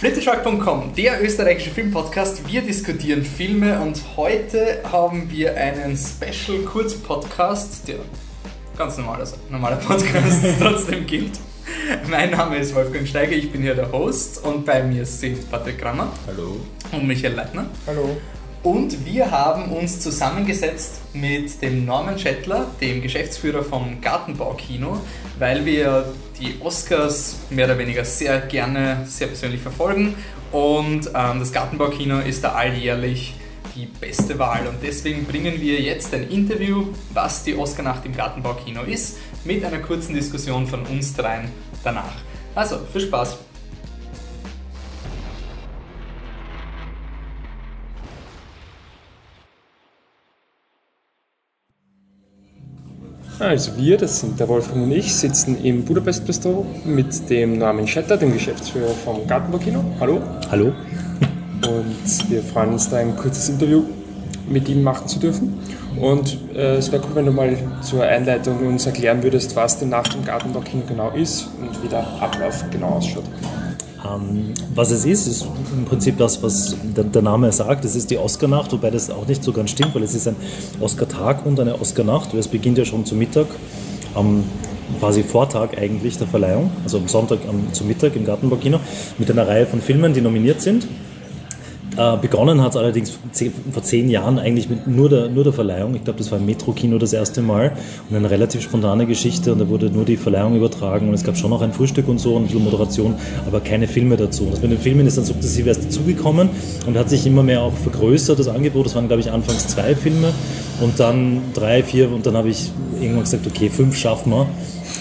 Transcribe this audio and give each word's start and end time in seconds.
Flittertruck.com, 0.00 0.94
der 0.96 1.22
österreichische 1.22 1.68
Filmpodcast. 1.68 2.50
Wir 2.50 2.62
diskutieren 2.62 3.22
Filme 3.22 3.78
und 3.82 4.00
heute 4.16 4.80
haben 4.90 5.30
wir 5.30 5.54
einen 5.54 5.94
Special 5.94 6.60
Kurzpodcast, 6.60 7.86
der 7.86 7.96
ganz 8.78 8.96
normaler, 8.96 9.28
normaler 9.50 9.76
Podcast 9.76 10.42
trotzdem 10.58 11.04
gilt. 11.04 11.38
Mein 12.08 12.30
Name 12.30 12.56
ist 12.56 12.74
Wolfgang 12.74 13.06
Steiger, 13.06 13.32
ich 13.32 13.52
bin 13.52 13.60
hier 13.60 13.74
der 13.74 13.92
Host 13.92 14.42
und 14.42 14.64
bei 14.64 14.82
mir 14.82 15.04
sind 15.04 15.50
Patrick 15.50 15.78
Grammer. 15.78 16.10
Hallo. 16.26 16.56
Und 16.92 17.06
Michael 17.06 17.34
Leitner. 17.34 17.66
Hallo. 17.86 18.16
Und 18.62 19.04
wir 19.04 19.30
haben 19.30 19.70
uns 19.70 20.00
zusammengesetzt 20.00 20.99
mit 21.12 21.60
dem 21.62 21.84
Norman 21.84 22.18
Schettler, 22.18 22.66
dem 22.80 23.02
Geschäftsführer 23.02 23.62
vom 23.62 24.00
Gartenbaukino, 24.00 25.00
weil 25.38 25.64
wir 25.64 26.12
die 26.40 26.56
Oscars 26.60 27.38
mehr 27.50 27.66
oder 27.66 27.78
weniger 27.78 28.04
sehr 28.04 28.40
gerne, 28.40 29.04
sehr 29.06 29.26
persönlich 29.26 29.60
verfolgen. 29.60 30.14
Und 30.52 31.06
ähm, 31.14 31.38
das 31.38 31.52
Gartenbaukino 31.52 32.20
ist 32.20 32.44
da 32.44 32.52
alljährlich 32.52 33.34
die 33.76 33.86
beste 33.86 34.38
Wahl. 34.38 34.66
Und 34.66 34.76
deswegen 34.82 35.24
bringen 35.24 35.60
wir 35.60 35.80
jetzt 35.80 36.12
ein 36.14 36.28
Interview, 36.28 36.88
was 37.12 37.44
die 37.44 37.56
Oscar-Nacht 37.56 38.04
im 38.04 38.16
Gartenbaukino 38.16 38.82
ist, 38.82 39.18
mit 39.44 39.64
einer 39.64 39.78
kurzen 39.78 40.14
Diskussion 40.14 40.66
von 40.66 40.84
uns 40.86 41.14
dreien 41.14 41.50
danach. 41.84 42.14
Also, 42.54 42.78
viel 42.92 43.02
Spaß! 43.02 43.49
Also 53.40 53.74
wir, 53.78 53.96
das 53.96 54.20
sind 54.20 54.38
der 54.38 54.48
Wolfgang 54.48 54.84
und 54.84 54.92
ich, 54.92 55.14
sitzen 55.14 55.64
im 55.64 55.82
Budapest 55.86 56.26
Bistro 56.26 56.66
mit 56.84 57.30
dem 57.30 57.56
Namen 57.56 57.88
Schetter, 57.88 58.18
dem 58.18 58.34
Geschäftsführer 58.34 58.90
vom 58.90 59.26
Gartenbaukino. 59.26 59.82
Hallo. 59.98 60.20
Hallo. 60.50 60.74
Und 61.66 62.30
wir 62.30 62.42
freuen 62.42 62.74
uns 62.74 62.90
da 62.90 62.98
ein 62.98 63.16
kurzes 63.16 63.48
Interview 63.48 63.84
mit 64.46 64.68
ihm 64.68 64.82
machen 64.82 65.08
zu 65.08 65.18
dürfen. 65.18 65.58
Und 65.98 66.36
äh, 66.54 66.76
es 66.76 66.92
wäre 66.92 67.02
cool, 67.02 67.14
wenn 67.14 67.26
du 67.26 67.32
mal 67.32 67.56
zur 67.80 68.02
Einleitung 68.02 68.58
uns 68.66 68.84
erklären 68.84 69.22
würdest, 69.22 69.56
was 69.56 69.78
denn 69.78 69.88
nach 69.88 70.06
dem 70.08 70.22
Gartenbaukino 70.22 70.82
genau 70.86 71.10
ist 71.12 71.48
und 71.62 71.82
wie 71.82 71.88
der 71.88 72.06
Ablauf 72.20 72.62
genau 72.70 72.88
ausschaut. 72.88 73.24
Ähm, 74.06 74.54
was 74.74 74.90
es 74.90 75.04
ist, 75.04 75.26
ist 75.26 75.46
im 75.76 75.84
Prinzip 75.84 76.16
das, 76.18 76.42
was 76.42 76.76
der, 76.96 77.04
der 77.04 77.22
Name 77.22 77.52
sagt. 77.52 77.84
Es 77.84 77.96
ist 77.96 78.10
die 78.10 78.18
Oscar-Nacht, 78.18 78.72
wobei 78.72 78.90
das 78.90 79.10
auch 79.10 79.26
nicht 79.26 79.44
so 79.44 79.52
ganz 79.52 79.70
stimmt, 79.70 79.94
weil 79.94 80.02
es 80.02 80.14
ist 80.14 80.26
ein 80.26 80.36
Oscar-Tag 80.80 81.44
und 81.44 81.60
eine 81.60 81.80
Oscar-Nacht. 81.80 82.34
Es 82.34 82.48
beginnt 82.48 82.78
ja 82.78 82.84
schon 82.84 83.04
zu 83.04 83.14
Mittag, 83.14 83.46
am 84.14 84.44
quasi 84.98 85.22
Vortag 85.22 85.76
eigentlich 85.76 86.18
der 86.18 86.26
Verleihung, 86.26 86.70
also 86.82 86.98
am 86.98 87.08
Sonntag 87.08 87.40
am, 87.48 87.72
zu 87.72 87.84
Mittag 87.84 88.16
im 88.16 88.24
Gartenbaukino, 88.24 88.80
mit 89.18 89.30
einer 89.30 89.46
Reihe 89.46 89.66
von 89.66 89.80
Filmen, 89.80 90.14
die 90.14 90.20
nominiert 90.20 90.60
sind. 90.60 90.86
Äh, 91.96 92.16
begonnen 92.18 92.62
hat 92.62 92.70
es 92.70 92.76
allerdings 92.76 93.18
vor 93.72 93.82
zehn 93.82 94.08
Jahren 94.10 94.38
eigentlich 94.38 94.68
mit 94.68 94.86
nur 94.86 95.08
der, 95.08 95.28
nur 95.28 95.44
der 95.44 95.52
Verleihung. 95.52 95.94
Ich 95.96 96.04
glaube, 96.04 96.18
das 96.18 96.30
war 96.30 96.38
im 96.38 96.46
Metro-Kino 96.46 96.98
das 96.98 97.12
erste 97.12 97.42
Mal 97.42 97.72
und 98.08 98.16
eine 98.16 98.30
relativ 98.30 98.62
spontane 98.62 99.06
Geschichte 99.06 99.52
und 99.52 99.58
da 99.58 99.68
wurde 99.68 99.90
nur 99.90 100.04
die 100.04 100.16
Verleihung 100.16 100.56
übertragen 100.56 101.08
und 101.08 101.14
es 101.14 101.24
gab 101.24 101.36
schon 101.36 101.50
noch 101.50 101.62
ein 101.62 101.72
Frühstück 101.72 102.06
und 102.08 102.18
so 102.18 102.36
und 102.36 102.42
ein 102.42 102.46
bisschen 102.46 102.64
Moderation, 102.64 103.14
aber 103.46 103.60
keine 103.60 103.88
Filme 103.88 104.16
dazu. 104.16 104.44
Und 104.44 104.52
das 104.52 104.62
mit 104.62 104.70
den 104.70 104.78
Filmen 104.78 105.06
ist 105.06 105.18
dann 105.18 105.24
sukzessive 105.24 105.68
erst 105.68 105.84
dazugekommen 105.84 106.48
und 106.86 106.96
hat 106.96 107.10
sich 107.10 107.26
immer 107.26 107.42
mehr 107.42 107.62
auch 107.62 107.74
vergrößert, 107.74 108.38
das 108.38 108.48
Angebot. 108.48 108.86
Das 108.86 108.94
waren, 108.94 109.08
glaube 109.08 109.20
ich, 109.20 109.30
anfangs 109.30 109.66
zwei 109.66 109.94
Filme 109.94 110.32
und 110.80 111.00
dann 111.00 111.42
drei, 111.54 111.82
vier 111.82 112.10
und 112.10 112.24
dann 112.24 112.36
habe 112.36 112.50
ich 112.50 112.70
irgendwann 113.00 113.24
gesagt, 113.24 113.46
okay, 113.46 113.68
fünf 113.68 113.96
schaffen 113.96 114.30
wir. 114.30 114.46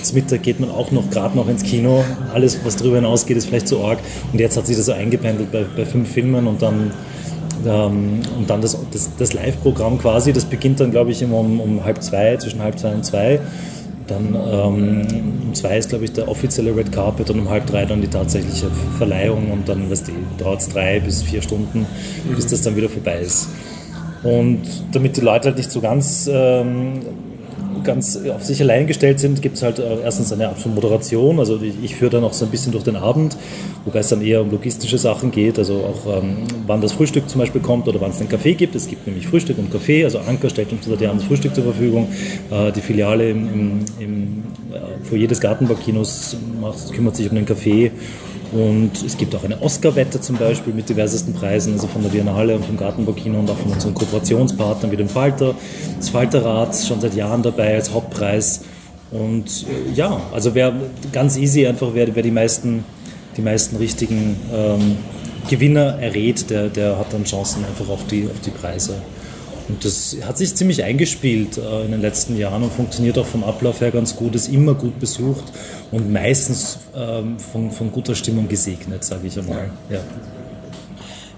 Zum 0.02 0.16
Mittag 0.16 0.44
geht 0.44 0.60
man 0.60 0.72
auch 0.72 0.92
noch 0.92 1.10
gerade 1.10 1.36
noch 1.36 1.48
ins 1.48 1.64
Kino. 1.64 2.04
Alles, 2.34 2.60
was 2.64 2.78
darüber 2.78 2.98
hinausgeht, 2.98 3.38
ist 3.38 3.48
vielleicht 3.48 3.68
zu 3.68 3.84
arg. 3.84 4.00
Und 4.32 4.40
jetzt 4.40 4.58
hat 4.58 4.66
sich 4.68 4.78
das 4.78 4.86
so 4.86 4.94
eingependelt 4.94 5.52
bei, 5.52 5.66
bei 5.76 5.86
fünf 5.86 6.10
Filmen 6.10 6.48
und 6.48 6.62
dann, 6.62 6.92
ähm, 7.66 8.22
und 8.38 8.50
dann 8.50 8.62
das, 8.62 8.78
das, 8.92 9.10
das 9.18 9.34
Live-Programm 9.34 9.98
quasi. 9.98 10.34
Das 10.34 10.46
beginnt 10.46 10.80
dann, 10.80 10.92
glaube 10.92 11.12
ich, 11.12 11.22
immer 11.22 11.38
um, 11.40 11.60
um 11.60 11.84
halb 11.84 12.02
zwei, 12.02 12.38
zwischen 12.38 12.62
halb 12.62 12.80
zwei 12.80 12.94
und 12.94 13.06
zwei. 13.06 13.40
Dann 14.08 14.36
ähm, 14.36 15.08
um 15.48 15.54
zwei 15.54 15.78
ist, 15.78 15.90
glaube 15.90 16.06
ich, 16.06 16.12
der 16.14 16.28
offizielle 16.28 16.76
Red 16.76 16.92
Carpet 16.92 17.30
und 17.30 17.40
um 17.40 17.50
halb 17.50 17.68
drei 17.68 17.86
dann 17.86 18.02
die 18.02 18.08
tatsächliche 18.08 18.68
Verleihung 18.98 19.52
und 19.52 19.70
dann 19.70 19.84
dauert 20.38 20.62
es 20.62 20.70
drei 20.70 21.00
bis 21.00 21.22
vier 21.22 21.42
Stunden, 21.42 21.80
mhm. 21.80 22.36
bis 22.36 22.48
das 22.48 22.62
dann 22.62 22.76
wieder 22.76 22.90
vorbei 22.90 23.20
ist. 23.20 23.50
Und 24.24 24.62
damit 24.92 25.18
die 25.18 25.22
Leute 25.22 25.50
halt 25.50 25.58
nicht 25.58 25.72
so 25.72 25.80
ganz 25.80 26.30
ähm, 26.32 27.02
ganz 27.84 28.20
auf 28.34 28.44
sich 28.44 28.62
allein 28.62 28.88
gestellt 28.88 29.20
sind, 29.20 29.42
gibt 29.42 29.58
es 29.58 29.64
halt 29.64 29.80
äh, 29.80 30.02
erstens 30.04 30.32
eine 30.32 30.50
Art 30.50 30.60
von 30.60 30.74
Moderation. 30.74 31.40
Also 31.40 31.60
ich 31.62 31.96
führe 31.96 32.12
dann 32.12 32.24
auch 32.24 32.34
so 32.34 32.46
ein 32.46 32.52
bisschen 32.52 32.72
durch 32.72 32.84
den 32.84 32.96
Abend, 32.96 33.38
wobei 33.86 34.00
es 34.00 34.10
dann 34.10 34.22
eher 34.22 34.42
um 34.42 34.52
logistische 34.52 34.98
Sachen 34.98 35.32
geht, 35.32 35.58
also 35.58 35.76
auch 35.76 36.18
ähm, 36.18 36.38
wann 36.68 36.82
das 36.82 36.94
Frühstück 36.94 37.30
zum 37.30 37.40
Beispiel 37.40 37.62
kommt 37.62 37.88
oder 37.88 38.02
wann 38.02 38.12
es 38.12 38.20
einen 38.20 38.30
Kaffee 38.30 38.54
gibt. 38.54 38.76
Es 38.76 38.88
gibt 38.88 39.08
nämlich 39.08 39.28
Frühstück 39.28 39.58
und 39.58 39.72
Kaffee. 39.72 40.04
Also 40.04 40.20
Anker 40.20 40.50
stellt 40.50 40.72
uns 40.72 40.86
seit 40.86 41.02
das 41.02 41.24
Frühstück 41.24 41.56
zur 41.56 41.64
Verfügung. 41.64 42.08
Äh, 42.52 42.72
die 42.72 42.82
Filiale 42.82 43.30
im, 43.30 43.54
im, 43.54 43.80
im 44.00 44.44
äh, 44.74 45.04
Foyer 45.04 45.28
des 45.28 45.40
Gartenbaukinos 45.40 46.38
kümmert 46.94 47.16
sich 47.16 47.30
um 47.30 47.36
den 47.36 47.46
Kaffee 47.46 47.92
und 48.52 48.92
es 49.06 49.18
gibt 49.18 49.36
auch 49.36 49.44
eine 49.44 49.62
Oscar-Wette 49.62 50.22
zum 50.22 50.38
Beispiel 50.38 50.74
mit 50.74 50.90
diversesten 50.90 51.34
Preisen, 51.34 51.74
also 51.74 51.88
von 51.88 52.02
der 52.02 52.10
Biennale 52.10 52.56
und 52.56 52.66
vom 52.66 52.78
Gartenbaukino 52.78 53.40
und 53.40 53.50
auch 53.50 53.58
von 53.58 53.72
unseren 53.72 53.94
Kooperationspartnern 53.94 54.92
wie 54.92 54.98
dem 54.98 55.10
Falter. 55.10 55.54
Das 55.98 56.10
Falterrad 56.10 56.72
ist 56.72 56.88
schon 56.88 57.00
seit 57.00 57.14
Jahren 57.14 57.44
dabei 57.44 57.76
als 57.76 57.94
Hauptpreis. 57.94 58.62
Und 59.12 59.46
äh, 59.48 59.94
ja, 59.94 60.20
also 60.34 60.56
wer 60.56 60.74
ganz 61.12 61.38
easy 61.38 61.68
einfach, 61.68 61.90
wer, 61.94 62.16
wer 62.16 62.24
die, 62.24 62.32
meisten, 62.32 62.84
die 63.38 63.42
meisten 63.42 63.76
richtigen 63.76 64.36
ähm, 64.54 64.98
Gewinner 65.48 66.00
errät, 66.00 66.50
der, 66.50 66.70
der 66.70 66.98
hat 66.98 67.14
dann 67.14 67.26
Chancen 67.26 67.64
einfach 67.66 67.90
auf 67.90 68.06
die, 68.08 68.26
auf 68.26 68.40
die 68.42 68.52
Preise. 68.52 68.96
Und 69.70 69.86
das 69.86 70.18
hat 70.24 70.38
sich 70.38 70.56
ziemlich 70.56 70.84
eingespielt 70.84 71.58
äh, 71.58 71.86
in 71.86 71.92
den 71.92 72.02
letzten 72.02 72.36
Jahren 72.36 72.64
und 72.64 72.74
funktioniert 72.74 73.18
auch 73.18 73.26
vom 73.26 73.44
Ablauf 73.44 73.82
her 73.82 73.92
ganz 73.92 74.16
gut, 74.16 74.36
ist 74.36 74.50
immer 74.50 74.74
gut 74.74 75.00
besucht 75.00 75.46
und 75.92 76.12
meistens 76.12 76.80
ähm, 76.96 77.40
von, 77.40 77.72
von 77.72 77.92
guter 77.92 78.16
Stimmung 78.16 78.48
gesegnet, 78.48 79.04
sage 79.04 79.28
ich 79.28 79.38
einmal. 79.38 79.70
Ja. 79.90 80.02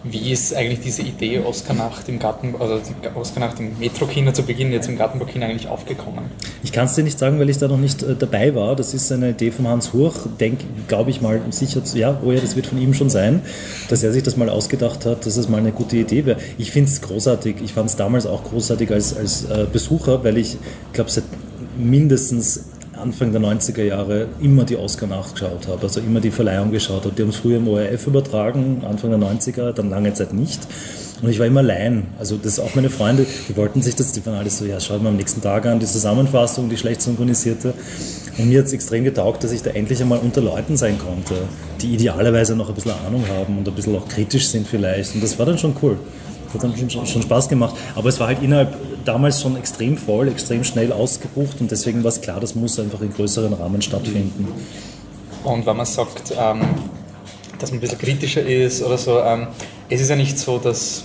Wie 0.04 0.32
ist 0.32 0.56
eigentlich 0.56 0.80
diese 0.80 1.04
Idee 1.04 1.40
Oscar-Nacht 1.40 2.10
im 2.10 2.18
Garten, 2.18 2.56
also 2.60 2.82
Oscar-Nacht 3.14 3.60
im 3.60 3.78
Metro-Kino 3.78 4.32
zu 4.32 4.42
Beginn, 4.42 4.72
jetzt 4.72 4.90
im 4.90 4.98
Gartenbaukino 4.98 5.46
eigentlich 5.46 5.68
aufgekommen? 5.68 6.26
Ich 6.64 6.72
kann 6.72 6.86
es 6.86 6.96
dir 6.96 7.04
nicht 7.04 7.20
sagen, 7.20 7.40
weil 7.40 7.50
ich 7.52 7.60
da 7.60 7.68
noch 7.68 7.78
nicht 7.78 8.02
äh, 8.02 8.16
dabei 8.16 8.56
war. 8.56 8.76
Das 8.76 8.96
ist 8.96 9.12
eine 9.12 9.30
Idee 9.30 9.52
von 9.52 9.68
Hans 9.68 9.94
Hurch, 9.94 10.16
glaube 10.88 11.12
ich 11.12 11.22
mal, 11.22 11.40
sicher, 11.52 11.84
ja, 11.94 12.20
oh 12.26 12.32
ja, 12.32 12.40
das 12.40 12.56
wird 12.56 12.66
von 12.66 12.82
ihm 12.82 12.96
schon 12.96 13.12
sein, 13.12 13.42
dass 13.90 14.02
er 14.02 14.12
sich 14.12 14.24
das 14.24 14.38
mal 14.38 14.50
ausgedacht 14.50 15.06
hat, 15.06 15.26
dass 15.28 15.38
es 15.38 15.48
mal 15.48 15.60
eine 15.60 15.72
gute 15.72 15.98
Idee 15.98 16.26
wäre. 16.26 16.40
Ich 16.58 16.72
finde 16.72 16.90
es 16.90 17.02
großartig. 17.02 17.58
Ich 17.64 17.74
fand 17.74 17.90
es 17.90 17.96
damals 17.96 18.26
auch 18.26 18.44
großartig 18.44 18.92
als, 18.92 19.16
als 19.16 19.46
äh, 19.46 19.68
Besucher, 19.72 20.24
weil 20.24 20.38
ich 20.38 20.58
glaube, 20.94 21.12
seit 21.12 21.26
mindestens 21.78 22.71
Anfang 23.02 23.32
der 23.32 23.42
90er 23.42 23.84
Jahre 23.84 24.28
immer 24.40 24.64
die 24.64 24.78
Oscar 24.78 25.08
nachgeschaut 25.08 25.68
habe, 25.68 25.82
also 25.84 26.00
immer 26.00 26.20
die 26.20 26.32
Verleihung 26.32 26.72
geschaut 26.72 27.06
habe. 27.06 27.16
Die 27.16 27.24
haben 27.24 27.30
es 27.30 27.38
früher 27.38 27.58
im 27.58 27.68
ORF 27.68 28.08
übertragen, 28.08 28.84
Anfang 28.88 29.10
der 29.10 29.20
90er, 29.20 29.72
dann 29.74 29.90
lange 29.90 30.14
Zeit 30.14 30.34
nicht. 30.34 30.68
Und 31.22 31.30
ich 31.30 31.40
war 31.40 31.46
immer 31.46 31.60
allein. 31.60 32.08
Also 32.18 32.38
das 32.38 32.60
auch 32.60 32.74
meine 32.76 32.90
Freunde, 32.90 33.26
die 33.48 33.56
wollten 33.56 33.82
sich 33.82 33.96
das, 33.96 34.12
die 34.12 34.26
waren 34.26 34.36
alles 34.36 34.58
so, 34.58 34.66
ja, 34.66 34.80
schaut 34.80 35.04
mal 35.04 35.10
am 35.10 35.18
nächsten 35.18 35.42
Tag 35.42 35.66
an, 35.66 35.80
die 35.80 35.86
Zusammenfassung, 35.86 36.70
die 36.70 36.78
schlecht 36.78 37.02
synchronisierte. 37.02 37.74
Und 38.38 38.50
mir 38.50 38.60
hat 38.60 38.68
es 38.68 38.74
extrem 38.74 39.04
getaugt, 39.04 39.44
dass 39.44 39.52
ich 39.52 39.62
da 39.62 39.72
endlich 39.72 40.02
einmal 40.02 40.20
unter 40.20 40.42
Leuten 40.42 40.78
sein 40.78 40.98
konnte, 40.98 41.36
die 41.82 41.94
idealerweise 41.94 42.56
noch 42.56 42.70
ein 42.70 42.76
bisschen 42.76 42.94
Ahnung 43.06 43.24
haben 43.28 43.58
und 43.58 43.68
ein 43.68 43.76
bisschen 43.76 43.96
auch 43.96 44.08
kritisch 44.08 44.48
sind 44.48 44.68
vielleicht. 44.68 45.14
Und 45.14 45.24
das 45.24 45.38
war 45.38 45.46
dann 45.46 45.58
schon 45.58 45.76
cool. 45.82 45.98
Das 46.46 46.56
hat 46.56 46.64
dann 46.64 46.90
schon, 46.90 47.06
schon 47.06 47.22
Spaß 47.22 47.50
gemacht. 47.50 47.76
Aber 47.96 48.10
es 48.10 48.20
war 48.20 48.28
halt 48.28 48.42
innerhalb 48.42 48.76
damals 49.06 49.42
schon 49.42 49.58
extrem 49.58 49.98
voll, 49.98 50.28
extrem 50.28 50.64
schnell 50.64 50.92
ausgebucht 50.92 51.60
und 51.60 51.72
deswegen 51.72 52.04
war 52.04 52.10
es 52.10 52.22
klar, 52.22 52.40
das 52.40 52.56
muss 52.56 52.80
einfach 52.80 53.02
in 53.02 53.14
größeren 53.14 53.54
Rahmen 53.54 53.82
stattfinden. 53.82 54.48
Und 55.44 55.66
wenn 55.66 55.78
man 55.78 55.86
sagt, 55.86 56.34
ähm, 56.38 56.62
dass 57.58 57.72
man 57.72 57.78
ein 57.78 57.82
bisschen 57.82 58.00
kritischer 58.00 58.46
ist 58.46 58.84
oder 58.84 58.98
so, 58.98 59.20
ähm, 59.20 59.48
es 59.90 60.02
ist 60.02 60.09
ja 60.09 60.16
nicht 60.16 60.38
so, 60.38 60.58
dass 60.58 61.03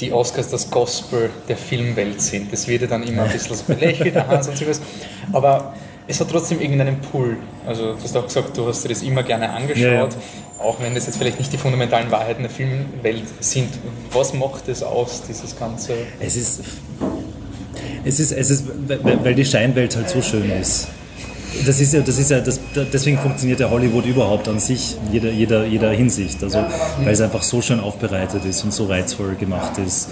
die 0.00 0.12
Oscars 0.12 0.50
das 0.50 0.70
Gospel 0.70 1.30
der 1.48 1.56
Filmwelt 1.56 2.20
sind. 2.20 2.52
Das 2.52 2.66
wird 2.66 2.82
ja 2.82 2.88
dann 2.88 3.02
immer 3.04 3.22
ein 3.22 3.32
bisschen 3.32 3.56
so 3.56 3.64
belächelt, 3.64 4.16
Hans 4.16 4.48
und 4.48 4.56
sowas. 4.56 4.80
Aber 5.32 5.74
es 6.06 6.20
hat 6.20 6.30
trotzdem 6.30 6.60
irgendeinen 6.60 7.00
Pull. 7.00 7.36
Also 7.66 7.94
du 7.94 8.02
hast 8.02 8.16
auch 8.16 8.26
gesagt, 8.26 8.56
du 8.56 8.66
hast 8.66 8.84
dir 8.84 8.88
das 8.88 9.02
immer 9.02 9.22
gerne 9.22 9.50
angeschaut, 9.50 9.82
ja, 9.82 9.92
ja. 9.92 10.08
Auch 10.58 10.80
wenn 10.80 10.94
das 10.94 11.06
jetzt 11.06 11.18
vielleicht 11.18 11.38
nicht 11.38 11.52
die 11.52 11.58
fundamentalen 11.58 12.10
Wahrheiten 12.10 12.42
der 12.42 12.50
Filmwelt 12.50 13.24
sind. 13.40 13.68
Was 14.12 14.32
macht 14.32 14.68
es 14.68 14.82
aus, 14.82 15.22
dieses 15.28 15.58
Ganze? 15.58 15.94
Es 16.20 16.36
ist, 16.36 16.60
es 18.04 18.20
ist, 18.20 18.32
es 18.32 18.50
ist 18.50 18.64
weil 19.02 19.34
die 19.34 19.44
Scheinwelt 19.44 19.96
halt 19.96 20.08
so 20.08 20.22
schön 20.22 20.50
ist. 20.50 20.88
Das 21.66 21.80
ist 21.80 21.92
ja, 21.92 22.00
das 22.00 22.18
ist 22.18 22.30
ja, 22.30 22.40
das, 22.40 22.58
deswegen 22.92 23.16
funktioniert 23.18 23.60
ja 23.60 23.70
Hollywood 23.70 24.06
überhaupt 24.06 24.48
an 24.48 24.58
sich, 24.58 24.96
jeder, 25.12 25.30
jeder, 25.30 25.64
jeder 25.64 25.90
Hinsicht. 25.92 26.42
Also, 26.42 26.64
weil 27.02 27.12
es 27.12 27.20
einfach 27.20 27.42
so 27.42 27.62
schön 27.62 27.78
aufbereitet 27.78 28.44
ist 28.44 28.64
und 28.64 28.72
so 28.72 28.86
reizvoll 28.86 29.36
gemacht 29.36 29.78
ist. 29.78 30.08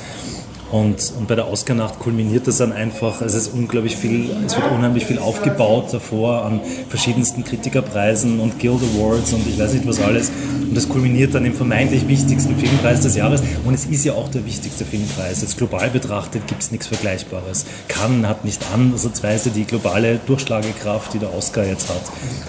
Und, 0.72 1.12
und 1.18 1.28
bei 1.28 1.34
der 1.34 1.48
Oscar-Nacht 1.48 1.98
kulminiert 1.98 2.46
das 2.46 2.56
dann 2.56 2.72
einfach, 2.72 3.20
es 3.20 3.34
ist 3.34 3.48
unglaublich 3.48 3.94
viel, 3.94 4.30
es 4.46 4.56
wird 4.56 4.70
unheimlich 4.72 5.04
viel 5.04 5.18
aufgebaut 5.18 5.92
davor 5.92 6.46
an 6.46 6.62
verschiedensten 6.88 7.44
Kritikerpreisen 7.44 8.40
und 8.40 8.58
Guild 8.58 8.80
Awards 8.82 9.34
und 9.34 9.46
ich 9.46 9.58
weiß 9.58 9.74
nicht 9.74 9.86
was 9.86 10.00
alles. 10.00 10.32
Und 10.62 10.74
das 10.74 10.88
kulminiert 10.88 11.34
dann 11.34 11.44
im 11.44 11.52
vermeintlich 11.52 12.08
wichtigsten 12.08 12.56
Filmpreis 12.56 13.02
des 13.02 13.16
Jahres. 13.16 13.42
Und 13.66 13.74
es 13.74 13.84
ist 13.84 14.06
ja 14.06 14.14
auch 14.14 14.30
der 14.30 14.46
wichtigste 14.46 14.86
Filmpreis. 14.86 15.42
Jetzt 15.42 15.58
global 15.58 15.90
betrachtet 15.90 16.46
gibt 16.46 16.62
es 16.62 16.70
nichts 16.70 16.86
Vergleichbares. 16.86 17.66
Cannes 17.88 18.26
hat 18.26 18.46
nicht 18.46 18.64
ansatzweise 18.72 19.50
die 19.50 19.64
globale 19.64 20.20
Durchschlagekraft, 20.26 21.12
die 21.12 21.18
der 21.18 21.34
Oscar 21.34 21.66
jetzt 21.66 21.90
hat. 21.90 22.00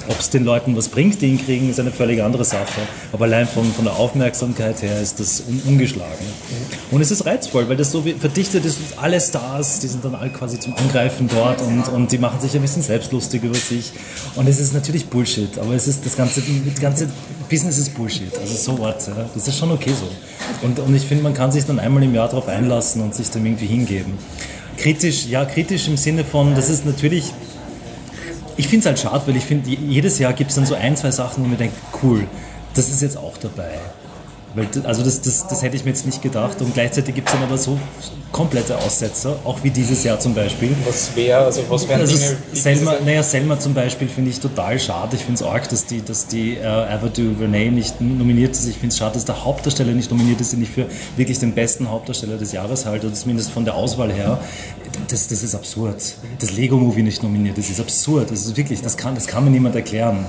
Ob 0.08 0.18
es 0.18 0.30
den 0.30 0.46
Leuten 0.46 0.78
was 0.78 0.88
bringt, 0.88 1.22
die 1.22 1.28
ihn 1.28 1.46
kriegen, 1.46 1.70
ist 1.70 1.82
eine 1.82 1.92
völlig 1.92 2.24
andere 2.24 2.46
Sache. 2.46 2.80
Aber 3.12 3.26
allein 3.26 3.46
von, 3.46 3.66
von 3.74 3.84
der 3.84 3.98
Aufmerksamkeit 3.98 4.82
her 4.82 5.02
ist 5.02 5.20
das 5.20 5.44
un 5.46 5.62
ungeschlagen. 5.66 6.26
Und 6.92 7.02
es 7.02 7.12
ist 7.12 7.26
reizvoll, 7.26 7.68
weil 7.68 7.76
das 7.76 7.92
so 7.92 8.06
verdichtet 8.20 8.66
ist. 8.66 8.78
Alle 8.98 9.20
Stars, 9.20 9.80
die 9.80 9.88
sind 9.88 10.04
dann 10.04 10.16
alle 10.16 10.30
quasi 10.30 10.60
zum 10.60 10.76
Angreifen 10.76 11.28
dort 11.28 11.62
und, 11.62 11.88
und 11.90 12.12
die 12.12 12.18
machen 12.18 12.40
sich 12.40 12.56
ein 12.56 12.62
bisschen 12.62 12.82
selbstlustig 12.82 13.44
über 13.44 13.56
sich. 13.56 13.92
Und 14.36 14.48
es 14.48 14.60
ist 14.60 14.74
natürlich 14.74 15.08
Bullshit, 15.08 15.58
aber 15.58 15.74
es 15.74 15.88
ist 15.88 16.06
das 16.06 16.16
ganze, 16.16 16.42
das 16.42 16.82
ganze 16.82 17.10
Business 17.50 17.78
ist 17.78 17.94
Bullshit. 17.94 18.38
Also 18.40 18.56
so 18.56 18.80
was. 18.80 19.08
Ja. 19.08 19.16
Das 19.34 19.48
ist 19.48 19.58
schon 19.58 19.72
okay 19.72 19.92
so. 19.98 20.08
Und, 20.66 20.80
und 20.80 20.96
ich 20.96 21.04
finde, 21.04 21.24
man 21.24 21.34
kann 21.34 21.52
sich 21.52 21.66
dann 21.66 21.80
einmal 21.80 22.04
im 22.04 22.14
Jahr 22.14 22.30
darauf 22.30 22.48
einlassen 22.48 23.02
und 23.02 23.16
sich 23.16 23.30
dem 23.30 23.46
irgendwie 23.46 23.68
hingeben. 23.68 24.14
Kritisch, 24.78 25.28
ja, 25.28 25.46
kritisch 25.46 25.88
im 25.88 25.98
Sinne 25.98 26.24
von, 26.26 26.56
das 26.56 26.70
ist 26.70 26.86
natürlich 26.86 27.32
ich 28.56 28.68
finde 28.68 28.82
es 28.82 28.86
halt 28.86 29.00
schade, 29.00 29.24
weil 29.26 29.36
ich 29.36 29.46
finde, 29.46 29.70
jedes 29.70 30.20
Jahr 30.20 30.34
gibt 30.34 30.52
es 30.52 30.56
dann 30.56 30.66
so 30.66 30.76
ein, 30.76 30.96
zwei 30.96 31.12
Sachen, 31.12 31.44
wo 31.44 31.48
man 31.48 31.58
denkt, 31.58 31.76
cool, 32.04 32.28
das 32.76 32.90
ist 32.90 33.02
jetzt 33.02 33.18
auch 33.18 33.38
dabei. 33.38 33.80
Weil, 34.56 34.68
also 34.84 35.04
das, 35.04 35.22
das, 35.22 35.48
das 35.48 35.64
hätte 35.64 35.76
ich 35.76 35.84
mir 35.84 35.92
jetzt 35.92 36.06
nicht 36.06 36.22
gedacht 36.22 36.62
und 36.62 36.74
gleichzeitig 36.74 37.16
gibt 37.16 37.28
es 37.28 37.34
dann 37.34 37.44
aber 37.44 37.58
so 37.58 37.80
komplette 38.32 38.78
Aussetzer, 38.78 39.38
auch 39.44 39.64
wie 39.64 39.70
dieses 39.70 40.04
Jahr 40.04 40.20
zum 40.20 40.34
Beispiel. 40.36 40.76
Was 40.86 41.16
wäre, 41.16 41.46
also 41.46 41.62
was 41.70 41.88
wären 41.88 42.02
also 42.02 42.16
Dinge? 42.16 42.38
Selma, 42.54 42.96
naja, 43.04 43.24
Selma 43.24 43.60
zum 43.60 43.74
Beispiel 43.74 44.08
finde 44.08 44.32
ich 44.32 44.40
total 44.40 44.80
schade. 44.80 45.16
Ich 45.16 45.24
finde 45.24 45.42
es 45.42 45.44
arg, 45.44 45.70
dass 45.70 45.86
die, 45.86 46.04
dass 46.04 46.28
die 46.28 46.58
äh, 46.58 46.66
Ava 46.66 47.08
DuVernay 47.08 47.72
nicht 47.72 48.00
nominiert 48.02 48.52
ist. 48.52 48.68
Ich 48.68 48.76
finde 48.76 48.90
es 48.90 48.98
schade, 48.98 49.14
dass 49.14 49.26
der 49.26 49.44
Hauptdarsteller 49.44 49.94
nicht 49.94 50.12
nominiert 50.12 50.42
ist, 50.42 50.54
den 50.54 50.62
ich 50.62 50.70
für 50.70 50.88
wirklich 51.16 51.40
den 51.40 51.54
besten 51.54 51.90
Hauptdarsteller 51.90 52.38
des 52.38 52.52
Jahres 52.52 52.86
halte, 52.86 53.08
oder 53.08 53.16
zumindest 53.16 53.52
von 53.52 53.66
der 53.66 53.76
Auswahl 53.76 54.12
her. 54.12 54.40
Das, 55.08 55.28
das 55.28 55.42
ist 55.42 55.56
absurd. 55.56 55.98
Das 56.40 56.52
Lego-Movie 56.52 57.04
nicht 57.04 57.24
nominiert, 57.24 57.58
das 57.58 57.70
ist 57.70 57.80
absurd. 57.80 58.30
Das 58.30 58.46
ist 58.46 58.58
wirklich, 58.58 58.82
das 58.82 58.98
kann, 58.98 59.16
das 59.16 59.26
kann 59.26 59.44
mir 59.44 59.52
niemand 59.52 59.76
erklären, 59.76 60.26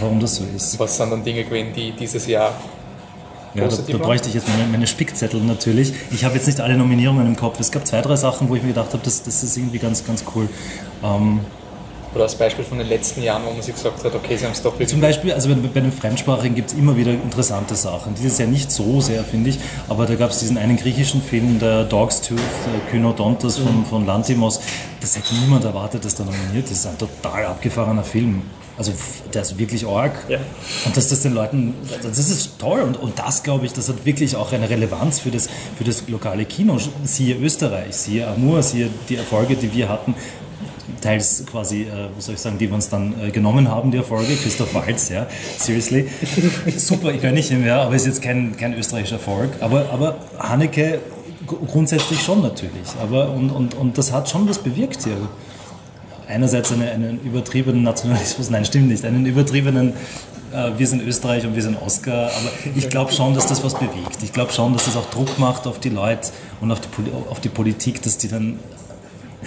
warum 0.00 0.20
das 0.20 0.36
so 0.36 0.44
ist. 0.56 0.78
Was 0.78 0.96
sind 0.96 1.10
dann 1.10 1.24
Dinge 1.24 1.44
gewesen, 1.44 1.72
die 1.74 1.92
dieses 1.92 2.26
Jahr 2.26 2.54
ja, 3.54 3.68
da, 3.68 3.76
da 3.76 3.98
bräuchte 3.98 4.28
ich 4.28 4.34
jetzt 4.34 4.48
meine, 4.48 4.66
meine 4.66 4.86
Spickzettel 4.86 5.40
natürlich. 5.40 5.92
Ich 6.10 6.24
habe 6.24 6.34
jetzt 6.34 6.46
nicht 6.46 6.60
alle 6.60 6.76
Nominierungen 6.76 7.26
im 7.26 7.36
Kopf. 7.36 7.60
Es 7.60 7.70
gab 7.70 7.86
zwei, 7.86 8.00
drei 8.00 8.16
Sachen, 8.16 8.48
wo 8.48 8.56
ich 8.56 8.62
mir 8.62 8.68
gedacht 8.68 8.92
habe, 8.92 9.02
das, 9.04 9.22
das 9.22 9.42
ist 9.42 9.56
irgendwie 9.56 9.78
ganz, 9.78 10.04
ganz 10.04 10.24
cool. 10.34 10.48
Ähm, 11.02 11.40
oder 12.14 12.24
als 12.24 12.36
Beispiel 12.36 12.64
von 12.64 12.78
den 12.78 12.88
letzten 12.88 13.22
Jahren, 13.22 13.42
wo 13.44 13.50
man 13.50 13.60
sich 13.60 13.74
gesagt 13.74 14.04
hat, 14.04 14.14
okay, 14.14 14.36
sie 14.36 14.44
haben 14.44 14.52
es 14.52 14.62
doch 14.62 14.72
wirklich. 14.72 14.88
Zum 14.88 15.00
Beispiel, 15.00 15.32
also 15.32 15.48
bei 15.52 15.80
den 15.80 15.90
Fremdsprachigen 15.90 16.54
gibt 16.54 16.70
es 16.70 16.76
immer 16.76 16.96
wieder 16.96 17.10
interessante 17.10 17.74
Sachen. 17.74 18.14
Dieses 18.14 18.38
Jahr 18.38 18.48
nicht 18.48 18.70
so 18.70 19.00
sehr, 19.00 19.24
finde 19.24 19.50
ich, 19.50 19.58
aber 19.88 20.06
da 20.06 20.14
gab 20.14 20.30
es 20.30 20.38
diesen 20.38 20.56
einen 20.56 20.76
griechischen 20.76 21.20
Film, 21.20 21.58
der 21.58 21.84
Dog's 21.84 22.20
Tooth, 22.20 22.38
äh, 22.38 22.90
Kynodontos 22.90 23.58
von, 23.58 23.80
mhm. 23.80 23.84
von 23.84 24.06
Lantimos. 24.06 24.60
Das 25.00 25.16
hätte 25.16 25.34
niemand 25.34 25.64
erwartet, 25.64 26.04
dass 26.04 26.14
der 26.14 26.26
nominiert 26.26 26.70
ist. 26.70 26.84
Das 26.84 26.92
ist 26.94 27.02
ein 27.02 27.08
total 27.22 27.46
abgefahrener 27.46 28.04
Film. 28.04 28.42
Also 28.76 28.92
der 29.32 29.42
ist 29.42 29.58
wirklich 29.58 29.86
arg. 29.86 30.12
Ja. 30.28 30.38
Und 30.84 30.96
dass 30.96 31.08
das 31.08 31.22
den 31.22 31.34
Leuten, 31.34 31.74
das 32.02 32.18
ist 32.18 32.58
toll. 32.58 32.80
Und, 32.80 32.96
und 32.96 33.18
das, 33.18 33.42
glaube 33.42 33.66
ich, 33.66 33.72
das 33.72 33.88
hat 33.88 34.04
wirklich 34.04 34.34
auch 34.34 34.52
eine 34.52 34.68
Relevanz 34.68 35.20
für 35.20 35.30
das, 35.30 35.48
für 35.78 35.84
das 35.84 36.08
lokale 36.08 36.44
Kino. 36.44 36.78
Siehe 37.04 37.36
Österreich, 37.36 37.94
siehe 37.94 38.26
Amur, 38.26 38.62
siehe 38.62 38.90
die 39.08 39.16
Erfolge, 39.16 39.54
die 39.56 39.72
wir 39.72 39.88
hatten. 39.88 40.14
Teils 41.00 41.44
quasi, 41.50 41.82
äh, 41.82 42.08
wie 42.16 42.20
soll 42.20 42.34
ich 42.34 42.40
sagen, 42.40 42.58
die 42.58 42.68
wir 42.68 42.74
uns 42.74 42.88
dann 42.88 43.14
äh, 43.20 43.30
genommen 43.30 43.68
haben, 43.68 43.90
die 43.90 43.98
Erfolge. 43.98 44.34
Christoph 44.36 44.74
Waltz, 44.74 45.08
ja, 45.08 45.26
seriously. 45.58 46.08
Super, 46.76 47.12
ich 47.12 47.22
höre 47.22 47.32
nicht 47.32 47.50
mehr, 47.52 47.76
aber 47.82 47.94
ist 47.94 48.06
jetzt 48.06 48.22
kein, 48.22 48.56
kein 48.56 48.74
österreichischer 48.74 49.16
Erfolg. 49.16 49.50
Aber, 49.60 49.90
aber 49.92 50.16
Haneke 50.38 51.00
grundsätzlich 51.46 52.22
schon 52.22 52.42
natürlich. 52.42 52.88
Aber, 53.02 53.30
und, 53.30 53.50
und, 53.50 53.74
und 53.74 53.98
das 53.98 54.12
hat 54.12 54.28
schon 54.30 54.48
was 54.48 54.58
bewirkt 54.58 55.04
hier 55.04 55.16
einerseits 56.28 56.72
eine, 56.72 56.90
einen 56.90 57.20
übertriebenen 57.20 57.82
Nationalismus, 57.82 58.50
nein, 58.50 58.64
stimmt 58.64 58.88
nicht, 58.88 59.04
einen 59.04 59.26
übertriebenen, 59.26 59.94
äh, 60.52 60.70
wir 60.76 60.86
sind 60.86 61.02
Österreich 61.02 61.46
und 61.46 61.54
wir 61.54 61.62
sind 61.62 61.80
Oscar, 61.80 62.26
aber 62.26 62.50
ich 62.74 62.88
glaube 62.88 63.12
schon, 63.12 63.34
dass 63.34 63.46
das 63.46 63.62
was 63.64 63.74
bewegt. 63.74 64.22
Ich 64.22 64.32
glaube 64.32 64.52
schon, 64.52 64.72
dass 64.72 64.86
das 64.86 64.96
auch 64.96 65.08
Druck 65.10 65.38
macht 65.38 65.66
auf 65.66 65.78
die 65.78 65.90
Leute 65.90 66.30
und 66.60 66.70
auf 66.70 66.80
die, 66.80 66.88
auf 67.30 67.40
die 67.40 67.48
Politik, 67.48 68.02
dass 68.02 68.18
die 68.18 68.28
dann 68.28 68.58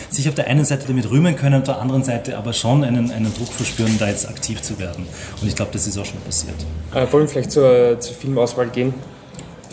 sich 0.10 0.30
auf 0.30 0.36
der 0.36 0.48
einen 0.48 0.64
Seite 0.64 0.86
damit 0.88 1.10
rühmen 1.10 1.36
können, 1.36 1.56
auf 1.56 1.64
der 1.64 1.80
anderen 1.82 2.04
Seite 2.04 2.38
aber 2.38 2.54
schon 2.54 2.84
einen, 2.84 3.12
einen 3.12 3.34
Druck 3.34 3.52
verspüren, 3.52 3.98
da 3.98 4.08
jetzt 4.08 4.30
aktiv 4.30 4.62
zu 4.62 4.80
werden. 4.80 5.08
Und 5.42 5.48
ich 5.48 5.56
glaube, 5.56 5.72
das 5.74 5.88
ist 5.88 5.98
auch 5.98 6.06
schon 6.06 6.20
passiert. 6.22 6.56
Äh, 6.94 7.12
wollen 7.12 7.24
wir 7.24 7.28
vielleicht 7.28 7.52
zur, 7.52 8.00
zur 8.00 8.16
Filmauswahl 8.16 8.68
gehen? 8.68 8.94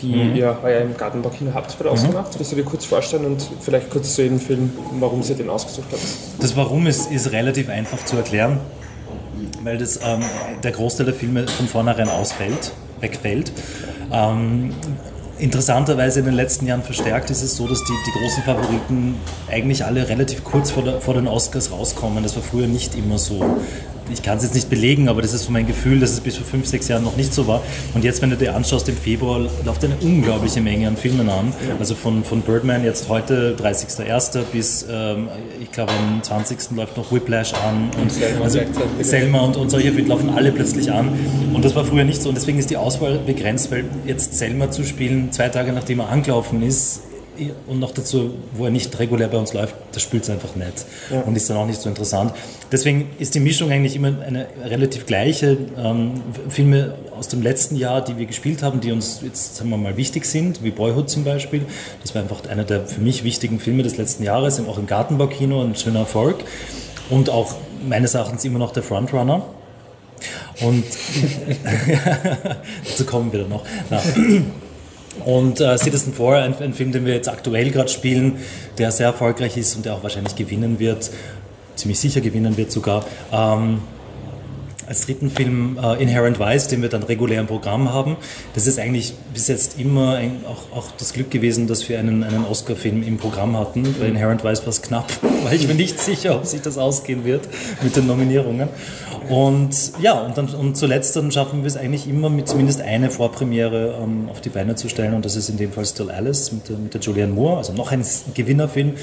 Die 0.05 0.15
mhm. 0.15 0.35
ihr 0.35 0.57
heuer 0.61 0.81
im 0.81 0.95
Gartenbaukino 0.95 1.53
habt 1.53 1.75
der 1.83 1.91
Ausgemacht. 1.91 2.33
Mhm. 2.33 2.37
Du 2.37 2.55
dir 2.55 2.63
kurz 2.63 2.85
vorstellen 2.85 3.25
und 3.25 3.47
vielleicht 3.61 3.89
kurz 3.89 4.15
zu 4.15 4.23
jedem 4.23 4.39
Film, 4.39 4.71
warum 4.99 5.23
ihr 5.29 5.35
den 5.35 5.49
ausgesucht 5.49 5.87
habt? 5.91 6.03
Das 6.39 6.55
Warum 6.55 6.87
ist, 6.87 7.11
ist 7.11 7.31
relativ 7.31 7.69
einfach 7.69 8.03
zu 8.05 8.15
erklären, 8.17 8.59
weil 9.63 9.77
das, 9.77 9.97
ähm, 9.97 10.21
der 10.63 10.71
Großteil 10.71 11.07
der 11.07 11.15
Filme 11.15 11.47
von 11.47 11.67
vornherein 11.67 12.09
ausfällt, 12.09 12.71
wegfällt. 12.99 13.51
Ähm, 14.11 14.73
interessanterweise 15.39 16.19
in 16.19 16.25
den 16.25 16.35
letzten 16.35 16.67
Jahren 16.67 16.83
verstärkt 16.83 17.29
ist 17.29 17.41
es 17.41 17.57
so, 17.57 17.67
dass 17.67 17.83
die, 17.83 17.93
die 18.05 18.19
großen 18.19 18.43
Favoriten 18.43 19.15
eigentlich 19.51 19.83
alle 19.83 20.07
relativ 20.07 20.43
kurz 20.43 20.71
vor, 20.71 20.83
der, 20.83 21.01
vor 21.01 21.15
den 21.15 21.27
Oscars 21.27 21.71
rauskommen. 21.71 22.23
Das 22.23 22.35
war 22.35 22.43
früher 22.43 22.67
nicht 22.67 22.95
immer 22.95 23.17
so 23.17 23.57
ich 24.11 24.21
kann 24.21 24.37
es 24.37 24.43
jetzt 24.43 24.53
nicht 24.53 24.69
belegen, 24.69 25.09
aber 25.09 25.21
das 25.21 25.33
ist 25.33 25.45
so 25.45 25.51
mein 25.51 25.67
Gefühl, 25.67 25.99
dass 25.99 26.11
es 26.11 26.19
bis 26.19 26.37
vor 26.37 26.45
fünf, 26.45 26.67
sechs 26.67 26.87
Jahren 26.87 27.03
noch 27.03 27.17
nicht 27.17 27.33
so 27.33 27.47
war. 27.47 27.61
Und 27.93 28.03
jetzt, 28.03 28.21
wenn 28.21 28.29
du 28.29 28.37
dir 28.37 28.55
anschaust, 28.55 28.87
im 28.89 28.97
Februar 28.97 29.47
läuft 29.63 29.83
eine 29.83 29.95
unglaubliche 30.01 30.61
Menge 30.61 30.87
an 30.87 30.97
Filmen 30.97 31.29
an. 31.29 31.53
Also 31.79 31.95
von, 31.95 32.23
von 32.23 32.41
Birdman 32.41 32.83
jetzt 32.83 33.09
heute, 33.09 33.55
30.01. 33.59 34.43
bis, 34.51 34.85
ähm, 34.89 35.27
ich 35.61 35.71
glaube, 35.71 35.91
am 35.93 36.21
20. 36.21 36.71
läuft 36.75 36.97
noch 36.97 37.11
Whiplash 37.11 37.53
an. 37.53 37.89
Und 38.01 38.11
Selma, 38.11 38.43
also, 38.43 38.59
Selma 39.01 39.39
und, 39.41 39.57
und 39.57 39.69
solche 39.69 39.91
Filme 39.91 40.09
laufen 40.09 40.29
alle 40.29 40.51
plötzlich 40.51 40.91
an. 40.91 41.09
Und 41.53 41.65
das 41.65 41.75
war 41.75 41.85
früher 41.85 42.03
nicht 42.03 42.21
so. 42.21 42.29
Und 42.29 42.35
deswegen 42.35 42.59
ist 42.59 42.69
die 42.69 42.77
Auswahl 42.77 43.19
begrenzt, 43.19 43.71
weil 43.71 43.85
jetzt 44.05 44.37
Selma 44.37 44.71
zu 44.71 44.83
spielen, 44.83 45.31
zwei 45.31 45.49
Tage 45.49 45.73
nachdem 45.73 45.99
er 45.99 46.09
angelaufen 46.09 46.61
ist, 46.61 47.01
und 47.67 47.79
noch 47.79 47.91
dazu, 47.91 48.33
wo 48.53 48.65
er 48.65 48.71
nicht 48.71 48.97
regulär 48.99 49.27
bei 49.27 49.37
uns 49.37 49.53
läuft, 49.53 49.75
das 49.91 50.01
spielt 50.01 50.23
es 50.23 50.29
einfach 50.29 50.55
nicht 50.55 50.85
ja. 51.11 51.21
und 51.21 51.35
ist 51.35 51.49
dann 51.49 51.57
auch 51.57 51.65
nicht 51.65 51.81
so 51.81 51.89
interessant. 51.89 52.33
Deswegen 52.71 53.09
ist 53.19 53.35
die 53.35 53.39
Mischung 53.39 53.71
eigentlich 53.71 53.95
immer 53.95 54.21
eine 54.21 54.47
relativ 54.63 55.05
gleiche. 55.05 55.57
Ähm, 55.77 56.21
Filme 56.49 56.95
aus 57.17 57.27
dem 57.27 57.41
letzten 57.41 57.75
Jahr, 57.75 58.03
die 58.03 58.17
wir 58.17 58.25
gespielt 58.25 58.63
haben, 58.63 58.81
die 58.81 58.91
uns 58.91 59.21
jetzt, 59.23 59.55
sagen 59.55 59.69
wir 59.69 59.77
mal, 59.77 59.97
wichtig 59.97 60.25
sind, 60.25 60.63
wie 60.63 60.71
Boyhood 60.71 61.09
zum 61.09 61.23
Beispiel. 61.23 61.65
Das 62.01 62.15
war 62.15 62.21
einfach 62.21 62.47
einer 62.49 62.63
der 62.63 62.85
für 62.85 63.01
mich 63.01 63.23
wichtigen 63.23 63.59
Filme 63.59 63.83
des 63.83 63.97
letzten 63.97 64.23
Jahres, 64.23 64.59
auch 64.59 64.77
im 64.77 64.87
Gartenbaukino, 64.87 65.63
ein 65.63 65.75
schöner 65.75 65.99
Erfolg 65.99 66.43
und 67.09 67.29
auch 67.29 67.55
meines 67.87 68.13
Erachtens 68.13 68.43
immer 68.45 68.59
noch 68.59 68.71
der 68.71 68.83
Frontrunner. 68.83 69.45
Und 70.61 70.85
dazu 72.85 73.05
kommen 73.05 73.31
wir 73.31 73.41
dann 73.41 73.49
noch. 73.49 73.65
Und 75.23 75.61
äh, 75.61 75.77
Citizen 75.77 76.13
4, 76.13 76.27
ein, 76.27 76.55
ein, 76.59 76.73
Film, 76.73 76.91
den 76.91 77.05
wir 77.05 77.13
jetzt 77.13 77.29
aktuell 77.29 77.71
gerade 77.71 77.89
spielen, 77.89 78.37
der 78.77 78.91
sehr 78.91 79.07
erfolgreich 79.07 79.57
ist 79.57 79.75
und 79.75 79.85
der 79.85 79.93
auch 79.93 80.03
wahrscheinlich 80.03 80.35
gewinnen 80.35 80.79
wird, 80.79 81.09
ziemlich 81.75 81.99
sicher 81.99 82.21
gewinnen 82.21 82.57
wird 82.57 82.71
sogar. 82.71 83.05
Ähm, 83.31 83.79
als 84.87 85.05
dritten 85.05 85.29
Film 85.29 85.79
äh, 85.81 86.01
Inherent 86.01 86.39
Vice, 86.39 86.67
den 86.67 86.81
wir 86.81 86.89
dann 86.89 87.03
regulär 87.03 87.39
im 87.39 87.47
Programm 87.47 87.91
haben. 87.91 88.17
Das 88.53 88.67
ist 88.67 88.79
eigentlich 88.79 89.13
bis 89.33 89.47
jetzt 89.47 89.79
immer 89.79 90.15
ein, 90.15 90.43
auch, 90.45 90.77
auch, 90.77 90.91
das 90.97 91.13
Glück 91.13 91.31
gewesen, 91.31 91.67
dass 91.67 91.87
wir 91.89 91.99
einen, 91.99 92.23
einen 92.23 92.45
Oscar-Film 92.45 93.03
im 93.03 93.17
Programm 93.17 93.57
hatten. 93.57 93.95
Bei 93.99 94.07
Inherent 94.07 94.43
Vice 94.43 94.61
war 94.61 94.69
es 94.69 94.81
knapp, 94.81 95.11
weil 95.43 95.55
ich 95.55 95.67
mir 95.67 95.75
nicht 95.75 95.99
sicher, 95.99 96.35
ob 96.35 96.45
sich 96.45 96.61
das 96.61 96.77
ausgehen 96.77 97.25
wird 97.25 97.47
mit 97.81 97.95
den 97.95 98.07
Nominierungen. 98.07 98.69
Und 99.29 99.93
ja, 100.01 100.19
und, 100.19 100.37
dann, 100.37 100.49
und 100.49 100.77
zuletzt 100.77 101.15
dann 101.15 101.31
schaffen 101.31 101.63
wir 101.63 101.67
es 101.67 101.77
eigentlich 101.77 102.07
immer 102.07 102.29
mit 102.29 102.47
zumindest 102.47 102.81
eine 102.81 103.09
Vorpremiere 103.09 103.99
ähm, 104.03 104.29
auf 104.29 104.39
die 104.41 104.49
Beine 104.49 104.75
zu 104.75 104.87
stellen 104.87 105.15
und 105.15 105.25
das 105.25 105.35
ist 105.35 105.49
in 105.49 105.57
dem 105.57 105.71
Fall 105.71 105.85
Still 105.85 106.11
Alice 106.11 106.51
mit 106.51 106.69
mit 106.69 106.93
der 106.93 107.01
Julianne 107.01 107.33
Moore, 107.33 107.57
also 107.57 107.73
noch 107.73 107.91
ein 107.91 108.05
Gewinnerfilm 108.33 108.93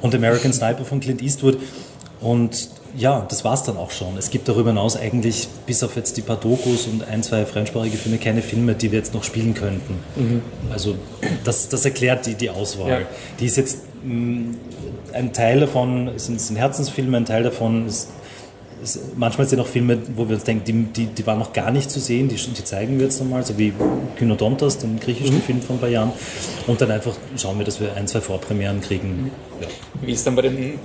und 0.00 0.14
American 0.14 0.52
Sniper 0.52 0.84
von 0.84 1.00
Clint 1.00 1.22
Eastwood. 1.22 1.58
Und 2.20 2.68
ja, 2.96 3.26
das 3.28 3.44
war 3.44 3.54
es 3.54 3.62
dann 3.62 3.76
auch 3.76 3.90
schon. 3.90 4.16
Es 4.18 4.30
gibt 4.30 4.48
darüber 4.48 4.70
hinaus 4.70 4.96
eigentlich, 4.96 5.48
bis 5.66 5.82
auf 5.82 5.96
jetzt 5.96 6.16
die 6.16 6.22
paar 6.22 6.36
Dokus 6.36 6.86
und 6.86 7.06
ein, 7.08 7.22
zwei 7.22 7.46
fremdsprachige 7.46 7.96
Filme, 7.96 8.18
keine 8.18 8.42
Filme, 8.42 8.74
die 8.74 8.92
wir 8.92 8.98
jetzt 8.98 9.14
noch 9.14 9.24
spielen 9.24 9.54
könnten. 9.54 9.98
Mhm. 10.16 10.42
Also 10.70 10.96
das, 11.44 11.68
das 11.68 11.84
erklärt 11.84 12.26
die, 12.26 12.34
die 12.34 12.50
Auswahl. 12.50 12.90
Ja. 12.90 12.98
Die 13.40 13.46
ist 13.46 13.56
jetzt 13.56 13.80
mh, 14.02 14.14
mm, 14.14 14.56
ein 15.12 15.32
Teil 15.32 15.60
davon 15.60 16.10
sind, 16.16 16.40
sind 16.40 16.56
Herzensfilme, 16.56 17.16
ein 17.16 17.24
Teil 17.24 17.42
davon 17.42 17.86
ist 17.86 18.08
es, 18.82 19.00
manchmal 19.16 19.48
sind 19.48 19.60
auch 19.60 19.66
Filme, 19.66 19.98
wo 20.16 20.28
wir 20.28 20.34
uns 20.34 20.44
denken, 20.44 20.64
die, 20.64 21.04
die, 21.04 21.06
die 21.06 21.26
waren 21.26 21.38
noch 21.38 21.52
gar 21.52 21.70
nicht 21.70 21.90
zu 21.90 22.00
sehen, 22.00 22.28
die, 22.28 22.34
die 22.34 22.64
zeigen 22.64 22.98
wir 22.98 23.06
jetzt 23.06 23.20
nochmal, 23.20 23.44
so 23.44 23.56
wie 23.56 23.72
Kynodontas, 24.16 24.78
den 24.78 24.98
griechischen 24.98 25.36
mhm. 25.36 25.42
Film 25.42 25.62
von 25.62 25.76
ein 25.76 25.80
paar 25.80 25.88
Jahren. 25.88 26.12
Und 26.66 26.80
dann 26.80 26.90
einfach 26.90 27.14
schauen 27.36 27.58
wir, 27.58 27.64
dass 27.64 27.80
wir 27.80 27.94
ein, 27.94 28.06
zwei 28.06 28.20
Vorpremieren 28.20 28.80
kriegen. 28.80 29.30
Ja. 29.60 29.68
Wie 30.02 30.12
ist 30.12 30.26
dann 30.26 30.36
bei 30.36 30.42
den 30.42 30.78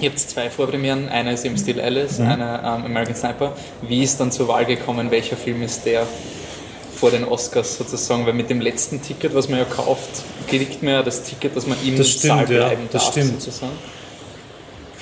Ihr 0.00 0.08
habt 0.08 0.18
zwei 0.18 0.48
Vorpremieren, 0.48 1.08
eine 1.10 1.32
ist 1.34 1.44
eben 1.44 1.58
Still 1.58 1.80
Alice, 1.80 2.18
mhm. 2.18 2.28
eine 2.28 2.58
ähm, 2.58 2.84
American 2.86 3.14
Sniper. 3.14 3.52
Wie 3.82 4.02
ist 4.02 4.18
dann 4.18 4.32
zur 4.32 4.48
Wahl 4.48 4.64
gekommen, 4.64 5.10
welcher 5.10 5.36
Film 5.36 5.62
ist 5.62 5.84
der 5.84 6.06
vor 6.94 7.10
den 7.10 7.24
Oscars 7.24 7.76
sozusagen? 7.76 8.24
Weil 8.24 8.32
mit 8.32 8.48
dem 8.48 8.62
letzten 8.62 9.02
Ticket, 9.02 9.34
was 9.34 9.48
man 9.50 9.58
ja 9.58 9.66
kauft, 9.66 10.24
kriegt 10.48 10.82
man 10.82 10.94
ja 10.94 11.02
das 11.02 11.22
Ticket, 11.22 11.54
dass 11.54 11.66
man 11.66 11.76
im 11.84 11.96
das 11.98 12.08
stimmt, 12.08 12.22
Saal 12.22 12.46
bleiben 12.46 12.82
ja, 12.82 12.88
das 12.92 13.04
darf, 13.04 13.12
stimmt. 13.12 13.42
sozusagen. 13.42 13.72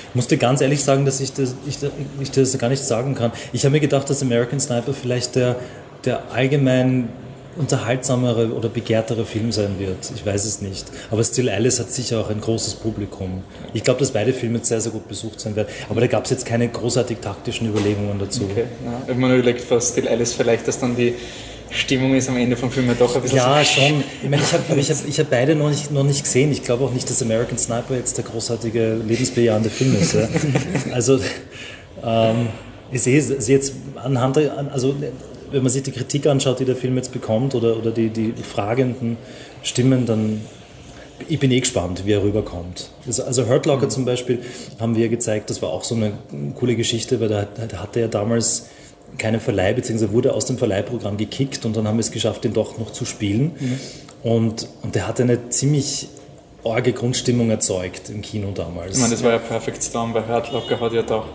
Ich 0.09 0.15
musste 0.15 0.37
ganz 0.37 0.59
ehrlich 0.59 0.83
sagen, 0.83 1.05
dass 1.05 1.21
ich 1.21 1.31
das, 1.31 1.55
ich, 1.65 1.77
ich 2.19 2.31
das 2.31 2.57
gar 2.57 2.69
nicht 2.69 2.83
sagen 2.83 3.15
kann. 3.15 3.31
Ich 3.53 3.63
habe 3.63 3.71
mir 3.71 3.79
gedacht, 3.79 4.09
dass 4.09 4.21
American 4.21 4.59
Sniper 4.59 4.93
vielleicht 4.93 5.35
der, 5.35 5.55
der 6.03 6.31
allgemein 6.33 7.09
unterhaltsamere 7.57 8.53
oder 8.53 8.69
begehrtere 8.69 9.25
Film 9.25 9.51
sein 9.51 9.79
wird. 9.79 10.11
Ich 10.15 10.25
weiß 10.25 10.45
es 10.45 10.61
nicht. 10.61 10.85
Aber 11.11 11.23
Still 11.23 11.49
Alice 11.49 11.79
hat 11.79 11.91
sicher 11.91 12.21
auch 12.21 12.29
ein 12.29 12.41
großes 12.41 12.75
Publikum. 12.75 13.43
Ich 13.73 13.83
glaube, 13.83 13.99
dass 13.99 14.11
beide 14.11 14.33
Filme 14.33 14.59
sehr, 14.61 14.81
sehr 14.81 14.91
gut 14.91 15.07
besucht 15.07 15.39
sein 15.39 15.55
werden. 15.55 15.67
Aber 15.89 16.01
da 16.01 16.07
gab 16.07 16.25
es 16.25 16.31
jetzt 16.31 16.45
keine 16.45 16.67
großartig 16.69 17.19
taktischen 17.19 17.69
Überlegungen 17.69 18.17
dazu. 18.19 18.43
Okay, 18.43 18.65
ja. 18.85 19.01
Wenn 19.07 19.19
man 19.19 19.33
überlegt, 19.33 19.69
was 19.71 19.89
Still 19.89 20.07
Alice 20.07 20.33
vielleicht, 20.33 20.67
dass 20.67 20.79
dann 20.79 20.95
die 20.95 21.15
Stimmung 21.71 22.15
ist 22.15 22.29
am 22.29 22.37
Ende 22.37 22.55
vom 22.55 22.71
Film 22.71 22.87
ja 22.87 22.95
doch 22.97 23.15
ein 23.15 23.21
bisschen 23.21 23.37
Ja, 23.37 23.63
so 23.63 23.81
schon. 23.81 24.03
Ich 24.23 24.29
meine, 24.29 24.41
ich 24.41 24.53
habe 24.53 24.79
ich 24.79 24.89
hab, 24.89 25.07
ich 25.07 25.19
hab 25.19 25.29
beide 25.29 25.55
noch 25.55 25.69
nicht, 25.69 25.91
noch 25.91 26.03
nicht 26.03 26.23
gesehen. 26.23 26.51
Ich 26.51 26.63
glaube 26.63 26.85
auch 26.85 26.91
nicht, 26.91 27.09
dass 27.09 27.21
American 27.21 27.57
Sniper 27.57 27.95
jetzt 27.95 28.17
der 28.17 28.25
großartige, 28.25 28.95
lebensbejahende 29.05 29.69
Film 29.69 29.95
ist. 29.95 30.13
Ja. 30.13 30.27
Also, 30.93 31.19
ähm, 32.03 32.47
ich 32.91 33.01
sehe 33.01 33.19
es 33.19 33.47
jetzt 33.47 33.73
anhand, 33.95 34.37
also 34.71 34.95
wenn 35.51 35.63
man 35.63 35.71
sich 35.71 35.83
die 35.83 35.91
Kritik 35.91 36.27
anschaut, 36.27 36.59
die 36.59 36.65
der 36.65 36.75
Film 36.75 36.95
jetzt 36.97 37.11
bekommt 37.11 37.55
oder, 37.55 37.77
oder 37.77 37.91
die, 37.91 38.09
die 38.09 38.33
fragenden 38.43 39.17
Stimmen, 39.63 40.05
dann 40.05 40.41
ich 41.27 41.39
bin 41.39 41.51
eh 41.51 41.59
gespannt, 41.59 42.03
wie 42.05 42.13
er 42.13 42.23
rüberkommt. 42.23 42.89
Also, 43.05 43.23
also 43.23 43.47
Hurt 43.47 43.65
Locker 43.65 43.85
mhm. 43.85 43.91
zum 43.91 44.05
Beispiel 44.05 44.39
haben 44.79 44.95
wir 44.95 45.09
gezeigt, 45.09 45.49
das 45.49 45.61
war 45.61 45.69
auch 45.69 45.83
so 45.83 45.95
eine 45.95 46.13
coole 46.55 46.75
Geschichte, 46.75 47.19
weil 47.19 47.27
da, 47.27 47.45
da 47.45 47.77
hatte 47.77 47.99
er 47.99 48.07
damals 48.07 48.67
keinen 49.17 49.41
Verleih, 49.41 49.73
beziehungsweise 49.73 50.13
wurde 50.13 50.33
aus 50.33 50.45
dem 50.45 50.57
Verleihprogramm 50.57 51.17
gekickt 51.17 51.65
und 51.65 51.75
dann 51.75 51.87
haben 51.87 51.97
wir 51.97 52.01
es 52.01 52.11
geschafft, 52.11 52.43
den 52.43 52.53
doch 52.53 52.77
noch 52.77 52.91
zu 52.91 53.05
spielen. 53.05 53.51
Mhm. 53.59 53.79
Und, 54.23 54.67
und 54.81 54.95
der 54.95 55.07
hatte 55.07 55.23
eine 55.23 55.49
ziemlich 55.49 56.07
orge 56.63 56.93
Grundstimmung 56.93 57.49
erzeugt 57.49 58.09
im 58.09 58.21
Kino 58.21 58.51
damals. 58.53 58.95
Ich 58.95 59.01
meine, 59.01 59.13
das 59.13 59.23
war 59.23 59.31
ja 59.31 59.37
Perfect 59.39 59.83
Storm, 59.83 60.13
weil 60.13 60.27
Hurt 60.27 60.51
Locker 60.51 60.79
hat 60.79 60.93
ja 60.93 61.01
da 61.01 61.25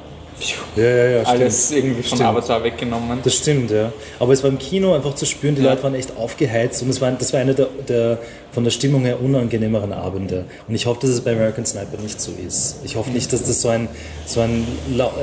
ja, 0.76 0.82
ja, 0.84 1.06
ja, 1.06 1.22
alles 1.22 1.66
stimmt. 1.66 1.84
irgendwie 1.84 2.02
von 2.02 2.18
stimmt. 2.18 2.30
Avatar 2.30 2.64
weggenommen. 2.64 3.18
Das 3.22 3.34
stimmt, 3.34 3.70
ja. 3.70 3.92
Aber 4.18 4.32
es 4.32 4.42
war 4.42 4.50
im 4.50 4.58
Kino 4.58 4.94
einfach 4.94 5.14
zu 5.14 5.26
spüren, 5.26 5.54
die 5.54 5.62
ja. 5.62 5.70
Leute 5.70 5.82
waren 5.82 5.94
echt 5.94 6.16
aufgeheizt 6.16 6.82
und 6.82 6.90
es 6.90 7.00
war, 7.00 7.10
das 7.12 7.32
war 7.32 7.40
einer 7.40 7.54
der, 7.54 7.68
der, 7.88 8.18
von 8.52 8.64
der 8.64 8.70
Stimmung 8.70 9.04
her 9.04 9.20
unangenehmeren 9.22 9.92
Abende. 9.92 10.44
Und 10.66 10.74
ich 10.74 10.86
hoffe, 10.86 11.00
dass 11.02 11.10
es 11.10 11.20
bei 11.20 11.32
American 11.32 11.64
Sniper 11.64 12.00
nicht 12.02 12.20
so 12.20 12.32
ist. 12.46 12.80
Ich 12.84 12.96
hoffe 12.96 13.10
nicht, 13.10 13.32
dass 13.32 13.44
das 13.44 13.62
so 13.62 13.68
ein, 13.68 13.88
so 14.26 14.40
ein 14.40 14.66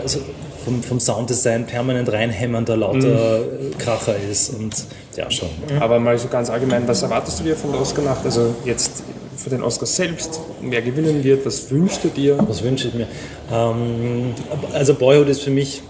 also 0.01 0.19
vom, 0.63 0.81
vom 0.83 0.99
Sounddesign 0.99 1.65
permanent 1.65 2.11
reinhämmernder 2.11 2.77
lauter 2.77 3.39
mhm. 3.39 3.77
Kracher 3.77 4.15
ist. 4.29 4.49
Und 4.53 4.73
ja, 5.15 5.29
schon. 5.29 5.49
Aber 5.79 5.99
mal 5.99 6.17
so 6.17 6.27
ganz 6.27 6.49
allgemein, 6.49 6.87
was 6.87 7.03
erwartest 7.03 7.39
du 7.39 7.43
dir 7.43 7.55
von 7.55 7.71
der 7.71 7.81
Oscar-Nacht? 7.81 8.23
Also 8.25 8.55
jetzt 8.65 9.03
für 9.41 9.49
den 9.49 9.63
Oscar 9.63 9.85
selbst, 9.85 10.39
wer 10.61 10.81
gewinnen 10.81 11.23
wird, 11.23 11.45
was 11.45 11.71
wünschst 11.71 12.03
du 12.03 12.09
dir? 12.09 12.37
Was 12.47 12.63
wünsche 12.63 12.87
ich 12.87 12.93
mir? 12.93 13.07
Ähm, 13.51 14.33
also 14.73 14.93
Boyhood 14.93 15.29
ist 15.29 15.41
für 15.41 15.51
mich 15.51 15.81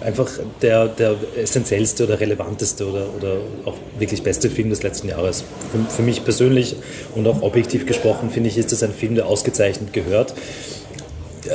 einfach 0.00 0.28
der, 0.60 0.88
der 0.88 1.14
essentiellste 1.36 2.04
oder 2.04 2.18
relevanteste 2.18 2.86
oder, 2.86 3.06
oder 3.16 3.36
auch 3.64 3.74
wirklich 3.98 4.22
beste 4.22 4.50
Film 4.50 4.70
des 4.70 4.82
letzten 4.82 5.08
Jahres. 5.08 5.44
Für, 5.70 5.96
für 5.96 6.02
mich 6.02 6.24
persönlich 6.24 6.76
und 7.14 7.26
auch 7.26 7.42
objektiv 7.42 7.86
gesprochen 7.86 8.30
finde 8.30 8.48
ich, 8.48 8.58
ist 8.58 8.72
das 8.72 8.82
ein 8.82 8.92
Film, 8.92 9.14
der 9.14 9.26
ausgezeichnet 9.26 9.92
gehört. 9.92 10.34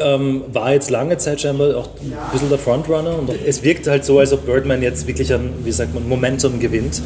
Ähm, 0.02 0.44
war 0.52 0.74
jetzt 0.74 0.90
lange 0.90 1.18
Zeit 1.18 1.42
scheinbar 1.42 1.76
auch 1.78 1.90
ein 2.02 2.32
bisschen 2.32 2.50
der 2.50 2.60
Frontrunner 2.60 3.18
und 3.18 3.30
es 3.46 3.64
wirkt 3.64 3.88
halt 3.88 4.04
so, 4.04 4.20
als 4.20 4.34
ob 4.34 4.46
Birdman 4.46 4.82
jetzt 4.82 5.08
wirklich 5.08 5.34
ein, 5.34 5.54
wie 5.64 5.72
sagt 5.72 5.94
man, 5.94 6.08
Momentum 6.08 6.60
gewinnt. 6.60 7.02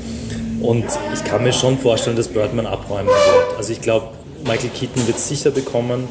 Und 0.61 0.85
ich 1.13 1.23
kann 1.23 1.43
mir 1.43 1.53
schon 1.53 1.77
vorstellen, 1.77 2.15
dass 2.15 2.27
Birdman 2.27 2.65
abräumen 2.65 3.07
wird. 3.07 3.57
Also 3.57 3.73
ich 3.73 3.81
glaube, 3.81 4.07
Michael 4.43 4.69
Keaton 4.69 5.07
wird 5.07 5.17
es 5.17 5.27
sicher 5.27 5.51
bekommen. 5.51 6.07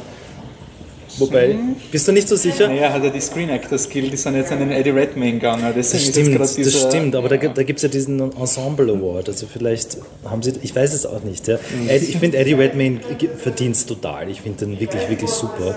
Wobei, 1.17 1.55
bist 1.91 2.07
du 2.07 2.11
nicht 2.11 2.27
so 2.27 2.35
sicher? 2.35 2.67
Naja, 2.67 2.93
hat 2.93 3.03
er 3.03 3.09
die 3.09 3.19
Screen 3.19 3.49
Actor 3.49 3.77
Skill, 3.77 4.09
die 4.09 4.17
sind 4.17 4.35
jetzt 4.35 4.51
an 4.51 4.59
den 4.59 4.71
Eddie 4.71 4.91
Redmayne 4.91 5.33
gegangen. 5.33 5.65
Das, 5.75 5.89
stimmt, 6.01 6.39
das 6.39 6.81
stimmt, 6.81 7.15
aber 7.15 7.27
da, 7.27 7.35
da 7.35 7.63
gibt 7.63 7.79
es 7.79 7.83
ja 7.83 7.89
diesen 7.89 8.19
Ensemble 8.19 8.91
Award. 8.91 9.27
Also 9.27 9.45
vielleicht 9.51 9.97
haben 10.23 10.41
sie, 10.41 10.53
ich 10.61 10.75
weiß 10.75 10.93
es 10.93 11.05
auch 11.05 11.23
nicht. 11.23 11.47
Ja. 11.47 11.57
Mhm. 11.57 11.89
Ich 11.89 12.17
finde 12.17 12.37
Eddie 12.37 12.53
Redmayne 12.53 13.01
verdient 13.37 13.75
es 13.75 13.85
total. 13.85 14.29
Ich 14.29 14.41
finde 14.41 14.65
den 14.65 14.79
wirklich, 14.79 15.09
wirklich 15.09 15.29
super. 15.29 15.75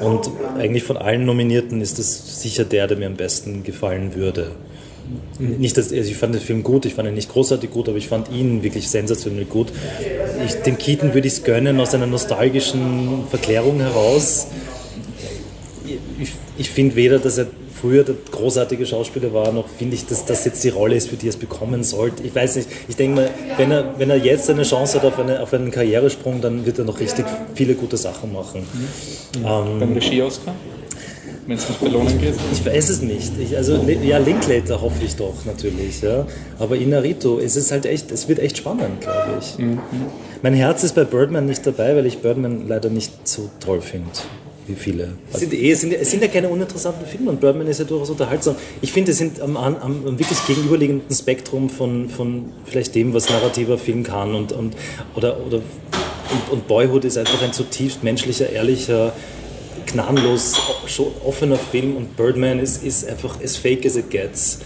Und 0.00 0.30
eigentlich 0.58 0.84
von 0.84 0.96
allen 0.96 1.24
Nominierten 1.24 1.80
ist 1.80 1.98
das 1.98 2.42
sicher 2.42 2.64
der, 2.64 2.86
der 2.86 2.98
mir 2.98 3.06
am 3.06 3.16
besten 3.16 3.62
gefallen 3.62 4.14
würde. 4.14 4.52
Nicht, 5.38 5.76
dass, 5.76 5.92
also 5.92 6.10
ich 6.10 6.16
fand 6.16 6.34
den 6.34 6.40
Film 6.40 6.62
gut, 6.62 6.86
ich 6.86 6.94
fand 6.94 7.08
ihn 7.08 7.14
nicht 7.14 7.30
großartig 7.30 7.70
gut, 7.70 7.88
aber 7.88 7.98
ich 7.98 8.08
fand 8.08 8.30
ihn 8.30 8.62
wirklich 8.62 8.88
sensationell 8.88 9.44
gut. 9.44 9.68
Ich, 10.46 10.54
dem 10.62 10.78
Keaton 10.78 11.14
würde 11.14 11.26
ich 11.26 11.34
es 11.34 11.44
gönnen 11.44 11.78
aus 11.80 11.94
einer 11.94 12.06
nostalgischen 12.06 13.24
Verklärung 13.28 13.80
heraus. 13.80 14.46
Ich, 16.18 16.30
ich 16.56 16.70
finde 16.70 16.96
weder, 16.96 17.18
dass 17.18 17.38
er 17.38 17.46
früher 17.84 18.02
der 18.02 18.14
großartige 18.30 18.86
Schauspieler 18.86 19.34
war, 19.34 19.52
noch 19.52 19.68
finde 19.68 19.94
ich, 19.96 20.06
dass 20.06 20.24
das 20.24 20.46
jetzt 20.46 20.64
die 20.64 20.70
Rolle 20.70 20.96
ist, 20.96 21.08
für 21.08 21.16
die 21.16 21.26
er 21.26 21.30
es 21.30 21.36
bekommen 21.36 21.84
sollte. 21.84 22.22
Ich 22.22 22.34
weiß 22.34 22.56
nicht, 22.56 22.68
ich 22.88 22.96
denke 22.96 23.16
mal, 23.16 23.30
wenn 23.58 23.70
er, 23.70 23.98
wenn 23.98 24.08
er 24.08 24.16
jetzt 24.16 24.48
eine 24.48 24.62
Chance 24.62 24.96
hat 24.96 25.04
auf, 25.04 25.18
eine, 25.18 25.42
auf 25.42 25.52
einen 25.52 25.70
Karrieresprung, 25.70 26.40
dann 26.40 26.64
wird 26.64 26.78
er 26.78 26.86
noch 26.86 26.98
richtig 26.98 27.26
viele 27.54 27.74
gute 27.74 27.98
Sachen 27.98 28.32
machen. 28.32 28.62
Mhm. 28.62 29.44
Ähm, 29.44 29.80
Beim 29.80 29.92
Regie-Oscar? 29.92 30.54
Wenn 31.46 31.56
es 31.56 31.68
nicht 31.68 31.80
belohnen 31.80 32.20
geht? 32.20 32.34
Ich 32.52 32.64
weiß 32.64 32.88
es 32.90 33.02
nicht. 33.02 33.32
Ich, 33.38 33.56
also, 33.56 33.84
ja, 34.02 34.18
Linklater 34.18 34.80
hoffe 34.80 35.04
ich 35.04 35.16
doch 35.16 35.34
natürlich. 35.44 36.00
Ja. 36.02 36.26
Aber 36.58 36.76
Inarito, 36.76 37.38
es 37.38 37.56
ist 37.56 37.70
halt 37.70 37.86
echt, 37.86 38.10
es 38.10 38.28
wird 38.28 38.38
echt 38.38 38.58
spannend, 38.58 39.00
glaube 39.00 39.38
ich. 39.40 39.58
Mhm. 39.58 39.78
Mein 40.42 40.54
Herz 40.54 40.84
ist 40.84 40.94
bei 40.94 41.04
Birdman 41.04 41.46
nicht 41.46 41.66
dabei, 41.66 41.96
weil 41.96 42.06
ich 42.06 42.18
Birdman 42.18 42.66
leider 42.68 42.90
nicht 42.90 43.26
so 43.26 43.50
toll 43.60 43.80
finde 43.80 44.10
wie 44.66 44.74
viele. 44.74 45.12
Es 45.32 45.40
sind, 45.40 45.52
eh, 45.52 45.70
es, 45.70 45.80
sind, 45.80 45.92
es 45.92 46.10
sind 46.10 46.22
ja 46.22 46.28
keine 46.28 46.48
uninteressanten 46.48 47.06
Filme 47.06 47.30
und 47.30 47.40
Birdman 47.40 47.66
ist 47.66 47.78
ja 47.78 47.84
durchaus 47.84 48.10
unterhaltsam. 48.10 48.56
Ich 48.80 48.92
finde, 48.92 49.12
es 49.12 49.18
sind 49.18 49.40
am, 49.40 49.56
am, 49.56 49.76
am, 49.76 50.18
wirklich 50.18 50.38
gegenüberliegenden 50.46 51.14
Spektrum 51.14 51.68
von, 51.68 52.08
von 52.08 52.52
vielleicht 52.64 52.94
dem, 52.94 53.12
was 53.12 53.28
narrativer 53.28 53.78
Film 53.78 54.02
kann 54.04 54.34
und, 54.34 54.52
und, 54.52 54.74
oder, 55.14 55.38
oder, 55.46 55.58
und, 55.58 56.52
und 56.52 56.66
Boyhood 56.66 57.04
ist 57.04 57.18
einfach 57.18 57.42
ein 57.42 57.52
zutiefst 57.52 58.02
menschlicher, 58.02 58.48
ehrlicher, 58.50 59.12
gnadenlos 59.86 60.54
offener 61.24 61.56
Film 61.56 61.96
und 61.96 62.16
Birdman 62.16 62.58
ist, 62.58 62.82
ist 62.82 63.06
einfach 63.08 63.40
as 63.42 63.56
fake 63.56 63.86
as 63.86 63.96
it 63.96 64.10
gets. 64.10 64.58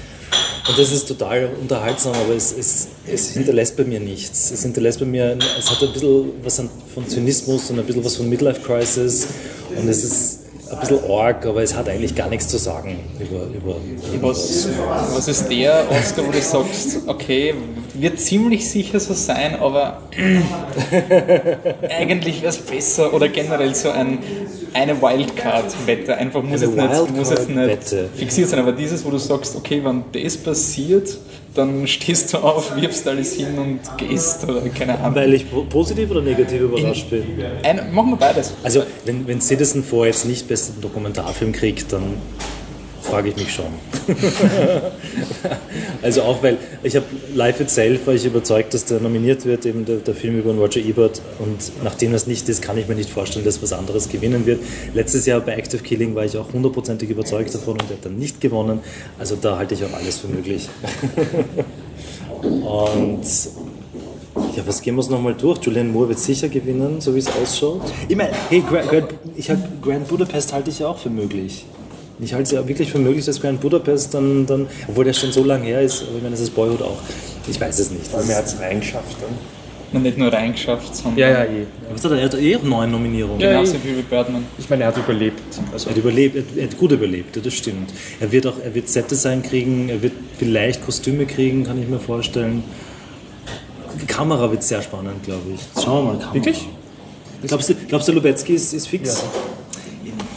Und 0.68 0.78
das 0.78 0.92
ist 0.92 1.08
total 1.08 1.48
unterhaltsam, 1.60 2.12
aber 2.12 2.34
es, 2.34 2.52
es, 2.52 2.88
es 3.06 3.30
hinterlässt 3.30 3.76
bei 3.76 3.84
mir 3.84 4.00
nichts. 4.00 4.50
Es 4.50 4.62
hinterlässt 4.62 5.00
bei 5.00 5.06
mir, 5.06 5.38
es 5.58 5.70
hat 5.70 5.82
ein 5.82 5.92
bisschen 5.92 6.32
was 6.42 6.62
von 6.94 7.08
Zynismus 7.08 7.70
und 7.70 7.78
ein 7.78 7.86
bisschen 7.86 8.04
was 8.04 8.16
von 8.16 8.28
Midlife 8.28 8.60
Crisis 8.60 9.28
und 9.74 9.88
es 9.88 10.04
ist 10.04 10.38
ein 10.70 10.80
bisschen 10.80 11.10
arg, 11.10 11.46
aber 11.46 11.62
es 11.62 11.74
hat 11.74 11.88
eigentlich 11.88 12.14
gar 12.14 12.28
nichts 12.28 12.48
zu 12.48 12.58
sagen 12.58 12.98
über, 13.18 13.46
über, 13.46 13.76
über 14.14 14.28
was, 14.28 14.68
was 15.14 15.28
ist 15.28 15.48
der 15.48 15.86
Oscar, 15.90 16.26
wo 16.26 16.30
du 16.30 16.40
sagst, 16.40 16.98
okay, 17.06 17.54
wird 17.94 18.20
ziemlich 18.20 18.68
sicher 18.68 19.00
so 19.00 19.14
sein, 19.14 19.56
aber 19.56 20.02
eigentlich 21.88 22.42
wäre 22.42 22.50
es 22.50 22.58
besser 22.58 23.12
oder 23.14 23.28
generell 23.28 23.74
so 23.74 23.90
ein, 23.90 24.18
eine 24.74 25.00
Wildcard-Wette. 25.00 26.16
Einfach 26.16 26.42
muss, 26.42 26.62
jetzt 26.62 26.74
nicht, 26.74 27.16
muss 27.16 27.30
jetzt 27.30 27.48
nicht 27.48 27.94
fixiert 28.14 28.48
sein, 28.48 28.60
aber 28.60 28.72
dieses, 28.72 29.04
wo 29.04 29.10
du 29.10 29.18
sagst, 29.18 29.56
okay, 29.56 29.82
wenn 29.84 30.04
das 30.12 30.36
passiert, 30.36 31.18
dann 31.54 31.86
stehst 31.86 32.32
du 32.32 32.38
auf, 32.38 32.76
wirbst 32.76 33.06
alles 33.08 33.34
hin 33.34 33.58
und 33.58 33.80
gehst 33.96 34.44
oder 34.48 34.60
keine 34.68 34.98
Ahnung. 34.98 35.14
Weil 35.16 35.34
ich 35.34 35.46
positiv 35.68 36.10
oder 36.10 36.22
negativ 36.22 36.60
überrascht 36.60 37.10
bin? 37.10 37.24
Ein, 37.62 37.92
machen 37.92 38.10
wir 38.10 38.16
beides. 38.16 38.54
Also, 38.62 38.82
wenn, 39.04 39.26
wenn 39.26 39.40
Citizen 39.40 39.82
4 39.82 40.06
jetzt 40.06 40.24
nicht 40.24 40.46
besten 40.46 40.80
Dokumentarfilm 40.80 41.52
kriegt, 41.52 41.92
dann 41.92 42.14
frage 43.02 43.30
ich 43.30 43.36
mich 43.36 43.52
schon. 43.52 43.66
also 46.02 46.22
auch 46.22 46.42
weil 46.42 46.58
ich 46.82 46.96
habe 46.96 47.06
Life 47.34 47.62
Itself 47.62 48.06
war 48.06 48.14
ich 48.14 48.24
überzeugt, 48.24 48.74
dass 48.74 48.84
der 48.84 49.00
nominiert 49.00 49.44
wird, 49.44 49.66
eben 49.66 49.84
der, 49.84 49.96
der, 49.96 50.14
Film 50.14 50.38
über 50.38 50.52
Roger 50.54 50.80
Ebert 50.80 51.20
und 51.38 51.84
nachdem 51.84 52.12
das 52.12 52.26
nicht 52.26 52.48
ist, 52.48 52.62
kann 52.62 52.76
ich 52.78 52.88
mir 52.88 52.94
nicht 52.94 53.10
vorstellen, 53.10 53.44
dass 53.44 53.62
was 53.62 53.72
anderes 53.72 54.08
gewinnen 54.08 54.46
wird. 54.46 54.60
Letztes 54.94 55.26
Jahr 55.26 55.40
bei 55.40 55.54
Active 55.54 55.82
Killing 55.82 56.14
war 56.14 56.24
ich 56.24 56.36
auch 56.36 56.52
hundertprozentig 56.52 57.08
überzeugt 57.10 57.54
davon 57.54 57.74
und 57.74 57.88
der 57.88 57.96
hat 57.96 58.04
dann 58.04 58.16
nicht 58.16 58.40
gewonnen. 58.40 58.80
Also 59.18 59.36
da 59.36 59.58
halte 59.58 59.74
ich 59.74 59.84
auch 59.84 59.92
alles 59.92 60.18
für 60.18 60.28
möglich. 60.28 60.68
und 62.42 63.24
ja, 64.56 64.66
was 64.66 64.82
gehen 64.82 64.94
wir 64.96 65.00
es 65.00 65.08
nochmal 65.08 65.34
durch? 65.34 65.60
Julian 65.62 65.92
Moore 65.92 66.10
wird 66.10 66.18
sicher 66.18 66.48
gewinnen, 66.48 67.00
so 67.00 67.14
wie 67.14 67.18
es 67.18 67.28
ausschaut. 67.28 67.82
Ich 68.08 68.16
meine, 68.16 68.32
hey, 68.48 68.62
Grand, 68.68 69.08
ich 69.36 69.50
hab, 69.50 69.82
Grand 69.82 70.08
Budapest 70.08 70.52
halte 70.52 70.70
ich 70.70 70.80
ja 70.80 70.88
auch 70.88 70.98
für 70.98 71.10
möglich. 71.10 71.64
Ich 72.20 72.32
halte 72.32 72.42
es 72.44 72.50
ja 72.50 72.66
wirklich 72.66 72.90
für 72.90 72.98
möglich, 72.98 73.24
dass 73.24 73.40
Grand 73.40 73.60
Budapest 73.60 74.12
dann, 74.14 74.44
dann 74.46 74.66
obwohl 74.88 75.04
der 75.04 75.12
schon 75.12 75.30
so 75.32 75.44
lange 75.44 75.64
her 75.66 75.80
ist, 75.82 76.02
aber 76.02 76.16
ich 76.16 76.22
meine, 76.22 76.30
das 76.32 76.40
ist 76.40 76.54
Boyhood 76.54 76.82
auch. 76.82 76.98
Ich 77.48 77.60
weiß 77.60 77.78
es 77.78 77.90
nicht. 77.90 78.12
Weil 78.12 78.24
mir 78.24 78.36
hat 78.36 78.46
es 78.46 78.58
reingeschafft 78.58 79.16
dann. 79.20 79.30
Und 79.90 80.02
nicht 80.02 80.18
nur 80.18 80.30
reingeschafft, 80.30 80.94
sondern 80.94 81.16
Ja, 81.18 81.30
ja, 81.30 81.44
je. 81.44 81.64
Was 81.90 82.04
hat 82.04 82.10
er? 82.12 82.18
Er 82.18 82.24
hat 82.26 82.34
eh 82.34 82.58
neun 82.62 82.90
Nominierungen. 82.90 83.40
Ja, 83.40 83.52
genauso 83.52 83.74
wie 83.82 84.02
Birdman. 84.02 84.44
Ich 84.58 84.68
meine, 84.68 84.82
er 84.82 84.88
hat 84.88 84.98
überlebt. 84.98 85.40
Also, 85.72 85.86
Er 85.88 85.92
hat 85.92 85.98
überlebt, 85.98 86.36
er 86.36 86.42
hat- 86.42 86.48
er 86.58 86.64
hat 86.64 86.76
gut 86.76 86.92
überlebt, 86.92 87.36
ja, 87.36 87.40
das 87.42 87.54
stimmt. 87.54 87.90
Er 88.20 88.30
wird 88.30 88.46
auch, 88.46 88.54
er 88.62 88.74
wird 88.74 88.88
Set-Design 88.88 89.42
kriegen, 89.42 89.88
er 89.88 90.02
wird 90.02 90.12
vielleicht 90.38 90.84
Kostüme 90.84 91.24
kriegen, 91.24 91.64
kann 91.64 91.80
ich 91.80 91.88
mir 91.88 92.00
vorstellen. 92.00 92.64
Die 94.02 94.06
Kamera 94.06 94.50
wird 94.50 94.62
sehr 94.62 94.82
spannend, 94.82 95.22
glaube 95.22 95.42
ich. 95.54 95.82
Schauen 95.82 96.04
wir 96.06 96.12
mal. 96.12 96.18
Kamera. 96.18 96.34
Wirklich? 96.34 96.68
Glaubst 97.46 97.68
du, 97.70 97.74
glaubst 97.88 98.08
du 98.08 98.12
Lubetzky 98.12 98.54
ist, 98.54 98.74
ist 98.74 98.88
fix? 98.88 99.24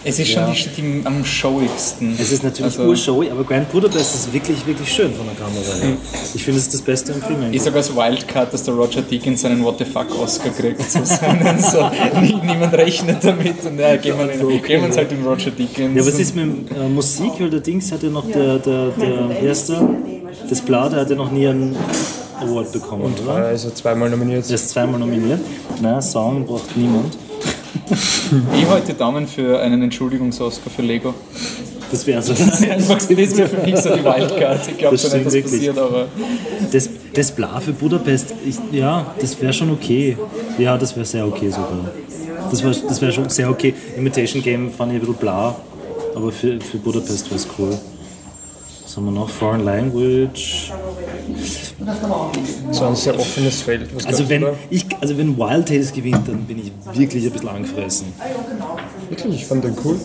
Es 0.04 0.18
ist 0.18 0.30
schon 0.32 0.42
Ja. 0.48 0.52
die, 0.52 0.82
die 0.82 1.06
am 1.06 1.24
showigsten. 1.24 2.16
Es 2.20 2.32
ist 2.32 2.44
natürlich 2.44 2.74
Also- 2.78 2.90
urshowy, 2.90 3.30
aber 3.30 3.44
Grand 3.44 3.72
Budapest 3.72 4.16
ist 4.16 4.34
wirklich, 4.34 4.66
wirklich 4.66 4.92
schön 4.92 5.14
von 5.14 5.26
der 5.28 5.36
Kamera 5.36 5.76
her. 5.86 5.98
Ich 6.34 6.44
finde, 6.44 6.60
es 6.60 6.66
ist 6.66 6.74
das 6.74 6.82
Beste 6.82 7.12
im 7.12 7.22
Film. 7.22 7.40
Ich 7.42 7.46
eigentlich. 7.46 7.62
sage 7.62 7.76
als 7.78 7.96
Wildcard, 7.96 8.52
dass 8.52 8.64
der 8.64 8.74
Roger 8.74 9.04
Deakins 9.04 9.42
seinen 9.42 9.64
What 9.64 9.78
the 9.78 9.86
fuck 9.86 10.08
Oscar 10.20 10.50
kriegt. 10.50 10.82
So 10.90 11.00
seinen, 11.04 11.60
so, 11.62 11.88
nie, 12.20 12.34
niemand 12.44 12.74
rechnet 12.74 13.24
damit. 13.24 13.64
Und 13.64 13.78
ja, 13.80 13.96
gehen 13.98 14.18
wir, 14.18 14.32
in, 14.32 14.62
gehen 14.64 14.82
wir 14.82 14.88
uns 14.88 14.98
halt 14.98 15.12
den 15.12 15.24
Roger 15.24 15.52
Deakins. 15.52 15.96
Ja, 15.96 16.06
was 16.06 16.20
ist 16.20 16.36
mit 16.36 16.72
äh, 16.72 16.90
Musik? 16.90 17.34
Weil 17.40 17.52
der 17.52 17.60
Dings 17.60 17.92
hat 17.92 18.02
ja 18.02 18.10
noch, 18.10 18.26
der, 18.28 18.58
der, 18.58 18.88
der 18.90 19.40
erste, 19.40 19.80
das 20.50 20.62
Blatt, 20.62 20.94
der 20.94 21.02
hat 21.02 21.10
ja 21.12 21.16
noch 21.16 21.32
nie 21.32 21.48
einen 21.48 21.76
Award 22.40 22.72
bekommen, 22.72 23.14
oder? 23.24 23.36
also 23.36 23.70
zweimal 23.70 24.10
nominiert. 24.10 24.48
Der 24.50 24.56
ist 24.56 24.70
zweimal 24.70 25.00
nominiert. 25.00 25.40
Nein, 25.80 26.02
Song 26.02 26.44
braucht 26.46 26.76
niemand. 26.76 27.16
Ich 28.56 28.68
heute 28.70 28.94
Daumen 28.94 29.28
für 29.28 29.60
einen 29.60 29.82
Entschuldigungs-Oscar 29.84 30.70
für 30.70 30.82
Lego. 30.82 31.14
Das 31.92 32.08
wäre 32.08 32.22
so. 32.22 32.32
Einfach, 32.32 32.96
das 32.96 33.10
wäre 33.10 33.50
für 33.50 33.66
mich 33.66 33.78
so 33.78 33.94
die 33.94 34.04
Wildcard. 34.04 34.68
Ich 34.70 34.78
glaube 34.78 34.96
nicht, 34.96 35.26
dass 35.26 35.42
passiert, 35.42 35.78
aber 35.78 36.08
Das, 36.72 36.90
das 37.14 37.32
Bla 37.32 37.60
für 37.60 37.74
Budapest, 37.74 38.34
ich, 38.46 38.56
ja, 38.72 39.14
das 39.20 39.42
wäre 39.42 39.52
schon 39.52 39.72
okay. 39.72 40.18
Ja, 40.58 40.78
das 40.78 40.96
wäre 40.96 41.06
sehr 41.06 41.28
okay 41.28 41.50
sogar. 41.50 41.92
Das 42.50 42.64
wäre 42.64 42.76
das 42.88 43.02
wär 43.02 43.12
schon 43.12 43.30
sehr 43.30 43.50
okay. 43.50 43.74
Imitation 43.98 44.42
Game 44.42 44.72
fand 44.72 44.94
ich 44.94 44.98
ein 44.98 45.02
bisschen 45.02 45.16
bla, 45.16 45.56
aber 46.16 46.32
für, 46.32 46.60
für 46.62 46.78
Budapest 46.78 47.26
wäre 47.30 47.36
es 47.36 47.48
cool. 47.58 47.78
Was 48.92 48.98
haben 48.98 49.06
wir 49.06 49.12
noch? 49.12 49.30
Foreign 49.30 49.64
Language. 49.64 50.70
So 52.72 52.86
ein 52.88 52.96
sehr 52.98 53.18
offenes 53.18 53.62
Feld. 53.62 53.96
Was 53.96 54.06
Also 54.06 54.28
wenn, 54.28 54.46
ich, 54.70 54.86
also 55.00 55.18
wenn 55.18 55.38
Wild 55.38 55.70
Tales 55.70 55.94
gewinnt, 55.94 56.28
dann 56.28 56.44
bin 56.44 56.60
ich 56.60 56.74
wirklich 56.92 57.24
ein 57.24 57.32
bisschen 57.32 57.48
angefressen. 57.48 58.08
Wirklich, 59.12 59.36
ich 59.42 59.46
fand 59.46 59.64
den 59.64 59.76
cool. 59.84 59.98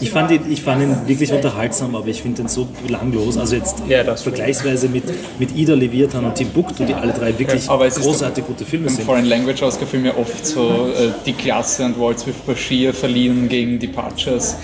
ich 0.00 0.10
fand, 0.10 0.30
ihn, 0.30 0.40
ich 0.48 0.62
fand 0.62 0.80
ihn 0.82 0.96
wirklich 1.06 1.32
unterhaltsam, 1.32 1.96
aber 1.96 2.06
ich 2.06 2.22
finde 2.22 2.42
ihn 2.42 2.48
so 2.48 2.68
belanglos. 2.86 3.36
Also 3.36 3.56
jetzt 3.56 3.82
Ja, 3.88 4.04
das- 4.04 4.22
vergleichsweise 4.22 4.88
mit, 4.88 5.02
mit 5.40 5.56
Ida 5.56 5.74
Leviathan 5.74 6.24
und 6.24 6.36
Timbuktu, 6.36 6.84
die 6.84 6.94
alle 6.94 7.12
drei 7.12 7.36
wirklich 7.36 7.68
aber 7.68 7.86
es 7.86 7.96
ist 7.96 8.04
großartig 8.04 8.46
gute 8.46 8.64
Filme 8.64 8.86
Beim 8.86 8.94
sind. 8.94 9.04
Foreign 9.04 9.24
Language 9.26 9.60
Oscar 9.62 9.86
Film 9.86 10.04
ja 10.04 10.16
oft 10.16 10.46
so 10.46 10.60
äh, 10.96 11.08
die 11.26 11.32
Klasse 11.32 11.84
und 11.84 11.98
Waltz 12.00 12.24
with 12.26 12.34
Bashir 12.46 12.94
verliehen 12.94 13.48
gegen 13.48 13.78
Departures. 13.80 14.54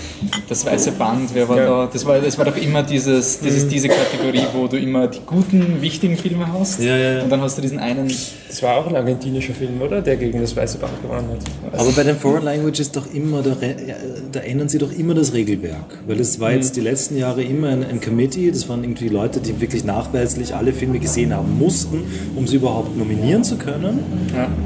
Das 0.47 0.65
weiße 0.65 0.93
Band, 0.93 1.29
wer 1.33 1.49
war 1.49 1.57
Ja. 1.57 1.65
da? 1.65 1.89
Das 1.91 2.05
war, 2.05 2.17
das 2.19 2.37
war 2.37 2.45
doch 2.45 2.55
immer 2.55 2.81
dieses, 2.81 3.39
das 3.41 3.53
ist 3.53 3.69
diese 3.69 3.89
Kategorie, 3.89 4.45
wo 4.53 4.67
du 4.67 4.77
immer 4.77 5.07
die 5.07 5.19
guten, 5.25 5.81
wichtigen 5.81 6.15
Filme 6.15 6.47
hast. 6.53 6.79
Ja, 6.81 6.95
ja, 6.95 7.11
ja. 7.17 7.23
Und 7.23 7.29
dann 7.29 7.41
hast 7.41 7.57
du 7.57 7.61
diesen 7.61 7.79
einen. 7.79 8.07
Das 8.47 8.63
war 8.63 8.77
auch 8.77 8.87
ein 8.87 8.95
argentinischer 8.95 9.53
Film, 9.53 9.81
oder? 9.81 10.01
Der 10.01 10.15
gegen 10.15 10.39
das 10.39 10.55
Weiße 10.55 10.77
Band 10.77 10.93
gewonnen 11.01 11.27
hat. 11.73 11.79
Aber 11.79 11.91
bei 11.91 12.03
den 12.03 12.15
Foreign 12.17 12.43
Languages 12.45 12.79
ist 12.79 12.95
doch 12.95 13.05
immer, 13.13 13.41
da, 13.55 13.65
ja, 13.65 13.95
da 14.31 14.39
ändern 14.39 14.69
sie 14.69 14.77
doch 14.77 14.91
immer 14.91 15.13
das 15.13 15.33
Regelwerk. 15.33 15.99
Weil 16.07 16.19
es 16.19 16.39
war 16.39 16.53
jetzt 16.53 16.75
die 16.75 16.81
letzten 16.81 17.17
Jahre 17.17 17.43
immer 17.43 17.69
ein, 17.69 17.83
ein 17.83 18.01
Committee, 18.01 18.51
das 18.51 18.67
waren 18.69 18.83
irgendwie 18.83 19.09
Leute, 19.09 19.39
die 19.39 19.59
wirklich 19.59 19.83
nachweislich 19.83 20.55
alle 20.55 20.73
Filme 20.73 20.99
gesehen 20.99 21.33
haben 21.33 21.57
mussten, 21.57 22.03
um 22.35 22.47
sie 22.47 22.57
überhaupt 22.57 22.97
nominieren 22.97 23.43
zu 23.43 23.57
können. 23.57 23.99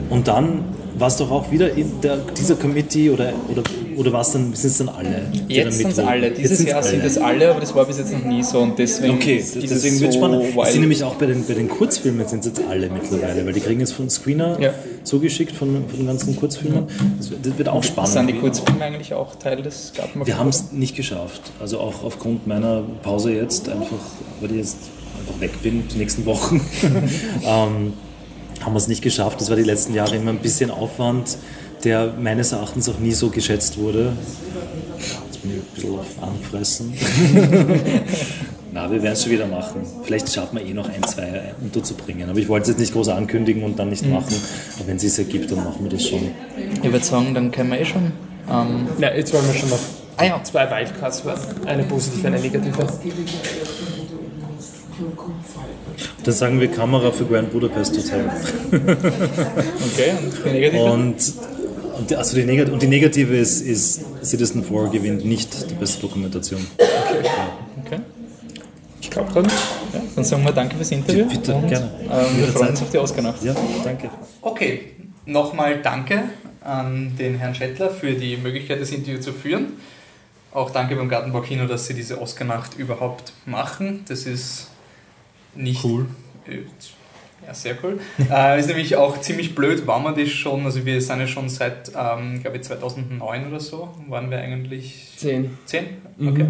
Und 0.09 0.27
dann 0.27 0.59
war 0.97 1.07
es 1.07 1.17
doch 1.17 1.31
auch 1.31 1.51
wieder 1.51 1.71
in 1.73 1.99
der, 2.01 2.17
dieser 2.17 2.55
Committee 2.55 3.09
oder, 3.09 3.33
oder, 3.51 3.63
oder 3.95 4.13
war 4.13 4.21
es 4.21 4.31
dann, 4.31 4.53
sind 4.53 4.69
es 4.71 4.77
dann 4.77 4.89
alle? 4.89 5.25
Jetzt 5.47 5.77
sind 5.79 5.91
es 5.91 5.99
alle. 5.99 6.31
Dieses 6.31 6.63
Jahr 6.65 6.83
sind 6.83 6.99
alle. 7.01 7.07
es 7.09 7.17
alle, 7.17 7.49
aber 7.51 7.59
das 7.59 7.73
war 7.73 7.85
bis 7.85 7.97
jetzt 7.97 8.11
noch 8.13 8.23
nie 8.23 8.43
so. 8.43 8.59
Und 8.59 8.77
deswegen 8.79 9.15
Okay, 9.15 9.37
ist 9.37 9.55
dieses 9.55 9.81
deswegen 9.81 9.99
wird 10.01 10.13
so 10.13 10.19
spannend. 10.19 10.43
Es 10.43 10.55
wild. 10.55 10.67
sind 10.67 10.81
nämlich 10.81 11.03
auch 11.03 11.15
bei 11.15 11.25
den, 11.25 11.45
bei 11.45 11.53
den 11.53 11.69
Kurzfilmen 11.69 12.27
sind 12.27 12.39
es 12.41 12.45
jetzt 12.47 12.61
alle 12.69 12.89
mittlerweile, 12.89 13.45
weil 13.45 13.53
die 13.53 13.59
kriegen 13.59 13.79
jetzt 13.79 13.93
von 13.93 14.09
Screener 14.09 14.59
Ja. 14.59 14.73
zugeschickt 15.03 15.55
von, 15.55 15.83
von 15.87 15.97
den 15.97 16.07
ganzen 16.07 16.35
Kurzfilmen. 16.35 16.83
Das 17.17 17.29
wird, 17.31 17.45
das 17.45 17.57
wird 17.57 17.69
auch 17.69 17.83
spannend. 17.83 18.11
Sind 18.13 18.27
die 18.27 18.33
Kurzfilme 18.39 18.83
eigentlich 18.83 19.13
auch 19.13 19.35
Teil 19.35 19.61
des 19.61 19.93
Gartenmarkt? 19.95 20.27
Wir 20.27 20.37
haben 20.37 20.49
es 20.49 20.71
nicht 20.71 20.95
geschafft. 20.95 21.41
Also 21.59 21.79
auch 21.79 22.03
aufgrund 22.03 22.45
meiner 22.47 22.83
Pause 23.01 23.33
jetzt, 23.33 23.69
einfach, 23.69 23.97
weil 24.41 24.51
ich 24.51 24.57
jetzt 24.57 24.77
einfach 25.19 25.39
weg 25.41 25.51
bin, 25.61 25.87
die 25.87 25.97
nächsten 25.97 26.25
Wochen, 26.25 26.59
ähm, 27.45 27.93
haben 28.65 28.73
wir 28.73 28.77
es 28.77 28.87
nicht 28.87 29.01
geschafft. 29.01 29.41
Das 29.41 29.49
war 29.49 29.55
die 29.55 29.63
letzten 29.63 29.93
Jahre 29.93 30.15
immer 30.15 30.31
ein 30.31 30.39
bisschen 30.39 30.71
Aufwand, 30.71 31.37
der 31.83 32.13
meines 32.19 32.51
Erachtens 32.51 32.87
auch 32.89 32.99
nie 32.99 33.11
so 33.11 33.29
geschätzt 33.29 33.77
wurde. 33.77 34.13
Jetzt 34.97 35.41
bin 35.41 35.51
ich 35.51 35.57
ein 35.57 35.65
bisschen 35.75 36.21
angefressen. 36.21 36.93
Na, 38.73 38.89
wir 38.89 39.03
werden 39.03 39.13
es 39.13 39.23
schon 39.23 39.31
wieder 39.31 39.45
machen. 39.45 39.81
Vielleicht 40.03 40.33
schaffen 40.33 40.57
wir 40.57 40.65
eh 40.65 40.73
noch 40.73 40.89
ein, 40.89 41.03
zwei 41.03 41.53
unterzubringen. 41.61 42.29
Aber 42.29 42.39
ich 42.39 42.47
wollte 42.47 42.63
es 42.63 42.69
jetzt 42.69 42.79
nicht 42.79 42.93
groß 42.93 43.09
ankündigen 43.09 43.63
und 43.63 43.77
dann 43.77 43.89
nicht 43.89 44.05
machen. 44.07 44.35
Aber 44.77 44.87
wenn 44.87 44.95
es 44.95 45.03
sich 45.03 45.17
ergibt, 45.19 45.51
dann 45.51 45.63
machen 45.63 45.83
wir 45.83 45.91
das 45.91 46.07
schon. 46.07 46.31
Ich 46.81 46.91
würde 46.91 47.05
sagen, 47.05 47.35
dann 47.35 47.51
können 47.51 47.69
wir 47.71 47.79
eh 47.79 47.85
schon. 47.85 48.11
Ähm, 48.49 48.87
Na, 48.97 49.15
jetzt 49.15 49.31
wollen 49.33 49.45
wir 49.45 49.53
schon 49.53 49.69
noch 49.69 49.79
ah 50.17 50.23
ja, 50.23 50.43
zwei 50.43 50.69
Wildcards. 50.69 51.23
Eine 51.65 51.83
positive, 51.83 52.27
eine 52.27 52.39
negative. 52.39 52.87
Dann 56.23 56.33
sagen 56.33 56.59
wir 56.59 56.69
Kamera 56.69 57.11
für 57.11 57.25
Grand 57.25 57.51
Budapest 57.51 57.97
Hotel. 57.97 58.29
okay. 58.71 60.13
Und 60.21 60.45
die 60.45 60.49
negative? 60.49 60.83
Und, 60.83 62.17
also 62.17 62.35
die, 62.35 62.43
Negat 62.43 62.69
und 62.69 62.81
die 62.81 62.87
negative 62.87 63.35
ist, 63.37 63.61
ist 63.61 64.01
Citizen 64.23 64.63
4 64.63 64.89
gewinnt 64.89 65.25
nicht 65.25 65.69
die 65.69 65.75
beste 65.75 66.01
Dokumentation. 66.01 66.65
Okay. 67.85 67.99
Ich 69.01 69.09
glaube 69.09 69.31
dann. 69.33 69.45
Ja, 69.45 70.01
dann 70.15 70.23
sagen 70.23 70.43
wir 70.43 70.51
danke 70.51 70.75
fürs 70.75 70.91
Interview. 70.91 71.25
Bitte, 71.25 71.53
und, 71.53 71.67
gerne. 71.67 71.91
Ähm, 72.03 72.37
wir 72.37 72.47
freuen 72.47 72.69
uns 72.69 72.81
auf 72.81 72.89
die 72.89 72.97
Oscar-Nacht. 72.97 73.43
Ja, 73.43 73.55
danke. 73.83 74.09
Okay, 74.41 74.91
nochmal 75.25 75.81
danke 75.81 76.23
an 76.61 77.15
den 77.17 77.35
Herrn 77.35 77.53
Schettler 77.53 77.89
für 77.89 78.13
die 78.13 78.37
Möglichkeit, 78.37 78.81
das 78.81 78.91
Interview 78.91 79.19
zu 79.19 79.33
führen. 79.33 79.73
Auch 80.53 80.69
danke 80.71 80.95
beim 80.95 81.09
Gartenbau 81.09 81.41
Kino, 81.41 81.65
dass 81.65 81.87
sie 81.87 81.93
diese 81.93 82.21
Oscar-Nacht 82.21 82.77
überhaupt 82.77 83.33
machen. 83.45 84.05
Das 84.07 84.25
ist 84.25 84.69
nicht. 85.55 85.83
Cool. 85.83 86.05
Äh, 86.47 86.59
Ja, 87.45 87.53
sehr 87.53 87.75
cool. 87.83 87.99
äh, 88.31 88.57
ist 88.59 88.67
nämlich 88.67 88.95
auch 88.95 89.19
ziemlich 89.19 89.53
blöd, 89.53 89.85
war 89.85 89.99
man 89.99 90.15
das 90.15 90.29
schon. 90.29 90.63
Also, 90.65 90.85
wir 90.85 91.01
sind 91.01 91.19
ja 91.19 91.27
schon 91.27 91.49
seit, 91.49 91.89
ähm, 91.89 92.41
glaube 92.41 92.57
ich, 92.57 92.63
2009 92.63 93.47
oder 93.49 93.59
so, 93.59 93.89
waren 94.07 94.31
wir 94.31 94.37
eigentlich 94.39 95.11
Zehn. 95.17 95.57
Zehn? 95.65 95.97
Okay. 96.25 96.47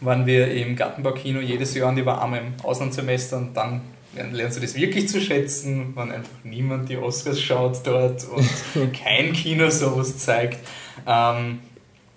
Waren 0.00 0.26
wir 0.26 0.50
im 0.52 0.74
Gartenbaukino 0.74 1.38
jedes 1.40 1.74
Jahr 1.74 1.90
und 1.90 1.98
ich 1.98 2.04
war 2.04 2.20
einmal 2.22 2.40
im 2.40 2.54
Auslandssemester 2.64 3.36
und 3.36 3.54
dann 3.56 3.82
lern- 4.16 4.32
lernst 4.32 4.56
du 4.56 4.60
das 4.62 4.74
wirklich 4.74 5.08
zu 5.08 5.20
schätzen, 5.20 5.92
wenn 5.94 6.10
einfach 6.10 6.32
niemand 6.42 6.88
die 6.88 6.96
Oscars 6.96 7.40
schaut 7.40 7.78
dort 7.84 8.24
und 8.24 8.92
kein 8.92 9.32
Kino 9.32 9.70
sowas 9.70 10.18
zeigt. 10.18 10.58
Ähm, 11.06 11.60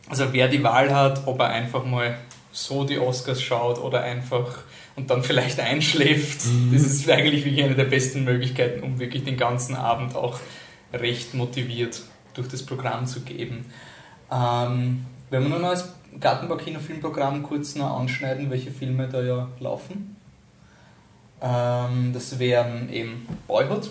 also 0.10 0.26
wer 0.32 0.48
die 0.48 0.64
Wahl 0.64 0.92
hat, 0.96 1.28
ob 1.28 1.40
er 1.42 1.50
einfach 1.50 1.86
mal 1.86 2.16
so 2.56 2.86
die 2.86 2.98
Oscars 2.98 3.42
schaut 3.42 3.80
oder 3.80 4.02
einfach 4.02 4.64
und 4.96 5.10
dann 5.10 5.24
vielleicht 5.24 5.60
einschläft, 5.60 6.40
das 6.72 6.84
ist 6.84 7.10
eigentlich 7.10 7.44
wirklich 7.44 7.66
eine 7.66 7.76
der 7.76 7.84
besten 7.84 8.24
Möglichkeiten, 8.24 8.82
um 8.82 8.98
wirklich 8.98 9.26
den 9.26 9.36
ganzen 9.36 9.76
Abend 9.76 10.16
auch 10.16 10.40
recht 10.94 11.34
motiviert 11.34 12.02
durch 12.34 12.48
das 12.48 12.66
Programm 12.66 13.08
zu 13.08 13.22
geben. 13.22 13.66
Ähm, 14.32 15.06
wenn 15.30 15.44
wir 15.44 15.50
nur 15.50 15.60
noch 15.60 15.70
als 15.70 15.90
Gartenbau-Kino-Filmprogramm 16.18 17.44
kurz 17.44 17.76
noch 17.76 18.00
anschneiden, 18.00 18.50
welche 18.50 18.72
Filme 18.72 19.10
da 19.10 19.22
ja 19.22 19.50
laufen. 19.60 20.16
Ähm, 21.42 22.12
das 22.14 22.40
wären 22.40 22.90
eben 22.90 23.28
Boyhood, 23.48 23.90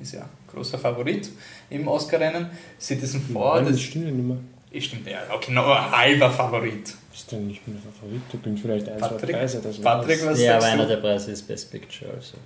ist 0.00 0.14
ja 0.14 0.28
großer 0.52 0.78
Favorit 0.78 1.30
im 1.70 1.86
Oscar-Rennen. 1.86 2.50
Citizen 2.80 3.22
4, 3.22 3.34
Nein, 3.34 3.64
das 3.66 3.72
das 3.74 3.80
stimmt 3.82 4.06
ja 4.06 4.10
nicht 4.10 4.26
mehr. 4.26 4.38
Ist 4.70 4.86
stimmt, 4.86 5.06
ja, 5.06 5.18
okay, 5.34 5.52
noch 5.52 5.68
ein 5.68 5.90
halber 5.90 6.30
Favorit. 6.30 6.94
Ist 7.12 7.32
denn 7.32 7.48
nicht 7.48 7.66
mein 7.66 7.78
Favorit? 7.78 8.22
Da 8.30 8.38
bin 8.38 8.56
vielleicht 8.56 8.88
ein, 8.88 8.98
Patrick? 8.98 9.30
zwei 9.30 9.38
Preise. 9.38 9.60
Das 9.62 9.80
Patrick, 9.80 10.20
war's. 10.24 10.32
was 10.32 10.42
Ja, 10.42 10.56
aber 10.56 10.66
einer 10.66 10.82
du? 10.82 10.88
der 10.90 10.96
Preise 10.98 11.32
ist 11.32 11.42
Best 11.48 11.70
Picture. 11.70 12.10
Also. 12.14 12.36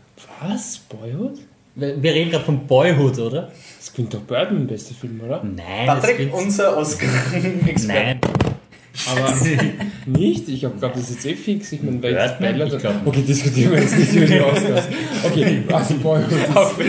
Was? 0.40 0.78
Boyhood? 0.88 1.38
Wir, 1.74 2.02
wir 2.02 2.14
reden 2.14 2.30
gerade 2.30 2.44
von 2.44 2.66
Boyhood, 2.66 3.18
oder? 3.18 3.52
Das 3.78 3.92
gewinnt 3.92 4.14
doch 4.14 4.20
Birdman, 4.20 4.66
beste 4.66 4.94
Film, 4.94 5.20
oder? 5.20 5.42
Nein. 5.42 5.86
Patrick, 5.86 6.32
unser 6.32 6.76
Oscar-Experte. 6.78 7.86
Nein. 7.86 8.20
Aber 9.10 9.34
nicht? 10.06 10.48
Ich 10.48 10.60
glaube, 10.60 10.76
das 10.80 11.10
ist 11.10 11.24
jetzt 11.24 11.26
eh 11.26 11.34
fix. 11.34 11.72
Ich 11.72 11.82
meine, 11.82 12.00
weil 12.02 12.14
Birdman? 12.14 12.58
Bella-. 12.58 13.02
Okay, 13.04 13.22
diskutieren 13.22 13.72
wir 13.72 13.80
jetzt 13.80 13.98
nicht 13.98 14.14
über 14.14 14.26
die 14.26 14.40
Oscars. 14.40 14.84
Okay, 15.24 15.62
also 15.72 15.94
Boyhood. 15.94 16.56
Auch 16.56 16.70
für, 16.74 16.84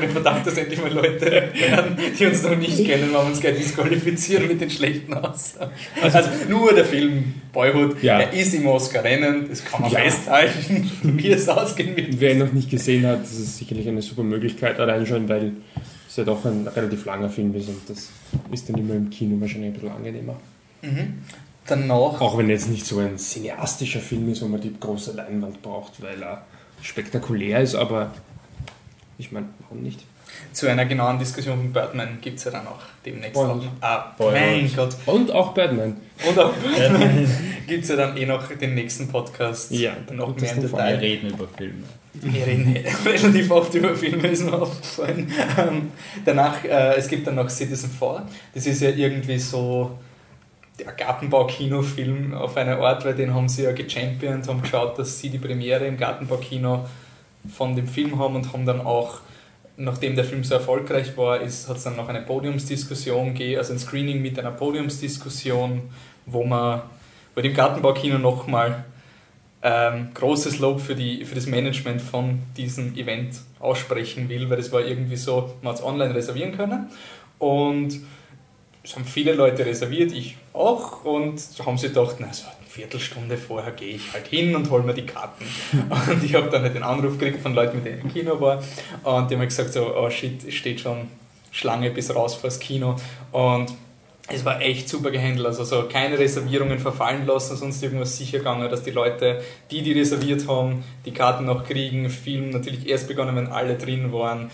den, 0.00 0.10
Verdacht, 0.10 0.46
dass 0.46 0.58
endlich 0.58 0.80
mal 0.80 0.92
Leute 0.92 1.50
hören, 1.54 1.96
die 2.18 2.26
uns 2.26 2.42
noch 2.42 2.56
nicht 2.56 2.84
kennen, 2.84 3.10
weil 3.12 3.22
wir 3.22 3.26
uns 3.26 3.40
gleich 3.40 3.56
disqualifizieren 3.58 4.48
mit 4.48 4.60
den 4.60 4.70
schlechten 4.70 5.14
Aussagen. 5.14 5.70
Also, 6.02 6.18
nur 6.48 6.74
der 6.74 6.84
Film 6.84 7.34
Boyhood, 7.52 8.02
Ja. 8.02 8.20
er 8.20 8.32
ist 8.32 8.52
im 8.54 8.66
Oscar-Rennen, 8.66 9.46
das 9.48 9.64
kann 9.64 9.82
man 9.82 9.90
Ja. 9.92 10.00
festhalten, 10.00 10.90
wie 11.02 11.28
es 11.30 11.48
ausgehen 11.48 11.96
wird. 11.96 12.20
Wer 12.20 12.32
ihn 12.32 12.38
noch 12.38 12.52
nicht 12.52 12.70
gesehen 12.70 13.06
hat, 13.06 13.22
das 13.22 13.32
ist 13.32 13.58
sicherlich 13.58 13.86
eine 13.88 14.02
super 14.02 14.24
Möglichkeit, 14.24 14.80
allein 14.80 15.06
schon, 15.06 15.28
weil 15.28 15.52
es 16.08 16.16
ja 16.16 16.24
doch 16.24 16.44
ein 16.44 16.66
relativ 16.74 17.04
langer 17.04 17.28
Film 17.30 17.54
ist 17.54 17.68
und 17.68 17.78
das 17.88 18.10
ist 18.52 18.68
dann 18.68 18.78
immer 18.78 18.94
im 18.94 19.10
Kino 19.10 19.40
wahrscheinlich 19.40 19.70
ein 19.70 19.74
bisschen 19.74 19.90
angenehmer. 19.90 20.36
Danach 21.66 22.20
Auch 22.20 22.38
wenn 22.38 22.48
jetzt 22.48 22.68
nicht 22.68 22.86
so 22.86 23.00
ein 23.00 23.18
cineastischer 23.18 24.00
Film 24.00 24.30
ist, 24.30 24.42
wo 24.42 24.46
man 24.46 24.60
die 24.60 24.72
große 24.78 25.12
Leinwand 25.12 25.62
braucht, 25.62 26.00
weil 26.00 26.22
er 26.22 26.44
spektakulär 26.80 27.60
ist, 27.60 27.74
aber 27.74 28.12
ich 29.18 29.32
meine, 29.32 29.48
warum 29.60 29.82
nicht? 29.82 30.04
zu 30.52 30.68
einer 30.68 30.86
genauen 30.86 31.18
Diskussion 31.18 31.56
von 31.56 31.72
Birdman 31.72 32.18
gibt 32.20 32.38
es 32.38 32.44
ja 32.44 32.50
dann 32.50 32.66
auch 32.66 32.80
demnächst. 33.04 33.36
Auch, 33.36 33.60
ah, 33.80 34.14
mein 34.18 34.70
Gott. 34.74 34.96
Und 35.06 35.30
auch 35.30 35.52
Batman. 35.52 35.96
Und 36.26 36.38
auch 36.38 36.52
Birdman 36.52 37.28
gibt 37.66 37.84
es 37.84 37.90
ja 37.90 37.96
dann 37.96 38.16
eh 38.16 38.26
noch 38.26 38.48
den 38.48 38.74
nächsten 38.74 39.08
Podcast. 39.08 39.70
Ja, 39.70 39.96
noch 40.12 40.36
mehr 40.36 40.52
im 40.52 40.68
vor. 40.68 40.78
Wir 40.78 40.86
Detail. 40.86 40.98
reden 40.98 41.30
über 41.30 41.48
Filme. 41.48 41.84
Wir 42.14 42.46
reden 42.46 42.76
relativ 43.04 43.50
oft 43.50 43.74
über 43.74 43.94
Filme, 43.94 44.28
ist 44.28 44.44
mir 44.44 44.54
aufgefallen. 44.54 45.30
Ähm, 45.58 45.92
danach, 46.24 46.64
äh, 46.64 46.96
es 46.96 47.08
gibt 47.08 47.26
dann 47.26 47.34
noch 47.34 47.50
Citizen 47.50 47.90
4. 47.90 48.26
Das 48.54 48.66
ist 48.66 48.80
ja 48.80 48.90
irgendwie 48.90 49.38
so 49.38 49.98
der 50.78 50.92
Gartenbau-Kinofilm 50.92 52.34
auf 52.34 52.56
einer 52.56 52.78
Art, 52.78 53.04
weil 53.04 53.14
den 53.14 53.32
haben 53.34 53.48
sie 53.48 53.62
ja 53.64 53.72
gechampiont, 53.72 54.46
haben 54.48 54.62
geschaut, 54.62 54.98
dass 54.98 55.18
sie 55.18 55.30
die 55.30 55.38
Premiere 55.38 55.86
im 55.86 55.96
Gartenbau-Kino 55.96 56.86
von 57.54 57.76
dem 57.76 57.86
Film 57.86 58.18
haben 58.18 58.36
und 58.36 58.52
haben 58.52 58.66
dann 58.66 58.80
auch, 58.80 59.20
nachdem 59.76 60.16
der 60.16 60.24
Film 60.24 60.44
so 60.44 60.54
erfolgreich 60.54 61.16
war, 61.16 61.40
hat 61.40 61.46
es 61.46 61.82
dann 61.84 61.96
noch 61.96 62.08
eine 62.08 62.22
Podiumsdiskussion 62.22 63.34
gegeben, 63.34 63.58
also 63.58 63.72
ein 63.72 63.78
Screening 63.78 64.20
mit 64.20 64.38
einer 64.38 64.50
Podiumsdiskussion, 64.50 65.82
wo 66.26 66.44
man 66.44 66.82
bei 67.34 67.42
dem 67.42 67.54
Gartenbaukino 67.54 68.18
nochmal 68.18 68.84
ähm, 69.62 70.08
großes 70.14 70.58
Lob 70.58 70.80
für, 70.80 70.94
die, 70.94 71.24
für 71.24 71.34
das 71.34 71.46
Management 71.46 72.02
von 72.02 72.42
diesem 72.56 72.94
Event 72.96 73.36
aussprechen 73.58 74.28
will, 74.28 74.48
weil 74.50 74.58
das 74.58 74.72
war 74.72 74.84
irgendwie 74.84 75.16
so, 75.16 75.54
man 75.62 75.72
hat 75.72 75.80
es 75.80 75.84
online 75.84 76.14
reservieren 76.14 76.52
können. 76.52 76.90
Und 77.38 78.00
es 78.86 78.94
haben 78.94 79.04
viele 79.04 79.32
Leute 79.32 79.66
reserviert, 79.66 80.12
ich 80.12 80.36
auch, 80.52 81.04
und 81.04 81.42
haben 81.64 81.76
sie 81.76 81.88
gedacht, 81.88 82.16
na, 82.20 82.32
so 82.32 82.44
eine 82.46 82.68
Viertelstunde 82.68 83.36
vorher 83.36 83.72
gehe 83.72 83.96
ich 83.96 84.12
halt 84.12 84.28
hin 84.28 84.54
und 84.54 84.70
hole 84.70 84.84
mir 84.84 84.94
die 84.94 85.06
Karten. 85.06 85.44
Und 86.10 86.22
ich 86.22 86.34
habe 86.34 86.50
dann 86.50 86.62
halt 86.62 86.74
den 86.74 86.82
Anruf 86.82 87.18
gekriegt 87.18 87.42
von 87.42 87.54
Leuten, 87.54 87.78
mit 87.78 87.86
denen 87.86 87.98
ich 87.98 88.04
im 88.04 88.12
Kino 88.12 88.40
war, 88.40 88.62
und 89.02 89.30
die 89.30 89.34
haben 89.34 89.40
mir 89.40 89.46
gesagt, 89.46 89.72
so, 89.72 89.96
oh 89.96 90.08
shit, 90.08 90.46
es 90.46 90.54
steht 90.54 90.80
schon 90.80 91.08
Schlange 91.50 91.90
bis 91.90 92.14
raus 92.14 92.36
vors 92.36 92.60
Kino. 92.60 92.96
Und 93.32 93.72
es 94.28 94.44
war 94.44 94.60
echt 94.60 94.88
super 94.88 95.10
gehandelt, 95.10 95.46
also 95.46 95.64
so 95.64 95.84
keine 95.84 96.18
Reservierungen 96.18 96.78
verfallen 96.78 97.26
lassen, 97.26 97.56
sonst 97.56 97.82
irgendwas 97.82 98.16
sicher 98.16 98.38
gegangen, 98.38 98.68
dass 98.70 98.82
die 98.82 98.90
Leute, 98.90 99.42
die 99.70 99.82
die 99.82 99.92
reserviert 99.92 100.46
haben, 100.46 100.84
die 101.04 101.12
Karten 101.12 101.44
noch 101.46 101.64
kriegen. 101.64 102.08
Film 102.10 102.50
natürlich 102.50 102.88
erst 102.88 103.08
begonnen, 103.08 103.34
wenn 103.36 103.48
alle 103.48 103.76
drin 103.76 104.12
waren. 104.12 104.50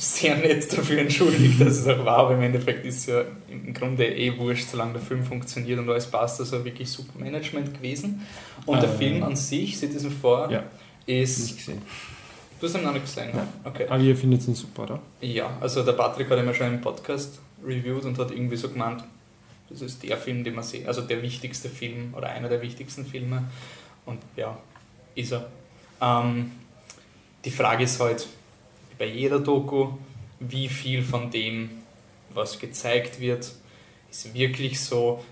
Sehr 0.00 0.36
nett 0.36 0.72
dafür 0.76 0.98
entschuldigt, 1.00 1.60
dass 1.60 1.78
es 1.78 1.86
auch 1.88 2.04
war, 2.04 2.18
aber 2.18 2.34
im 2.34 2.42
Endeffekt 2.42 2.84
ist 2.84 2.98
es 2.98 3.06
ja 3.06 3.24
im 3.50 3.74
Grunde 3.74 4.06
eh 4.06 4.38
wurscht, 4.38 4.68
solange 4.70 4.92
der 4.92 5.02
Film 5.02 5.24
funktioniert 5.24 5.78
und 5.80 5.90
alles 5.90 6.06
passt, 6.06 6.38
also 6.40 6.64
wirklich 6.64 6.88
super 6.88 7.18
Management 7.18 7.74
gewesen. 7.74 8.24
Und 8.64 8.80
der 8.80 8.90
Ähm. 8.90 8.96
Film 8.98 9.22
an 9.24 9.34
sich, 9.36 9.76
Citizen 9.76 10.10
4, 10.12 10.48
Ja, 10.50 10.62
ist. 11.06 11.40
nicht 11.40 11.56
gesehen. 11.58 11.82
Du 12.60 12.66
hast 12.66 12.76
ihn 12.76 12.82
noch 12.84 12.92
nicht 12.92 13.04
gesehen, 13.06 13.34
ne? 13.34 13.46
Okay. 13.64 13.86
Aber 13.88 14.00
ihr 14.02 14.16
findet 14.16 14.46
ihn 14.46 14.54
super, 14.54 14.84
oder? 14.84 15.00
Ja, 15.20 15.56
also 15.60 15.82
der 15.84 15.92
Patrick 15.92 16.30
hat 16.30 16.38
ihn 16.38 16.46
ja 16.46 16.54
schon 16.54 16.68
im 16.68 16.80
Podcast 16.80 17.38
reviewed 17.64 18.04
und 18.04 18.18
hat 18.18 18.30
irgendwie 18.30 18.56
so 18.56 18.68
gemeint, 18.68 19.02
das 19.68 19.82
ist 19.82 20.02
der 20.02 20.16
Film, 20.16 20.44
den 20.44 20.54
man 20.54 20.64
sehen, 20.64 20.86
also 20.86 21.02
der 21.02 21.20
wichtigste 21.22 21.68
Film 21.68 22.14
oder 22.16 22.28
einer 22.30 22.48
der 22.48 22.62
wichtigsten 22.62 23.04
Filme. 23.04 23.44
Und 24.06 24.18
ja, 24.36 24.56
ist 25.14 25.32
er. 25.32 25.46
Ähm, 26.00 26.52
die 27.44 27.50
Frage 27.50 27.84
ist 27.84 28.00
halt, 28.00 28.26
bei 28.98 29.06
jeder 29.06 29.40
Doku, 29.40 29.88
wie 30.40 30.68
viel 30.68 31.02
von 31.02 31.30
dem, 31.30 31.70
was 32.34 32.58
gezeigt 32.58 33.20
wird, 33.20 33.52
ist 34.10 34.34
wirklich 34.34 34.80
so, 34.80 35.24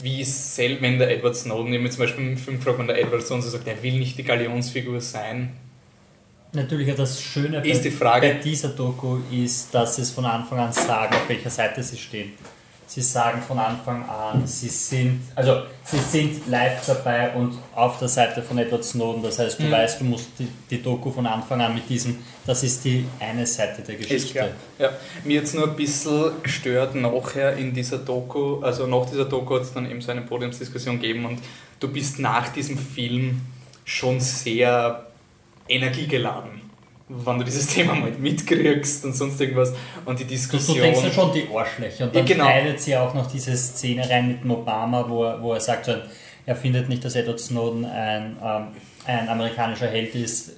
wie 0.00 0.22
selbst, 0.24 0.82
wenn 0.82 0.98
der 0.98 1.10
Edward 1.10 1.36
Snowden, 1.36 1.72
eben 1.72 1.90
zum 1.90 2.00
Beispiel 2.00 2.26
im 2.26 2.36
Film 2.36 2.60
fragt 2.60 2.78
man 2.78 2.86
der 2.86 3.00
Edward 3.00 3.26
Snowden 3.26 3.42
so 3.42 3.50
sagt, 3.50 3.66
er 3.66 3.82
will 3.82 3.98
nicht 3.98 4.18
die 4.18 4.22
Galionsfigur 4.24 5.00
sein, 5.00 5.54
Natürlich 6.54 6.88
ja 6.88 6.94
das 6.94 7.18
Schöne 7.22 7.62
bei, 7.62 7.68
Ist 7.68 7.82
die 7.82 7.90
Frage- 7.90 8.28
bei 8.28 8.34
dieser 8.34 8.68
Doku 8.68 9.20
ist, 9.30 9.74
dass 9.74 9.96
sie 9.96 10.02
es 10.02 10.10
von 10.10 10.26
Anfang 10.26 10.58
an 10.58 10.70
sagen, 10.72 11.14
auf 11.14 11.26
welcher 11.26 11.48
Seite 11.48 11.82
sie 11.82 11.96
stehen. 11.96 12.32
Sie 12.86 13.00
sagen 13.00 13.40
von 13.40 13.58
Anfang 13.58 14.06
an, 14.06 14.46
sie 14.46 14.68
sind, 14.68 15.22
also 15.34 15.62
sie 15.82 15.98
sind 15.98 16.46
live 16.48 16.84
dabei 16.86 17.32
und 17.34 17.54
auf 17.74 17.98
der 17.98 18.08
Seite 18.08 18.42
von 18.42 18.58
Edward 18.58 18.84
Snowden. 18.84 19.22
Das 19.22 19.38
heißt, 19.38 19.58
du 19.60 19.62
Mhm. 19.64 19.70
weißt, 19.70 20.00
du 20.00 20.04
musst 20.04 20.28
die, 20.38 20.48
die 20.68 20.82
Doku 20.82 21.10
von 21.10 21.26
Anfang 21.26 21.60
an 21.62 21.74
mit 21.74 21.88
diesem, 21.88 22.18
das 22.44 22.62
ist 22.62 22.84
die 22.84 23.06
eine 23.18 23.46
Seite 23.46 23.80
der 23.80 23.98
Ist 23.98 24.02
Geschichte. 24.08 24.32
klar. 24.34 24.48
Ja. 24.78 24.90
Mir 25.24 25.40
jetzt 25.40 25.54
nur 25.54 25.68
ein 25.70 25.76
bisschen 25.76 26.32
gestört 26.42 26.94
nachher 26.94 27.56
in 27.56 27.72
dieser 27.72 27.96
Doku, 27.98 28.60
also 28.60 28.86
nach 28.86 29.08
dieser 29.08 29.24
Doku 29.24 29.54
hat 29.54 29.62
es 29.62 29.72
dann 29.72 29.90
eben 29.90 30.02
so 30.02 30.10
eine 30.10 30.20
Podiumsdiskussion 30.22 31.00
gegeben 31.00 31.24
und 31.24 31.38
du 31.80 31.88
bist 31.88 32.18
nach 32.18 32.48
diesem 32.50 32.76
Film 32.76 33.40
schon 33.86 34.20
sehr 34.20 35.06
energiegeladen, 35.68 36.60
wenn 37.24 37.38
du 37.38 37.44
dieses 37.44 37.66
Thema 37.74 37.94
mal 37.94 38.10
mitkriegst 38.12 39.04
und 39.04 39.14
sonst 39.14 39.40
irgendwas 39.40 39.72
und 40.04 40.18
die 40.18 40.24
Du, 40.24 40.30
Diskussion... 40.30 40.76
du 40.76 40.82
denkst 40.82 41.02
ja 41.04 41.10
schon 41.10 41.32
die 41.32 41.46
Arschlöcher. 41.54 42.04
Und 42.04 42.14
dann 42.14 42.26
Ja, 42.26 42.32
genau. 42.34 42.44
schneidet 42.44 42.80
sie 42.80 42.96
auch 42.96 43.14
noch 43.14 43.30
diese 43.30 43.56
Szene 43.56 44.08
rein 44.08 44.28
mit 44.28 44.42
dem 44.42 44.50
Obama, 44.50 45.04
wo 45.08 45.24
er, 45.24 45.42
wo 45.42 45.52
er 45.52 45.60
sagt, 45.60 45.84
so, 45.86 45.94
er 46.46 46.56
findet 46.56 46.88
nicht, 46.88 47.04
dass 47.04 47.14
Edward 47.14 47.38
Snowden 47.40 47.84
ein, 47.84 48.36
ähm, 48.42 48.66
ein 49.06 49.28
amerikanischer 49.28 49.86
Held 49.88 50.14
ist. 50.14 50.52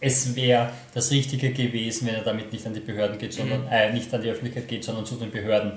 Es 0.00 0.36
wäre 0.36 0.70
das 0.94 1.10
Richtige 1.10 1.50
gewesen, 1.50 2.06
wenn 2.06 2.14
er 2.14 2.22
damit 2.22 2.52
nicht 2.52 2.64
an 2.66 2.72
die 2.74 2.80
Behörden 2.80 3.18
geht, 3.18 3.32
sondern 3.32 3.62
Mhm. 3.62 3.68
äh, 3.72 3.92
nicht 3.92 4.12
an 4.14 4.22
die 4.22 4.28
Öffentlichkeit 4.30 4.68
geht, 4.68 4.84
sondern 4.84 5.04
zu 5.04 5.16
den 5.16 5.30
Behörden. 5.32 5.72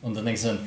Und 0.00 0.16
dann 0.16 0.24
denkst 0.24 0.42
du 0.42 0.48
dann, 0.48 0.58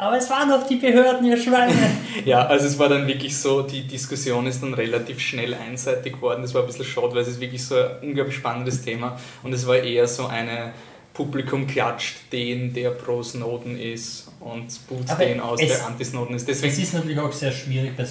aber 0.00 0.16
es 0.18 0.28
waren 0.30 0.48
doch 0.48 0.66
die 0.66 0.76
Behörden, 0.76 1.26
ihr 1.26 1.36
Schweine. 1.36 1.72
Ja, 2.24 2.46
also 2.46 2.66
es 2.66 2.78
war 2.78 2.88
dann 2.88 3.06
wirklich 3.06 3.36
so, 3.38 3.62
die 3.62 3.82
Diskussion 3.86 4.46
ist 4.46 4.62
dann 4.62 4.74
relativ 4.74 5.20
schnell 5.20 5.54
einseitig 5.54 6.14
geworden. 6.14 6.42
Das 6.42 6.52
war 6.54 6.62
ein 6.62 6.66
bisschen 6.66 6.84
schade, 6.84 7.12
weil 7.14 7.22
es 7.22 7.28
ist 7.28 7.40
wirklich 7.40 7.64
so 7.64 7.76
ein 7.76 7.90
unglaublich 8.02 8.36
spannendes 8.36 8.82
Thema 8.82 9.18
und 9.42 9.52
es 9.52 9.66
war 9.66 9.76
eher 9.76 10.06
so 10.08 10.26
eine 10.26 10.72
Publikum 11.14 11.66
klatscht 11.66 12.16
den, 12.32 12.72
der 12.74 12.90
pro 12.90 13.22
Snowden 13.22 13.78
ist 13.78 14.28
und 14.40 14.66
boot 14.88 15.08
Aber 15.10 15.24
den 15.24 15.40
aus, 15.40 15.60
es- 15.62 15.68
der 15.68 15.86
anti-Snowden 15.86 16.36
ist. 16.36 16.46
Deswegen 16.48 16.72
Es 16.72 16.78
ist 16.78 16.94
natürlich 16.94 17.18
auch 17.18 17.32
sehr 17.32 17.52
schwierig 17.52 17.96
bei 17.96 18.02
äh, 18.04 18.06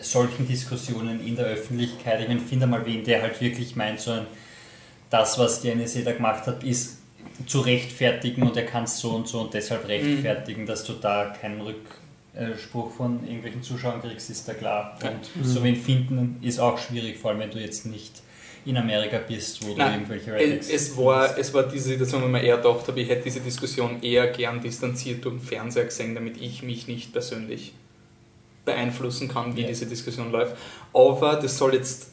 solchen 0.00 0.46
Diskussionen 0.46 1.24
in 1.26 1.36
der 1.36 1.46
Öffentlichkeit. 1.46 2.20
Ich 2.20 2.28
meine, 2.28 2.40
finde 2.40 2.66
mal 2.66 2.84
wen, 2.86 3.04
der 3.04 3.22
halt 3.22 3.40
wirklich 3.40 3.76
meint, 3.76 4.00
so 4.00 4.12
ein, 4.12 4.26
das, 5.10 5.38
was 5.38 5.60
die 5.62 5.74
NSA 5.74 6.00
da 6.00 6.12
gemacht 6.12 6.46
hat, 6.46 6.62
ist 6.64 6.98
zu 7.46 7.60
rechtfertigen 7.60 8.42
und 8.42 8.56
er 8.56 8.64
kann 8.66 8.84
es 8.84 8.98
so 8.98 9.10
und 9.10 9.28
so 9.28 9.40
und 9.40 9.54
deshalb 9.54 9.88
rechtfertigen, 9.88 10.66
dass 10.66 10.84
du 10.84 10.94
da 10.94 11.34
keinen 11.40 11.60
Rückspruch 11.60 12.92
von 12.92 13.24
irgendwelchen 13.26 13.62
Zuschauern 13.62 14.00
kriegst, 14.00 14.30
ist 14.30 14.46
da 14.48 14.54
klar. 14.54 14.98
Und 15.02 15.46
so 15.46 15.62
wen 15.62 15.76
finden 15.76 16.36
ist 16.42 16.58
auch 16.58 16.78
schwierig, 16.78 17.18
vor 17.18 17.30
allem 17.30 17.40
wenn 17.40 17.50
du 17.50 17.58
jetzt 17.58 17.86
nicht 17.86 18.22
in 18.66 18.76
Amerika 18.78 19.18
bist, 19.18 19.62
wo 19.66 19.72
du 19.72 19.78
Nein, 19.78 20.00
irgendwelche 20.00 20.30
es, 20.34 20.40
Rednecks 20.40 20.70
es, 20.70 20.96
war, 20.96 21.38
es 21.38 21.52
war 21.52 21.64
diese 21.64 21.88
Situation, 21.90 22.22
wo 22.22 22.28
man 22.28 22.42
eher 22.42 22.56
gedacht 22.56 22.88
habe, 22.88 23.00
ich 23.00 23.08
hätte 23.10 23.24
diese 23.24 23.40
Diskussion 23.40 24.02
eher 24.02 24.28
gern 24.28 24.60
distanziert 24.62 25.24
durch 25.24 25.34
den 25.36 25.42
Fernseher 25.44 25.84
gesehen, 25.84 26.14
damit 26.14 26.40
ich 26.40 26.62
mich 26.62 26.86
nicht 26.88 27.12
persönlich 27.12 27.74
beeinflussen 28.64 29.28
kann, 29.28 29.54
wie 29.56 29.62
Ja. 29.62 29.68
diese 29.68 29.86
Diskussion 29.86 30.32
läuft. 30.32 30.56
Aber 30.94 31.36
das 31.36 31.58
soll 31.58 31.74
jetzt 31.74 32.08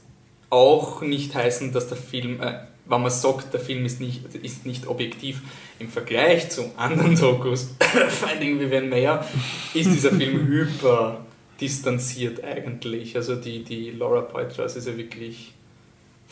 auch 0.50 1.02
nicht 1.02 1.34
heißen, 1.34 1.72
dass 1.72 1.88
der 1.88 1.96
Film, 1.98 2.42
äh, 2.42 2.56
wenn 2.86 3.02
man 3.02 3.12
sagt, 3.12 3.54
der 3.54 3.60
Film 3.60 3.86
ist 3.86 4.02
nicht, 4.02 4.24
ist 4.36 4.66
nicht 4.66 4.88
objektiv 4.88 5.42
im 5.80 5.88
Vergleich 5.90 6.50
zu 6.50 6.72
anderen 6.78 7.16
Dokus, 7.16 7.76
Finding 8.10 8.60
Vivian 8.60 8.90
Mayer, 8.90 9.26
ist 9.74 9.92
dieser 9.92 10.12
Film 10.12 10.48
hyper 10.48 11.26
distanziert 11.60 12.44
eigentlich. 12.44 13.16
Also 13.16 13.36
die, 13.36 13.64
die 13.64 13.92
Laura 13.92 14.22
Poitras 14.22 14.76
ist 14.76 14.88
ja 14.88 14.98
wirklich 14.98 15.54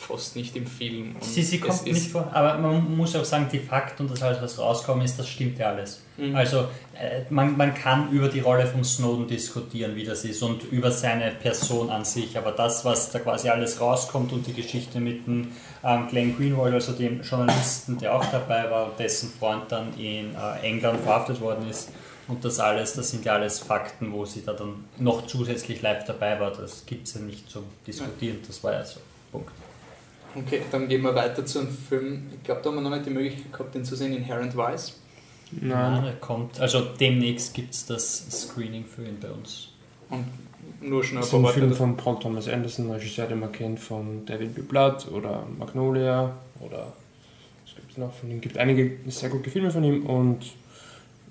fast 0.00 0.34
nicht 0.34 0.56
im 0.56 0.66
Film. 0.66 1.14
Und 1.14 1.24
Sie, 1.24 1.42
sie 1.42 1.60
kommt 1.60 1.84
nicht 1.84 2.10
vor, 2.10 2.30
aber 2.32 2.56
man 2.56 2.96
muss 2.96 3.14
auch 3.14 3.24
sagen, 3.24 3.48
die 3.52 3.58
Fakten 3.58 4.04
und 4.04 4.10
das 4.10 4.22
alles, 4.22 4.40
was 4.40 4.58
rauskommen 4.58 5.04
ist, 5.04 5.18
das 5.18 5.28
stimmt 5.28 5.58
ja 5.58 5.68
alles. 5.68 6.00
Mhm. 6.16 6.34
Also 6.34 6.60
äh, 6.98 7.22
man, 7.28 7.56
man 7.56 7.74
kann 7.74 8.10
über 8.10 8.28
die 8.28 8.40
Rolle 8.40 8.66
von 8.66 8.82
Snowden 8.82 9.28
diskutieren, 9.28 9.94
wie 9.96 10.04
das 10.04 10.24
ist 10.24 10.42
und 10.42 10.64
über 10.64 10.90
seine 10.90 11.30
Person 11.30 11.90
an 11.90 12.04
sich, 12.04 12.38
aber 12.38 12.52
das, 12.52 12.84
was 12.84 13.10
da 13.10 13.18
quasi 13.18 13.50
alles 13.50 13.80
rauskommt 13.80 14.32
und 14.32 14.46
die 14.46 14.54
Geschichte 14.54 15.00
mit 15.00 15.26
dem 15.26 15.48
ähm, 15.84 16.08
Glenn 16.08 16.36
Greenwald, 16.36 16.72
also 16.72 16.92
dem 16.92 17.20
Journalisten, 17.20 17.98
der 17.98 18.16
auch 18.16 18.24
dabei 18.24 18.70
war 18.70 18.86
und 18.86 18.98
dessen 18.98 19.30
Freund 19.38 19.64
dann 19.68 19.92
in 19.98 20.34
äh, 20.34 20.66
England 20.66 21.00
verhaftet 21.00 21.40
worden 21.42 21.68
ist 21.68 21.90
Und 22.26 22.44
das 22.44 22.58
alles, 22.58 22.94
das 22.94 23.10
sind 23.10 23.24
ja 23.24 23.34
alles 23.34 23.58
Fakten, 23.58 24.12
wo 24.12 24.24
sie 24.24 24.42
da 24.42 24.54
dann 24.54 24.84
noch 24.98 25.26
zusätzlich 25.26 25.82
live 25.82 26.04
dabei 26.04 26.40
war. 26.40 26.52
Das 26.52 26.86
gibt 26.86 27.06
es 27.06 27.14
ja 27.14 27.20
nicht 27.20 27.50
zum 27.50 27.64
Diskutieren. 27.86 28.38
Das 28.46 28.62
war 28.64 28.72
ja 28.72 28.84
so. 28.84 29.00
Punkt. 29.32 29.50
Okay, 30.34 30.62
dann 30.70 30.88
gehen 30.88 31.02
wir 31.02 31.14
weiter 31.14 31.44
zu 31.44 31.60
einem 31.60 31.68
Film. 31.68 32.28
Ich 32.34 32.42
glaube, 32.44 32.60
da 32.62 32.70
haben 32.70 32.76
wir 32.76 32.82
noch 32.82 32.90
nicht 32.90 33.06
die 33.06 33.10
Möglichkeit 33.10 33.52
gehabt, 33.52 33.74
den 33.74 33.84
zu 33.84 33.96
sehen, 33.96 34.12
Inherent 34.12 34.56
Vice. 34.56 34.96
Nein, 35.52 36.04
er 36.04 36.12
kommt. 36.14 36.60
Also 36.60 36.80
demnächst 36.80 37.54
gibt 37.54 37.74
es 37.74 37.86
das 37.86 38.26
Screening 38.30 38.84
für 38.84 39.04
ihn 39.04 39.18
bei 39.20 39.30
uns. 39.30 39.68
Und 40.08 40.26
nur 40.80 41.02
schon 41.02 41.18
ein 41.18 41.20
Das 41.22 41.32
ist 41.32 41.34
ein 41.34 41.46
Film 41.46 41.74
von 41.74 41.96
Paul 41.96 42.18
Thomas 42.18 42.48
Anderson, 42.48 42.90
Regisseur, 42.90 43.26
den 43.26 43.40
man 43.40 43.52
kennt 43.52 43.80
von 43.80 44.24
David 44.26 44.54
B. 44.54 44.62
Blood 44.62 45.08
oder 45.10 45.44
Magnolia 45.58 46.36
oder 46.60 46.92
was 47.64 47.74
gibt 47.74 47.92
es 47.92 47.98
noch 47.98 48.12
von 48.12 48.30
ihm? 48.30 48.36
Es 48.36 48.42
gibt 48.42 48.58
einige 48.58 48.98
sehr 49.08 49.28
gute 49.28 49.50
Filme 49.50 49.70
von 49.70 49.82
ihm 49.84 50.06
und 50.06 50.38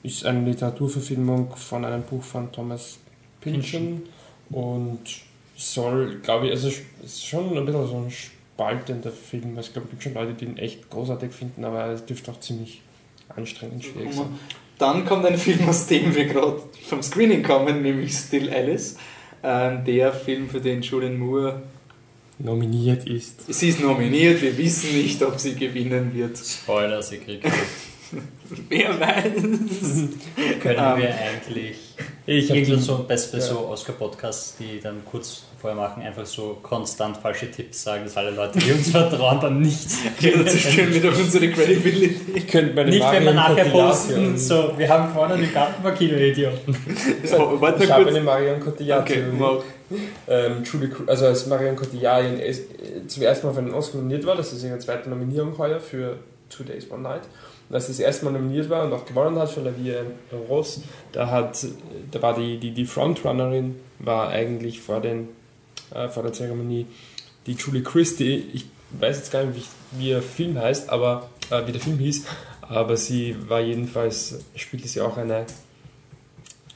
ist 0.03 0.25
eine 0.25 0.45
Literaturverfilmung 0.45 1.55
von 1.55 1.85
einem 1.85 2.03
Buch 2.03 2.23
von 2.23 2.51
Thomas 2.51 2.99
Pynchon 3.41 4.03
und 4.49 4.99
soll, 5.55 6.19
glaube 6.19 6.47
ich, 6.47 6.51
also 6.51 6.69
es 6.69 6.81
ist 7.03 7.25
schon 7.25 7.57
ein 7.57 7.65
bisschen 7.65 7.87
so 7.87 7.97
ein 7.97 8.11
spaltender 8.59 9.11
Film. 9.11 9.55
Also 9.57 9.67
Ich 9.67 9.73
glaube, 9.73 9.85
es 9.87 9.91
gibt 9.91 10.03
schon 10.03 10.13
Leute, 10.13 10.33
die 10.33 10.45
ihn 10.45 10.57
echt 10.57 10.89
großartig 10.89 11.31
finden, 11.31 11.63
aber 11.63 11.85
es 11.87 12.05
dürfte 12.05 12.31
auch 12.31 12.39
ziemlich 12.39 12.81
anstrengend 13.29 13.85
schwierig 13.85 14.13
sein. 14.13 14.27
Dann 14.77 15.05
kommt 15.05 15.25
ein 15.25 15.37
Film, 15.37 15.67
aus 15.67 15.87
dem 15.87 16.13
wir 16.13 16.25
gerade 16.25 16.61
vom 16.87 17.01
Screening 17.01 17.43
kommen, 17.43 17.81
nämlich 17.81 18.13
Still 18.13 18.49
Alice. 18.49 18.97
Ähm, 19.43 19.85
der 19.85 20.11
Film, 20.11 20.49
für 20.49 20.59
den 20.59 20.81
Julian 20.81 21.17
Moore. 21.17 21.61
Nominiert 22.39 23.07
ist. 23.07 23.53
Sie 23.53 23.69
ist 23.69 23.79
nominiert, 23.81 24.41
wir 24.41 24.57
wissen 24.57 24.93
nicht, 24.97 25.21
ob 25.23 25.39
sie 25.39 25.55
gewinnen 25.55 26.13
wird. 26.13 26.37
Spoiler, 26.37 27.01
sie 27.01 27.17
kriegt. 27.17 27.45
Wer 28.69 28.99
weiß. 28.99 29.33
Können 30.61 30.79
Ähm, 30.79 30.97
wir 30.97 31.15
eigentlich 31.15 31.77
Ich 32.29 32.49
habe 32.49 32.59
irgendwie 32.59 32.79
so 32.79 33.05
bei 33.07 33.15
ja. 33.15 33.39
so 33.39 33.67
Oscar-Podcasts, 33.69 34.57
die 34.59 34.79
dann 34.79 35.03
kurz 35.03 35.45
vorher 35.59 35.75
machen, 35.75 36.03
einfach 36.03 36.27
so 36.27 36.59
konstant 36.61 37.17
falsche 37.17 37.49
Tipps 37.49 37.81
sagen, 37.81 38.03
dass 38.03 38.15
alle 38.17 38.29
Leute, 38.29 38.59
die 38.59 38.71
uns 38.71 38.89
vertrauen, 38.91 39.39
dann 39.41 39.59
nichts. 39.61 39.97
Ja, 40.19 40.37
das 40.37 40.51
zerstören 40.51 40.93
wieder 40.93 41.09
unsere 41.09 41.49
Credibility. 41.49 42.19
Ich 42.35 42.47
könnte 42.47 42.75
meine 42.75 42.91
Nicht, 42.91 43.11
wenn 43.11 43.25
wir 43.25 43.33
nachher 43.33 43.65
Cotillard 43.65 43.89
posten, 43.89 44.15
hören. 44.15 44.37
so, 44.37 44.73
wir 44.77 44.89
haben 44.89 45.11
gewonnen, 45.11 45.41
die 45.41 45.51
Gartenparkino-Idioten. 45.51 46.77
So, 47.23 47.59
warte 47.59 47.83
Ich 47.83 47.91
habe 47.91 48.03
kurz. 48.03 48.15
eine 48.15 48.23
Marion 48.23 48.59
Cotillard 48.59 49.09
Okay, 49.09 49.23
ähm, 50.27 50.63
Julie, 50.63 50.91
also 51.07 51.25
als 51.25 51.47
Marion 51.47 51.75
Cotillard 51.75 52.39
äh, 52.39 52.53
zum 53.07 53.23
ersten 53.23 53.47
Mal 53.47 53.53
für 53.53 53.59
einen 53.59 53.73
Oscar 53.73 53.97
nominiert 53.97 54.23
war, 54.27 54.35
das 54.35 54.53
ist 54.53 54.63
ihre 54.63 54.77
zweite 54.77 55.09
Nominierung 55.09 55.57
heuer 55.57 55.79
für 55.79 56.17
Two 56.49 56.63
Days, 56.63 56.91
One 56.91 57.01
Night. 57.01 57.23
Als 57.71 57.87
das 57.87 57.99
erste 57.99 58.25
Mal 58.25 58.31
nominiert 58.31 58.69
war 58.69 58.85
und 58.85 58.93
auch 58.93 59.05
gewonnen 59.05 59.37
hat 59.37 59.51
für 59.51 59.61
La 59.61 59.71
Vie 59.75 59.91
en 59.91 60.07
Rose, 60.47 60.81
da, 61.11 61.29
hat, 61.29 61.65
da 62.09 62.21
war 62.21 62.35
die, 62.35 62.57
die, 62.57 62.71
die 62.71 62.85
Frontrunnerin, 62.85 63.75
war 63.99 64.29
eigentlich 64.29 64.81
vor, 64.81 65.01
den, 65.01 65.29
äh, 65.93 66.07
vor 66.07 66.23
der 66.23 66.33
Zeremonie 66.33 66.87
die 67.45 67.53
Julie 67.53 67.83
Christie. 67.83 68.43
Ich 68.53 68.65
weiß 68.99 69.17
jetzt 69.17 69.31
gar 69.31 69.43
nicht, 69.43 69.67
wie, 69.91 69.99
wie 69.99 70.09
ihr 70.09 70.21
Film 70.21 70.57
heißt, 70.57 70.89
aber 70.89 71.29
äh, 71.51 71.67
wie 71.67 71.71
der 71.71 71.81
Film 71.81 71.99
hieß, 71.99 72.25
aber 72.61 72.97
sie 72.97 73.35
war 73.47 73.59
jedenfalls, 73.59 74.39
spielte 74.55 74.87
sie 74.87 75.01
auch 75.01 75.17
eine, 75.17 75.45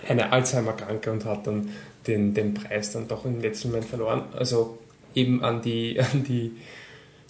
eine 0.08 0.32
Alzheimer-Kranke 0.32 1.12
und 1.12 1.26
hat 1.26 1.48
dann 1.48 1.70
den, 2.08 2.34
den 2.34 2.54
Preis 2.54 2.92
dann 2.92 3.08
doch 3.08 3.26
im 3.26 3.42
letzten 3.42 3.70
Moment 3.70 3.86
verloren. 3.86 4.24
Also 4.36 4.78
eben 5.16 5.44
an 5.44 5.62
die, 5.62 6.00
an 6.14 6.24
die 6.24 6.52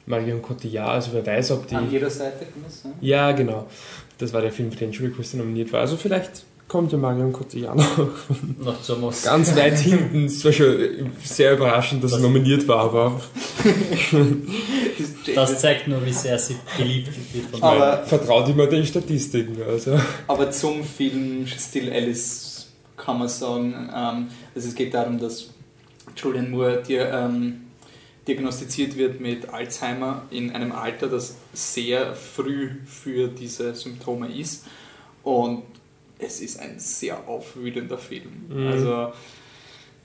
Marion 0.05 0.41
Cotillard, 0.41 0.89
also 0.89 1.11
wer 1.13 1.25
weiß, 1.25 1.51
ob 1.51 1.67
die... 1.67 1.75
An 1.75 1.89
jeder 1.89 2.09
Seite 2.09 2.39
kann 2.45 2.63
das 2.63 2.81
sein? 2.81 2.91
Ja, 3.01 3.31
genau. 3.31 3.67
Das 4.17 4.33
war 4.33 4.41
der 4.41 4.51
Film, 4.51 4.71
für 4.71 4.77
den 4.77 4.91
Julie 4.91 5.11
Christie 5.11 5.37
nominiert 5.37 5.71
war. 5.73 5.79
Also 5.81 5.95
vielleicht 5.97 6.43
kommt 6.67 6.91
ja 6.91 6.97
Marion 6.97 7.31
Cotillard 7.31 7.75
noch 7.77 8.09
Noch 8.59 8.81
zum 8.81 9.03
Oscar. 9.03 9.37
ganz 9.37 9.55
weit 9.55 9.77
hinten. 9.77 10.25
Es 10.25 10.43
war 10.43 10.51
schon 10.51 11.11
sehr 11.23 11.53
überraschend, 11.53 12.03
dass 12.03 12.11
Das- 12.11 12.19
sie 12.19 12.25
nominiert 12.27 12.67
war, 12.67 12.79
aber 12.85 13.21
Das 15.35 15.59
zeigt 15.61 15.87
nur, 15.87 16.05
wie 16.05 16.13
sehr 16.13 16.37
sie 16.37 16.55
beliebt 16.77 17.09
wird 17.33 17.45
von 17.51 17.63
Aber- 17.63 18.03
vertraut 18.03 18.49
immer 18.49 18.67
den 18.67 18.85
Statistiken. 18.85 19.57
Also. 19.67 19.99
Aber 20.27 20.51
zum 20.51 20.83
Film 20.83 21.45
Still 21.47 21.91
Alice 21.91 22.67
kann 22.97 23.19
man 23.19 23.27
sagen, 23.27 23.73
ähm, 23.95 24.27
also 24.55 24.67
es 24.67 24.75
geht 24.75 24.93
darum, 24.93 25.19
dass 25.19 25.49
Julian 26.15 26.51
Moore 26.51 26.81
dir, 26.85 27.09
ähm, 27.11 27.61
diagnostiziert 28.27 28.97
wird 28.97 29.19
mit 29.19 29.49
Alzheimer 29.49 30.23
in 30.31 30.51
einem 30.51 30.71
Alter, 30.71 31.07
das 31.07 31.35
sehr 31.53 32.15
früh 32.15 32.69
für 32.85 33.27
diese 33.27 33.75
Symptome 33.75 34.33
ist. 34.33 34.65
Und 35.23 35.63
es 36.19 36.39
ist 36.41 36.59
ein 36.59 36.79
sehr 36.79 37.27
aufwühlender 37.27 37.97
Film. 37.97 38.45
Mhm. 38.49 38.67
Also 38.67 39.13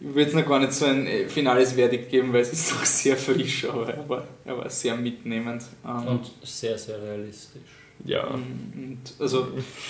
ich 0.00 0.06
würde 0.06 0.22
jetzt 0.22 0.34
noch 0.34 0.46
gar 0.46 0.60
nicht 0.60 0.72
so 0.72 0.84
ein 0.84 1.06
äh, 1.06 1.28
finales 1.28 1.72
Verdikt 1.72 2.10
geben, 2.10 2.32
weil 2.32 2.42
es 2.42 2.52
ist 2.52 2.70
noch 2.74 2.84
sehr 2.84 3.16
frisch, 3.16 3.64
aber 3.64 3.92
er 3.92 4.08
war, 4.08 4.28
er 4.44 4.58
war 4.58 4.70
sehr 4.70 4.96
mitnehmend. 4.96 5.64
Ähm, 5.84 6.06
Und 6.06 6.30
sehr, 6.42 6.78
sehr 6.78 7.00
realistisch. 7.02 7.62
Ja. 8.04 8.24
und 8.28 8.58
also, 9.18 9.48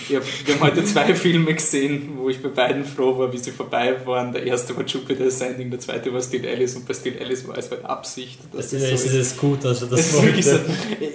ich 0.09 0.17
hab, 0.17 0.23
wir 0.47 0.55
haben 0.55 0.63
heute 0.63 0.85
zwei 0.85 1.15
Filme 1.15 1.55
gesehen, 1.55 2.11
wo 2.17 2.29
ich 2.29 2.43
bei 2.43 2.49
beiden 2.49 2.85
froh 2.85 3.19
war, 3.19 3.33
wie 3.33 3.39
sie 3.39 3.53
vorbei 3.53 3.97
waren. 4.05 4.33
Der 4.33 4.45
erste 4.45 4.77
war 4.77 4.85
Jupiter 4.85 5.27
Ascending, 5.27 5.71
der 5.71 5.81
zweite 5.81 6.13
war 6.13 6.21
Still 6.21 6.47
Alice 6.47 6.77
und 6.77 6.87
bei 6.87 6.95
Still 6.95 7.19
Alice 7.21 7.47
war 7.47 7.57
es 7.59 7.71
halt 7.71 7.85
Absicht. 7.85 8.39
Das 8.53 8.71
dass 8.71 8.73
ist, 8.73 8.93
das 8.93 9.05
ist 9.05 9.13
so 9.13 9.19
es 9.19 9.37
gut, 9.37 9.67
also 9.67 9.87
Das 9.87 10.01
ist 10.13 10.23
wirklich 10.23 10.47
so, 10.47 10.59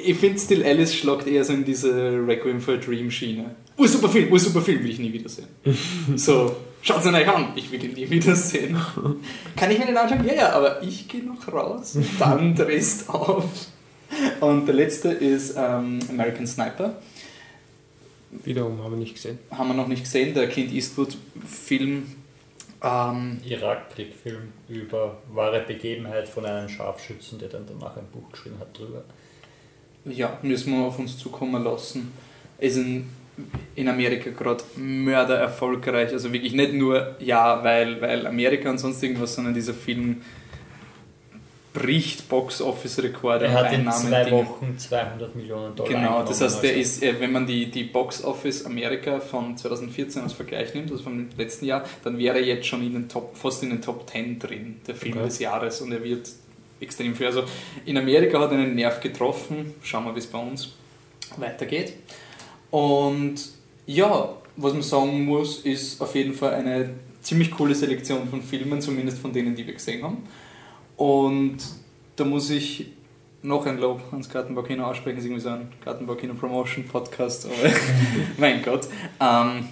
ich 0.04 0.18
finde 0.18 0.40
Still 0.40 0.64
Alice 0.64 0.96
schlagt 0.96 1.28
eher 1.28 1.44
so 1.44 1.54
in 1.54 1.66
diese 1.66 1.92
Requiem 2.26 2.60
for 2.60 2.76
a 2.76 2.78
Dream 2.78 3.10
Schiene. 3.10 3.56
Oh, 3.78 3.86
super 3.86 4.10
Film, 4.10 4.30
oh, 4.32 4.38
super 4.38 4.62
Film, 4.62 4.84
will 4.84 4.92
ich 4.92 5.00
nie 5.00 5.14
wiedersehen. 5.14 5.48
so, 6.16 6.56
schaut 6.82 7.06
ihn 7.06 7.16
euch 7.16 7.28
an, 7.28 7.54
ich 7.56 7.72
will 7.72 7.84
ihn 7.84 7.94
nie 7.94 8.10
wiedersehen. 8.10 8.78
Kann 9.56 9.72
ich 9.72 9.80
mir 9.80 9.88
den 9.88 9.98
anschauen? 9.98 10.26
Ja, 10.26 10.34
ja, 10.34 10.50
aber 10.54 10.84
ich 10.84 11.08
gehe 11.08 11.24
noch 11.24 11.48
raus 11.52 11.96
und 11.96 12.08
dann 12.20 12.56
drehst 12.56 13.10
auf. 13.10 13.46
Und 14.40 14.66
der 14.66 14.76
letzte 14.76 15.10
ist 15.10 15.56
ähm, 15.58 16.00
American 16.10 16.48
Sniper. 16.48 16.96
Wiederum 18.44 18.84
haben 18.84 18.94
wir 18.94 19.00
nicht 19.00 19.16
gesehen. 19.16 19.40
Haben 19.52 19.70
wir 19.70 19.74
noch 19.76 19.88
nicht 19.88 20.04
gesehen, 20.04 20.34
der 20.34 20.48
Clint 20.48 20.74
Eastwood-Film. 20.74 22.16
Ähm, 22.82 23.40
Irak-Krieg-Film 23.46 24.52
über 24.68 25.18
wahre 25.32 25.62
Begebenheit 25.62 26.28
von 26.28 26.46
einem 26.46 26.68
Scharfschützen, 26.68 27.40
der 27.40 27.50
dann 27.50 27.66
danach 27.68 27.96
ein 27.96 28.08
Buch 28.12 28.30
geschrieben 28.32 28.58
hat 28.60 28.78
drüber. 28.78 29.04
ja, 30.06 30.38
müssen 30.42 30.74
wir 30.74 30.86
auf 30.86 31.00
uns 31.00 31.18
zukommen 31.18 31.64
lassen. 31.64 32.12
Ist 32.60 32.78
in, 32.78 33.08
in 33.76 33.88
Amerika 33.88 34.32
gerade 34.32 34.64
mörder 34.76 35.38
erfolgreich. 35.38 36.12
Also 36.12 36.34
wirklich 36.34 36.54
nicht 36.54 36.74
nur, 36.74 37.16
ja, 37.20 37.64
weil, 37.64 38.02
weil 38.02 38.28
Amerika 38.28 38.70
und 38.70 38.80
sonst 38.80 39.02
irgendwas, 39.02 39.36
sondern 39.36 39.54
dieser 39.54 39.74
Film 39.74 40.22
bricht 41.74 42.30
Box-Office-Rekorde. 42.30 43.46
Er 43.46 43.54
hat 43.54 43.74
in 43.74 43.92
zwei. 43.92 44.30
Wochen 44.32 44.78
200 44.78 45.36
Millionen 45.36 45.76
Dollar 45.76 45.92
Genau, 45.92 46.24
das 46.24 46.40
heißt, 46.42 46.62
der 46.62 46.70
also- 46.72 46.82
ist, 46.82 47.02
äh, 47.04 47.20
wenn 47.20 47.32
man 47.32 47.48
die, 47.48 47.70
die 47.72 47.84
Box 47.84 48.24
Office 48.24 48.66
Amerika 48.66 49.20
von 49.20 49.58
2014 49.58 50.22
als 50.22 50.34
Vergleich 50.34 50.74
nimmt, 50.76 50.92
also 50.92 51.04
vom 51.04 51.28
letzten 51.36 51.66
Jahr, 51.66 51.84
dann 52.04 52.18
wäre 52.20 52.38
er 52.38 52.46
jetzt 52.46 52.68
schon 52.68 52.86
in 52.86 52.94
den 52.94 53.10
Top, 53.10 53.36
fast 53.36 53.64
in 53.64 53.70
den 53.72 53.82
Top 53.82 54.08
10 54.10 54.38
drin, 54.40 54.82
der 54.88 54.94
Film 54.96 55.16
Okay. 55.18 55.26
des 55.26 55.40
Jahres 55.40 55.82
und 55.82 55.92
er 55.92 56.04
wird 56.04 56.30
extrem 56.80 57.16
viel. 57.16 57.26
Also 57.28 57.44
in 57.86 57.98
Amerika 57.98 58.40
hat 58.40 58.52
er 58.52 58.58
einen 58.60 58.76
Nerv 58.76 59.00
getroffen, 59.02 59.74
schauen 59.82 60.06
wir, 60.06 60.14
wie 60.16 60.20
es 60.20 60.28
bei 60.28 60.40
uns 60.40 60.74
weitergeht. 61.38 61.94
Und 62.70 63.36
ja, 63.88 64.30
was 64.58 64.74
man 64.74 64.82
sagen 64.84 65.26
muss, 65.26 65.60
ist 65.62 66.02
auf 66.02 66.14
jeden 66.16 66.34
Fall 66.34 66.54
eine 66.54 66.92
ziemlich 67.22 67.52
coole 67.52 67.74
Selektion 67.74 68.28
von 68.28 68.42
Filmen, 68.42 68.82
zumindest 68.82 69.18
von 69.20 69.32
denen, 69.34 69.56
die 69.56 69.66
wir 69.66 69.74
gesehen 69.74 70.04
haben. 70.04 70.18
Und 70.98 71.58
da 72.16 72.26
muss 72.26 72.50
ich 72.50 72.88
noch 73.42 73.66
ein 73.66 73.78
Lob 73.78 74.02
ans 74.12 74.30
Gartenbaukino 74.30 74.86
aussprechen, 74.86 75.18
ist 75.18 75.26
irgendwie 75.26 75.42
so 75.42 75.50
ein 75.50 75.68
Gartenbaukino 75.84 76.34
Promotion 76.34 76.86
Podcast, 76.86 77.46
aber 77.46 77.74
mein 78.38 78.62
Gott. 78.64 78.88
Ähm, 79.20 79.68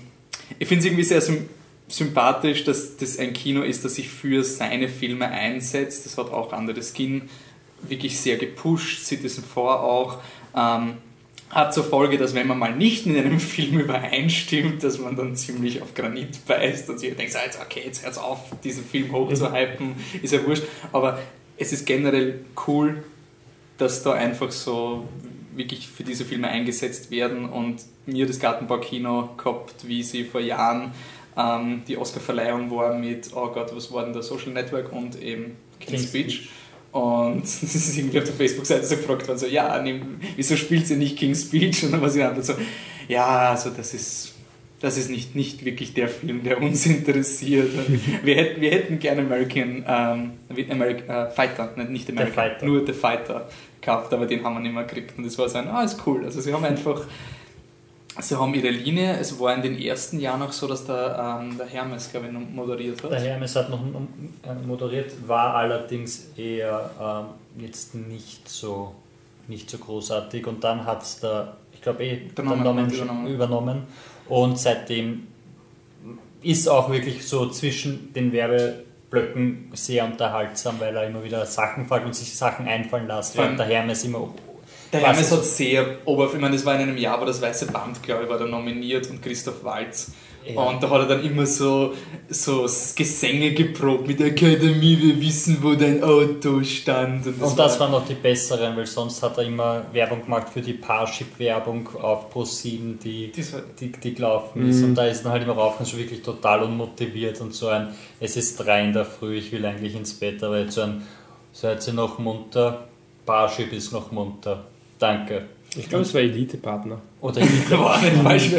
ich 0.60 0.68
finde 0.68 0.80
es 0.80 0.86
irgendwie 0.86 1.04
sehr 1.04 1.22
sym 1.22 1.50
sympathisch, 1.88 2.64
dass 2.64 2.96
das 2.96 3.20
ein 3.20 3.34
Kino 3.34 3.64
ist, 3.64 3.84
das 3.84 3.96
sich 3.96 4.08
für 4.08 4.46
seine 4.46 4.88
Filme 4.88 5.28
einsetzt. 5.28 6.06
Das 6.06 6.18
hat 6.18 6.32
auch 6.32 6.54
andere 6.54 6.82
Skin 6.82 7.24
wirklich 7.82 8.18
sehr 8.18 8.38
gepusht, 8.38 9.06
Citizen 9.06 9.44
4 9.44 9.62
auch. 9.62 10.20
Ähm, 10.56 10.94
hat 11.52 11.74
zur 11.74 11.84
Folge, 11.84 12.18
dass 12.18 12.34
wenn 12.34 12.48
man 12.48 12.58
mal 12.58 12.76
nicht 12.76 13.06
in 13.06 13.18
einem 13.18 13.40
Film 13.52 13.80
übereinstimmt, 13.80 14.84
dass 14.84 15.00
man 15.00 15.16
dann 15.16 15.36
ziemlich 15.36 15.82
auf 15.82 15.94
Granit 15.94 16.46
beißt 16.48 16.90
und 16.90 17.00
sich 17.00 17.16
denkt, 17.16 17.34
so, 17.34 17.40
jetzt, 17.40 17.60
okay, 17.62 17.82
jetzt 17.86 18.04
hört's 18.04 18.18
auf, 18.18 18.40
diesen 18.64 18.86
Film 18.86 19.12
hochzuhypen, 19.12 19.96
ist 20.22 20.34
ja 20.34 20.46
wurscht. 20.46 20.64
Aber 20.92 21.20
es 21.58 21.74
ist 21.74 21.86
generell 21.86 22.40
cool, 22.68 23.04
dass 23.78 24.04
da 24.04 24.14
einfach 24.14 24.52
so 24.52 25.08
wirklich 25.56 25.88
für 25.88 26.04
diese 26.04 26.24
Filme 26.24 26.48
eingesetzt 26.48 27.12
werden 27.12 27.50
und 27.50 27.82
mir 28.06 28.26
das 28.26 28.40
Gartenbaukino 28.40 29.32
gehabt, 29.38 29.88
wie 29.88 30.02
sie 30.04 30.24
vor 30.24 30.42
Jahren 30.42 30.92
ähm, 31.38 31.84
die 31.88 31.98
Oscarverleihung 31.98 32.72
war 32.72 32.94
mit, 32.94 33.32
oh 33.36 33.48
Gott, 33.48 33.76
was 33.76 33.92
war 33.92 34.04
denn 34.04 34.14
der 34.14 34.24
Social 34.24 34.52
Network 34.52 34.92
und 34.92 35.22
eben 35.22 35.58
King's 35.80 35.90
King's 35.90 36.10
Speech. 36.10 36.50
Und 36.92 37.44
das 37.44 37.64
ist 37.64 37.98
irgendwie 37.98 38.20
auf 38.20 38.26
der 38.26 38.34
Facebook-Seite 38.34 38.86
so 38.86 38.98
gefragt 38.98 39.28
worden, 39.28 39.40
so, 39.40 39.48
ja, 39.48 39.82
nehm, 39.82 40.20
wieso 40.36 40.56
spielt 40.56 40.88
sie 40.88 40.98
nicht 40.98 41.18
King's 41.18 41.44
Speech? 41.44 41.84
Und 41.86 41.92
dann 41.92 42.02
war 42.02 42.10
sie 42.10 42.24
einfach 42.24 42.44
so, 42.44 42.54
ja, 43.08 43.52
also 43.52 43.70
das 43.70 43.94
ist, 43.94 44.34
das 44.82 44.98
ist 44.98 45.10
nicht, 45.10 45.36
nicht 45.36 45.64
wirklich 45.64 45.94
der 45.94 46.10
Film, 46.10 46.44
der 46.44 46.62
uns 46.62 46.86
interessiert. 46.88 47.70
wir, 48.24 48.36
hätten, 48.36 48.62
wir 48.62 48.72
hätten 48.72 49.00
gerne 49.00 49.22
American, 49.22 49.86
ähm, 49.88 50.32
American 50.70 51.10
äh, 51.10 51.30
Fighter, 51.30 51.74
nicht 51.88 52.10
American, 52.10 52.34
Fighter. 52.34 52.66
nur 52.66 52.86
The 52.86 52.94
Fighter 52.94 53.48
gehabt, 53.80 54.14
aber 54.14 54.26
den 54.26 54.44
haben 54.44 54.56
wir 54.56 54.60
nicht 54.60 54.74
mehr 54.74 54.84
gekriegt. 54.84 55.18
Und 55.18 55.26
das 55.26 55.38
war 55.38 55.48
so 55.50 55.58
ein, 55.58 55.68
ah, 55.68 55.84
ist 55.84 56.06
cool. 56.06 56.26
Also 56.26 56.42
sie 56.42 56.54
haben 56.54 56.66
einfach, 56.66 57.06
sie 58.20 58.38
haben 58.38 58.54
ihre 58.54 58.70
Linie. 58.70 59.18
Es 59.18 59.40
war 59.40 59.54
in 59.54 59.62
den 59.62 59.80
ersten 59.80 60.20
Jahren 60.20 60.42
auch 60.42 60.52
so, 60.52 60.68
dass 60.68 60.86
der, 60.86 61.40
ähm, 61.42 61.58
der 61.58 61.68
Hermes, 61.68 62.12
glaube 62.12 62.28
ich, 62.28 62.34
moderiert 62.34 63.02
hat. 63.04 63.12
Der 63.12 63.20
Hermes 63.20 63.56
hat 63.56 63.70
noch 63.70 63.80
äh, 63.82 64.68
moderiert, 64.68 65.28
war 65.28 65.56
allerdings 65.56 66.30
eher 66.36 66.90
ähm, 67.00 67.62
jetzt 67.64 67.96
nicht 67.96 68.48
so, 68.50 68.96
nicht 69.48 69.70
so 69.70 69.78
großartig. 69.78 70.46
Und 70.48 70.64
dann 70.64 70.86
hat 70.86 71.04
es 71.04 71.20
der, 71.20 71.58
ich 71.74 71.82
glaube 71.82 72.04
eh, 72.04 72.28
der 72.30 72.44
Norman 72.44 72.90
übernommen. 72.90 73.28
übernommen 73.28 73.84
und 74.28 74.58
seitdem 74.58 75.28
ist 76.42 76.68
auch 76.68 76.90
wirklich 76.90 77.28
so 77.28 77.50
zwischen 77.50 78.14
den 78.14 78.32
Werbeblöcken 78.32 79.72
sehr 79.74 80.06
unterhaltsam, 80.06 80.80
weil 80.80 80.96
er 80.96 81.08
immer 81.08 81.24
wieder 81.24 81.46
Sachen 81.46 81.86
fällt 81.86 82.06
und 82.06 82.16
sich 82.16 82.36
Sachen 82.36 82.68
einfallen 82.68 83.08
lässt. 83.08 83.38
Weil 83.38 83.56
der 83.56 83.66
Hermes 83.66 84.04
immer. 84.04 84.34
Der 84.92 85.02
Hermes 85.02 85.32
hat 85.32 85.46
sehr 85.46 85.86
oberflächlich, 86.06 86.36
ich 86.36 86.42
meine, 86.42 86.56
das 86.56 86.66
war 86.66 86.76
in 86.76 86.82
einem 86.82 86.98
Jahr, 86.98 87.22
wo 87.22 87.26
das 87.26 87.42
Weiße 87.42 87.68
Band, 87.68 88.04
glaube 88.04 88.24
ich, 88.24 88.30
war 88.30 88.38
da 88.38 88.46
nominiert 88.46 89.10
und 89.10 89.22
Christoph 89.22 89.64
Waltz. 89.64 90.12
Ja. 90.46 90.60
Und 90.60 90.82
da 90.82 90.90
hat 90.90 91.02
er 91.02 91.08
dann 91.08 91.24
immer 91.24 91.46
so, 91.46 91.94
so 92.28 92.64
Gesänge 92.96 93.54
geprobt 93.54 94.08
mit 94.08 94.20
der 94.20 94.28
Akademie, 94.28 94.98
wir 95.00 95.22
wissen, 95.22 95.60
wo 95.62 95.76
dein 95.76 96.04
Auto 96.04 96.64
stand. 96.64 97.28
Und 97.28 97.40
das, 97.40 97.52
und 97.52 97.60
das 97.60 97.80
waren 97.80 97.92
noch 97.92 98.08
die 98.08 98.16
besseren, 98.16 98.76
weil 98.76 98.88
sonst 98.88 99.22
hat 99.22 99.38
er 99.38 99.44
immer 99.44 99.86
Werbung 99.94 100.24
gemacht 100.24 100.50
für 100.50 100.62
die 100.62 100.74
Parship-Werbung 100.74 101.90
auf 102.02 102.34
Pro7, 102.34 102.98
die, 103.04 103.32
die, 103.32 103.92
die 103.92 104.14
gelaufen 104.16 104.68
ist. 104.68 104.80
Mhm. 104.80 104.86
Und 104.86 104.96
da 104.96 105.06
ist 105.06 105.24
dann 105.24 105.32
halt 105.32 105.44
immer 105.44 105.54
rauf 105.54 105.80
und 105.80 105.86
so 105.86 105.98
wirklich 105.98 106.24
total 106.24 106.64
unmotiviert 106.64 107.40
und 107.40 107.54
so 107.54 107.68
ein, 107.68 107.90
es 108.20 108.36
ist 108.36 108.58
drei 108.58 108.84
in 108.84 108.94
der 108.94 109.06
Früh, 109.06 109.38
ich 109.38 109.52
will 109.52 109.64
eigentlich 109.64 109.96
ins 109.96 110.16
Bett, 110.16 110.44
aber 110.44 110.60
jetzt 110.60 110.74
so 110.74 110.82
ein, 110.82 111.04
seid 111.54 111.86
ihr 111.88 111.94
noch 111.94 112.18
munter? 112.18 112.88
Parship 113.28 113.72
ist 113.74 113.94
noch 113.94 114.12
munter. 114.12 114.66
Danke. 115.02 115.46
Ich 115.76 115.90
glaube, 115.90 116.04
es 116.04 116.14
war 116.14 116.22
Elite-Partner. 116.22 117.02
Oder 117.22 117.42
Elite 117.42 117.80
war 117.80 118.00
nicht 118.00 118.18
falsch. 118.24 118.52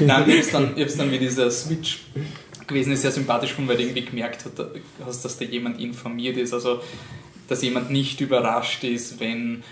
Nein, 0.00 0.24
ich 0.28 0.32
habe 0.32 0.38
es 0.38 0.50
dann, 0.50 0.74
dann 0.98 1.10
wie 1.10 1.18
dieser 1.18 1.50
Switch 1.50 2.04
gewesen 2.68 2.92
ist, 2.92 3.02
sehr 3.02 3.10
sympathisch 3.10 3.54
weil 3.58 3.76
du 3.76 3.82
irgendwie 3.82 4.04
gemerkt 4.04 4.44
hast, 5.04 5.24
dass 5.24 5.38
da 5.38 5.44
jemand 5.44 5.80
informiert 5.80 6.36
ist. 6.36 6.54
Also, 6.54 6.80
dass 7.48 7.62
jemand 7.62 7.90
nicht 7.90 8.20
überrascht 8.20 8.84
ist, 8.84 9.18
wenn 9.18 9.64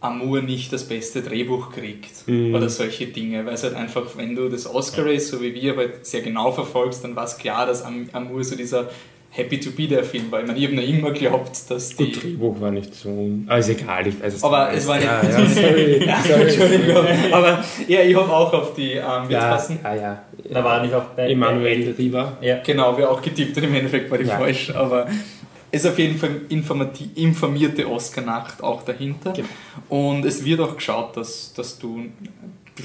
Amour 0.00 0.40
nicht 0.40 0.72
das 0.72 0.88
beste 0.88 1.22
Drehbuch 1.22 1.72
kriegt 1.72 2.26
mhm. 2.26 2.54
oder 2.54 2.70
solche 2.70 3.08
Dinge, 3.08 3.44
weil 3.44 3.54
es 3.54 3.64
halt 3.64 3.74
einfach, 3.74 4.16
wenn 4.16 4.36
du 4.36 4.48
das 4.48 4.72
Oscar 4.72 5.04
Race, 5.04 5.28
so 5.28 5.42
wie 5.42 5.52
wir, 5.52 5.76
halt 5.76 6.06
sehr 6.06 6.22
genau 6.22 6.52
verfolgst, 6.52 7.04
dann 7.04 7.14
war 7.14 7.24
es 7.24 7.36
klar, 7.36 7.66
dass 7.66 7.82
Amour 7.82 8.44
so 8.44 8.56
dieser 8.56 8.88
Happy 9.38 9.60
to 9.60 9.70
be 9.70 9.86
der 9.86 10.02
Film 10.02 10.30
war. 10.32 10.40
Ich 10.40 10.46
meine, 10.48 10.58
ich 10.58 10.66
habe 10.66 10.74
noch 10.74 10.82
immer 10.82 11.12
geglaubt, 11.12 11.70
dass 11.70 11.94
die. 11.94 12.12
Das 12.12 12.22
Drehbuch 12.22 12.60
war 12.60 12.72
nicht 12.72 12.92
so. 12.92 13.30
Ah, 13.46 13.58
ist 13.58 13.68
egal, 13.68 14.06
ich 14.06 14.20
weiß 14.20 14.34
es 14.34 14.42
Aber 14.42 14.72
es 14.72 14.86
war 14.88 14.96
nicht. 14.96 15.06
Ja, 15.06 15.22
ja, 15.22 15.46
sorry, 15.46 16.04
ja, 16.04 16.20
sorry. 16.26 16.42
Entschuldigung. 16.42 17.06
Aber 17.30 17.64
ja, 17.86 18.00
ich 18.00 18.16
habe 18.16 18.32
auch 18.32 18.52
auf 18.52 18.74
die. 18.74 18.94
Ähm, 18.94 19.30
ja, 19.30 19.50
passen. 19.50 19.78
ja, 19.82 19.94
ja. 19.94 20.22
Da 20.50 20.64
war 20.64 20.82
nicht 20.82 20.92
auch 20.92 21.04
bei. 21.04 21.30
Emanuel 21.30 21.94
Riva. 21.96 22.36
Ja. 22.40 22.58
Genau, 22.64 22.98
wir 22.98 23.08
auch 23.08 23.22
getippt 23.22 23.56
und 23.56 23.62
im 23.62 23.74
Endeffekt 23.74 24.10
war 24.10 24.18
die 24.18 24.24
ja. 24.24 24.38
falsch. 24.38 24.74
Aber 24.74 25.06
es 25.70 25.84
ist 25.84 25.90
auf 25.90 25.98
jeden 25.98 26.18
Fall 26.18 26.40
informierte 27.14 27.88
Oscar-Nacht 27.88 28.62
auch 28.62 28.82
dahinter. 28.82 29.34
Genau. 29.34 29.48
Und 29.88 30.24
es 30.24 30.44
wird 30.44 30.60
auch 30.60 30.74
geschaut, 30.74 31.16
dass, 31.16 31.52
dass 31.54 31.78
du 31.78 32.06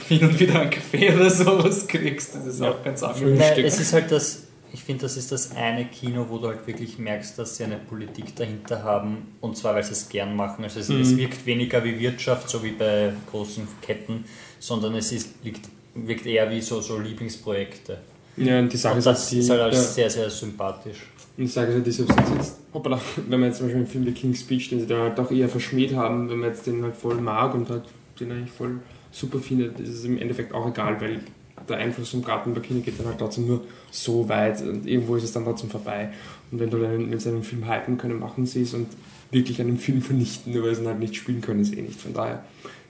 hin 0.08 0.22
und 0.22 0.40
wieder 0.40 0.60
einen 0.60 0.70
Kaffee 0.70 1.12
oder 1.14 1.30
sowas 1.30 1.88
kriegst. 1.88 2.36
Das 2.36 2.46
ist 2.46 2.62
auch 2.62 2.84
ganz 2.84 3.02
angenehm. 3.02 3.40
Es 3.40 3.80
ist 3.80 3.94
halt 3.94 4.12
das 4.12 4.44
ich 4.74 4.84
finde, 4.84 5.04
das 5.04 5.18
ist 5.18 5.32
das 5.32 5.56
eine 5.56 5.86
Kino, 5.86 6.26
wo 6.30 6.40
du 6.40 6.48
halt 6.48 6.66
wirklich 6.66 6.98
merkst, 6.98 7.38
dass 7.38 7.58
sie 7.58 7.64
eine 7.64 7.78
Politik 7.78 8.36
dahinter 8.36 8.84
haben 8.84 9.36
und 9.40 9.56
zwar, 9.56 9.76
weil 9.76 9.84
sie 9.84 9.92
es 9.92 10.10
gern 10.10 10.36
machen. 10.36 10.64
Also 10.64 10.80
es, 10.80 10.90
mhm. 10.90 11.02
es 11.02 11.16
wirkt 11.16 11.46
weniger 11.46 11.84
wie 11.84 12.00
Wirtschaft, 12.00 12.50
so 12.50 12.64
wie 12.64 12.72
bei 12.72 13.14
großen 13.30 13.68
Ketten, 13.82 14.26
sondern 14.60 14.96
es 14.96 15.12
ist, 15.12 15.36
liegt, 15.44 15.70
wirkt 15.94 16.26
eher 16.26 16.50
wie 16.50 16.60
so, 16.60 16.82
so 16.82 16.98
Lieblingsprojekte. 16.98 18.00
Ja, 18.36 18.58
und 18.58 18.74
die 18.74 18.78
Sache 18.78 18.96
und 18.96 19.06
das 19.06 19.24
ist, 19.24 19.32
die, 19.32 19.40
ist 19.40 19.52
halt 19.52 19.62
alles 19.62 19.78
ja. 19.78 19.84
sehr, 19.84 20.10
sehr 20.10 20.30
sympathisch. 20.32 21.04
Und 21.38 21.48
Sache 21.48 21.68
ist 21.68 21.74
halt, 21.76 21.86
die 21.86 21.92
selbst 21.92 22.18
jetzt, 22.36 22.58
hoppala, 22.74 23.00
wenn 23.28 23.40
man 23.40 23.50
jetzt 23.50 23.60
zum 23.60 23.68
Beispiel 23.68 23.82
einen 23.82 23.88
Film 23.88 24.06
wie 24.08 24.12
King's 24.12 24.40
Speech, 24.40 24.70
den 24.70 24.80
sie 24.80 24.88
da 24.88 25.04
halt 25.04 25.20
auch 25.20 25.30
eher 25.30 25.50
verschmäht 25.50 25.94
haben, 25.94 26.32
wenn 26.32 26.40
man 26.40 26.50
jetzt 26.50 26.66
den 26.66 26.82
halt 26.82 26.96
voll 26.96 27.22
mag 27.22 27.54
und 27.54 27.70
halt 27.70 27.84
den 28.20 28.32
eigentlich 28.32 28.52
voll 28.52 28.80
super 29.12 29.38
findet, 29.38 29.80
ist 29.80 29.90
es 29.90 30.06
im 30.06 30.18
Endeffekt 30.18 30.52
auch 30.52 30.68
egal, 30.68 31.00
weil 31.00 31.20
der 31.68 31.78
Einfluss 31.78 32.10
vom 32.10 32.24
Gartenbakini 32.24 32.82
geht 32.82 33.00
dann 33.00 33.08
halt 33.08 33.20
trotzdem 33.20 33.48
nur 33.48 33.62
so 33.92 34.28
weit 34.30 34.62
und 34.62 34.88
irgendwo 34.88 35.16
ist 35.16 35.24
es 35.24 35.32
dann 35.32 35.44
trotzdem 35.44 35.70
vorbei. 35.70 36.10
Und 36.52 36.60
wenn 36.60 36.70
du 36.70 36.78
einen, 36.78 37.12
wenn 37.12 37.20
sie 37.20 37.42
Film 37.42 37.70
hypen 37.70 37.98
können, 37.98 38.20
machen 38.20 38.46
sie 38.46 38.62
es 38.62 38.74
und 38.74 38.88
wirklich 39.32 39.60
einen 39.60 39.78
Film 39.78 40.02
vernichten, 40.02 40.54
nur 40.54 40.64
weil 40.64 40.76
sie 40.76 40.82
ihn 40.82 40.88
halt 40.88 41.00
nicht 41.00 41.16
spielen 41.16 41.42
können, 41.42 41.62
ist 41.62 41.76
eh 41.76 41.82
nicht. 41.82 42.00
Von 42.00 42.14
daher 42.14 42.44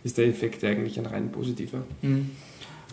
ist 0.04 0.18
der 0.18 0.28
Effekt 0.28 0.64
eigentlich 0.64 1.00
ein 1.00 1.06
rein 1.06 1.32
positiver. 1.32 1.84
Mhm. 2.02 2.32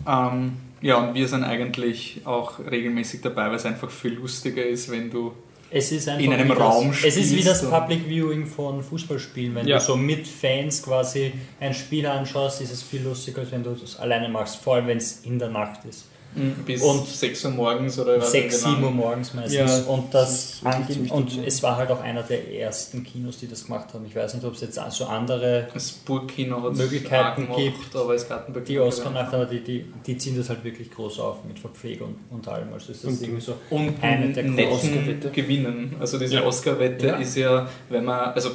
Ähm, 0.07 0.53
ja, 0.81 0.97
und 0.97 1.13
wir 1.13 1.27
sind 1.27 1.43
eigentlich 1.43 2.21
auch 2.25 2.59
regelmäßig 2.59 3.21
dabei, 3.21 3.49
weil 3.49 3.55
es 3.55 3.65
einfach 3.65 3.91
viel 3.91 4.13
lustiger 4.13 4.65
ist, 4.65 4.89
wenn 4.89 5.11
du 5.11 5.33
es 5.71 5.91
ist 5.91 6.07
in 6.07 6.33
einem 6.33 6.51
Raum 6.51 6.93
spielst. 6.93 7.17
Es 7.17 7.25
ist 7.25 7.35
wie 7.35 7.43
das 7.43 7.67
Public 7.67 8.05
Viewing 8.05 8.45
von 8.45 8.83
Fußballspielen. 8.83 9.55
Wenn 9.55 9.67
ja. 9.67 9.77
du 9.77 9.83
so 9.83 9.95
mit 9.95 10.27
Fans 10.27 10.83
quasi 10.83 11.31
ein 11.59 11.73
Spiel 11.73 12.05
anschaust, 12.05 12.61
ist 12.61 12.71
es 12.71 12.83
viel 12.83 13.01
lustiger, 13.01 13.39
als 13.39 13.51
wenn 13.51 13.63
du 13.63 13.71
das 13.71 13.97
alleine 13.97 14.27
machst, 14.27 14.57
vor 14.57 14.75
allem 14.75 14.87
wenn 14.87 14.97
es 14.97 15.21
in 15.23 15.39
der 15.39 15.49
Nacht 15.49 15.85
ist. 15.85 16.05
Mhm. 16.33 16.63
Bis 16.65 16.81
und 16.81 17.05
6 17.07 17.45
Uhr 17.45 17.51
morgens 17.51 17.99
oder 17.99 18.21
6, 18.21 18.63
7 18.63 18.83
Uhr 18.83 18.91
morgens 18.91 19.33
meistens. 19.33 19.53
Ja, 19.53 19.77
und 19.91 20.13
das, 20.13 20.61
das 20.63 21.11
und 21.11 21.45
es 21.45 21.61
war 21.61 21.77
halt 21.77 21.91
auch 21.91 22.01
einer 22.01 22.23
der 22.23 22.53
ersten 22.53 23.03
Kinos, 23.03 23.39
die 23.39 23.47
das 23.47 23.65
gemacht 23.65 23.93
haben. 23.93 24.05
Ich 24.05 24.15
weiß 24.15 24.33
nicht, 24.35 24.45
ob 24.45 24.53
es 24.53 24.61
jetzt 24.61 24.79
so 24.91 25.05
andere 25.05 25.67
Möglichkeiten 25.73 27.47
gibt, 27.55 27.95
aber 27.95 28.15
es 28.15 28.27
die 28.67 28.79
Oscar-Nacht, 28.79 29.33
aber 29.33 29.45
die, 29.45 29.61
die, 29.61 29.85
die 30.05 30.17
ziehen 30.17 30.37
das 30.37 30.49
halt 30.49 30.63
wirklich 30.63 30.89
groß 30.91 31.19
auf 31.19 31.43
mit 31.43 31.59
Verpflegung 31.59 32.15
und 32.29 32.47
allem. 32.47 32.71
Also 32.73 32.91
ist 32.91 33.03
das 33.03 33.11
und, 33.11 33.21
irgendwie 33.21 33.41
so 33.41 33.55
und 33.69 34.01
eine 34.01 34.29
der 34.29 34.43
großen 34.43 35.31
Gewinnen. 35.33 35.95
Also 35.99 36.17
diese 36.17 36.35
ja. 36.35 36.43
Oscar-Wette 36.43 37.07
ja. 37.07 37.15
ist 37.17 37.35
ja, 37.35 37.67
wenn 37.89 38.05
man, 38.05 38.31
also 38.31 38.51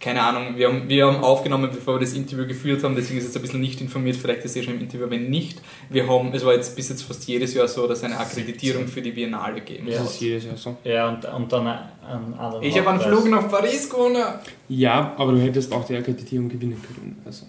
keine 0.00 0.22
Ahnung, 0.22 0.56
wir 0.56 0.68
haben, 0.68 0.88
wir 0.88 1.06
haben 1.06 1.24
aufgenommen, 1.24 1.70
bevor 1.72 1.96
wir 1.96 2.00
das 2.00 2.12
Interview 2.12 2.46
geführt 2.46 2.84
haben, 2.84 2.94
deswegen 2.94 3.18
ist 3.18 3.28
es 3.28 3.34
ein 3.34 3.42
bisschen 3.42 3.60
nicht 3.60 3.80
informiert, 3.80 4.16
vielleicht 4.16 4.44
ist 4.44 4.56
es 4.56 4.64
schon 4.64 4.74
im 4.74 4.80
Interview, 4.80 5.10
wenn 5.10 5.28
nicht. 5.28 5.60
Wir 5.90 6.08
haben, 6.08 6.32
es 6.32 6.44
war 6.44 6.54
jetzt 6.54 6.76
bis 6.76 6.88
jetzt 6.88 7.02
fast 7.02 7.26
jedes 7.26 7.54
Jahr 7.54 7.66
so, 7.66 7.86
dass 7.88 7.98
es 7.98 8.04
eine 8.04 8.18
Akkreditierung 8.18 8.86
für 8.86 9.02
die 9.02 9.10
Biennale 9.10 9.60
geben 9.60 9.88
Ja, 9.88 9.98
das 9.98 10.14
ist 10.14 10.20
jedes 10.20 10.44
Jahr 10.44 10.56
so. 10.56 10.76
Ja, 10.84 11.08
und, 11.08 11.24
und 11.24 11.52
dann 11.52 11.66
einen 11.66 12.34
anderen 12.38 12.62
Ich 12.62 12.78
habe 12.78 12.90
einen 12.90 13.00
Flug 13.00 13.28
nach 13.28 13.48
Paris 13.48 13.90
gewonnen. 13.90 14.22
Ja, 14.68 15.14
aber 15.16 15.32
du 15.32 15.40
hättest 15.40 15.72
auch 15.72 15.84
die 15.84 15.96
Akkreditierung 15.96 16.48
gewinnen 16.48 16.80
können. 16.80 17.20
Also. 17.24 17.46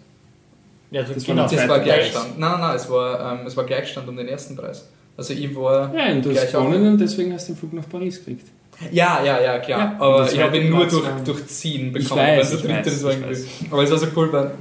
Ja, 0.89 1.03
das, 1.03 1.23
genau. 1.23 1.43
war, 1.43 1.49
das 1.49 1.67
war 1.67 1.79
Gleichstand. 1.79 2.39
Nein, 2.39 2.51
nein, 2.51 2.61
nein, 2.61 2.75
es 2.75 2.89
war, 2.89 3.33
ähm, 3.33 3.45
es 3.45 3.55
war 3.55 3.63
Gleichstand 3.65 4.09
um 4.09 4.17
den 4.17 4.27
ersten 4.27 4.55
Preis. 4.55 4.89
Also 5.15 5.33
ich 5.33 5.55
war. 5.55 5.93
Ja, 5.93 6.11
und 6.11 6.25
du 6.25 6.33
hast 6.33 6.51
gewonnen 6.51 6.87
und 6.87 6.97
deswegen 6.97 7.31
hast 7.33 7.47
du 7.47 7.53
den 7.53 7.59
Flug 7.59 7.73
nach 7.73 7.87
Paris 7.87 8.17
gekriegt. 8.17 8.47
Ja, 8.91 9.23
ja, 9.23 9.41
ja, 9.41 9.59
klar. 9.59 9.79
Ja, 9.79 9.95
aber 9.99 10.31
ich 10.31 10.39
habe 10.39 10.57
ihn 10.57 10.69
nur 10.69 10.85
durch, 10.85 11.05
durch 11.25 11.47
Ziehen 11.47 11.91
bekommen. 11.91 12.21
Ich 12.21 12.37
weiß, 12.37 12.53
ich 12.53 12.67
weiß, 12.67 13.03
ich 13.03 13.03
weiß. 13.03 13.47
Aber 13.71 13.83
es 13.83 13.91
war 13.91 13.97
so 13.97 14.07
cool, 14.15 14.31
weil 14.31 14.51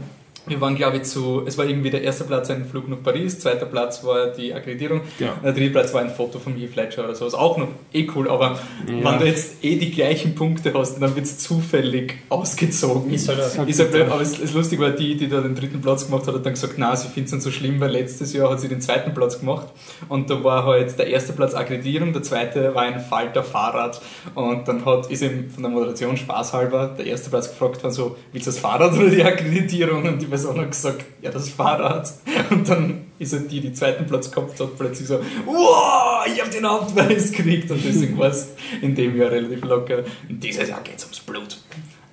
wir 0.49 0.61
waren, 0.61 0.77
glaube 0.77 0.99
ich, 0.99 1.03
zu, 1.05 1.43
es 1.47 1.59
war 1.59 1.67
irgendwie 1.67 1.91
der 1.91 2.03
erste 2.03 2.25
Platz 2.25 2.51
ein 2.51 2.65
Flug 2.65 2.89
nach 2.89 3.03
Paris, 3.03 3.39
zweiter 3.39 3.67
Platz 3.67 4.05
war 4.05 4.29
die 4.29 4.55
Akkreditierung, 4.55 5.03
ja. 5.19 5.35
der 5.43 5.53
dritte 5.53 5.71
Platz 5.71 5.93
war 5.93 6.01
ein 6.01 6.11
Foto 6.11 6.39
von 6.39 6.55
Heath 6.57 6.77
Ledger 6.77 7.05
oder 7.05 7.15
sowas. 7.15 7.35
Auch 7.35 7.59
noch 7.59 7.69
eh 7.93 8.09
cool, 8.15 8.31
aber 8.31 8.59
ja. 8.87 9.05
wenn 9.05 9.19
du 9.19 9.27
jetzt 9.27 9.65
eh 9.65 9.77
die 9.77 9.91
gleichen 9.91 10.35
Punkte 10.35 10.73
hast, 10.75 11.01
dann 11.01 11.15
wird 11.15 11.27
es 11.27 11.39
zufällig 11.39 12.19
ausgezogen. 12.29 13.13
Ist 13.13 13.29
halt, 13.29 13.39
ist 13.69 13.81
halt 13.81 13.93
blöd, 13.93 14.11
aber 14.11 14.21
es 14.21 14.39
ist 14.39 14.55
lustig, 14.55 14.81
weil 14.81 14.93
die, 14.93 15.17
die 15.17 15.29
da 15.29 15.41
den 15.41 15.55
dritten 15.55 15.81
Platz 15.81 16.07
gemacht 16.07 16.27
hat, 16.27 16.35
hat 16.35 16.47
dann 16.47 16.55
gesagt, 16.55 16.75
na, 16.77 16.95
sie 16.97 17.09
findet 17.09 17.29
es 17.29 17.33
nicht 17.33 17.43
so 17.43 17.51
schlimm, 17.51 17.81
weil 17.81 17.91
letztes 17.91 18.33
Jahr 18.33 18.51
hat 18.51 18.61
sie 18.61 18.69
den 18.69 18.81
zweiten 18.81 19.13
Platz 19.13 19.41
gemacht 19.41 19.69
und 20.09 20.31
da 20.31 20.43
war 20.45 20.65
halt 20.65 20.99
der 20.99 21.09
erste 21.09 21.33
Platz 21.33 21.55
Akkreditierung, 21.55 22.13
der 22.13 22.23
zweite 22.23 22.75
war 22.75 22.83
ein 22.83 23.01
Falter 23.01 23.43
Fahrrad 23.43 24.01
und 24.35 24.69
dann 24.69 24.85
hat, 24.85 25.11
ist 25.11 25.23
eben 25.23 25.51
von 25.51 25.63
der 25.63 25.73
Moderation 25.73 26.17
spaßhalber 26.17 26.95
der 26.99 27.07
erste 27.07 27.31
Platz 27.31 27.49
gefragt 27.51 27.83
worden 27.83 27.89
so, 27.99 28.17
willst 28.33 28.47
du 28.47 28.51
das 28.51 28.59
Fahrrad 28.61 28.93
oder 28.93 29.11
die 29.11 29.23
Akkreditierung? 29.23 30.05
Und 30.05 30.23
die 30.23 30.31
Person 30.39 30.61
hat 30.61 30.71
gesagt, 30.71 31.05
ja, 31.21 31.31
das 31.33 31.49
Fahrrad. 31.49 32.13
Und 32.51 32.69
dann 32.69 33.07
ist 33.19 33.33
er 33.33 33.41
die, 33.41 33.61
die 33.61 33.73
zweiten 33.73 34.07
Platz 34.07 34.31
gehabt 34.31 34.61
hat, 34.61 34.79
plötzlich 34.79 35.09
so, 35.09 35.19
wow, 35.45 36.25
ich 36.33 36.41
habe 36.41 36.51
den 36.51 36.65
Hauptpreis 36.65 37.33
gekriegt. 37.33 37.69
Und 37.73 37.85
deswegen 37.85 38.17
war 38.17 38.29
es 38.29 38.51
in 38.81 38.95
dem 38.95 39.17
Jahr 39.17 39.33
relativ 39.33 39.65
locker. 39.65 40.05
Und 40.29 40.43
dieses 40.43 40.69
Jahr 40.69 40.81
geht 40.83 40.99
es 40.99 41.05
ums 41.05 41.19
Blut. 41.19 41.59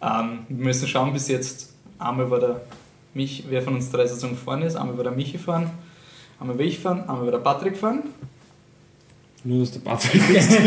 Ähm, 0.02 0.40
wir 0.50 0.66
müssen 0.66 0.88
schauen, 0.88 1.14
bis 1.14 1.28
jetzt, 1.28 1.74
einmal 2.00 2.32
war 2.32 2.40
der 2.40 2.62
mich, 3.14 3.44
wer 3.48 3.62
von 3.62 3.76
uns 3.76 3.92
drei 3.92 4.08
Saison 4.08 4.36
vorne 4.36 4.66
ist, 4.66 4.76
einmal 4.76 4.98
war 4.98 5.04
der 5.04 5.14
Michi 5.14 5.38
fahren, 5.38 5.70
einmal 6.40 6.58
war 6.58 6.66
ich 6.66 6.80
fahren, 6.80 7.02
einmal 7.02 7.26
war 7.26 7.32
der 7.32 7.40
Patrick 7.40 7.78
fahren. 7.78 8.04
Nur, 9.46 9.60
dass 9.60 9.72
der 9.74 9.80
Patrick 9.82 10.28
ist. 10.32 10.58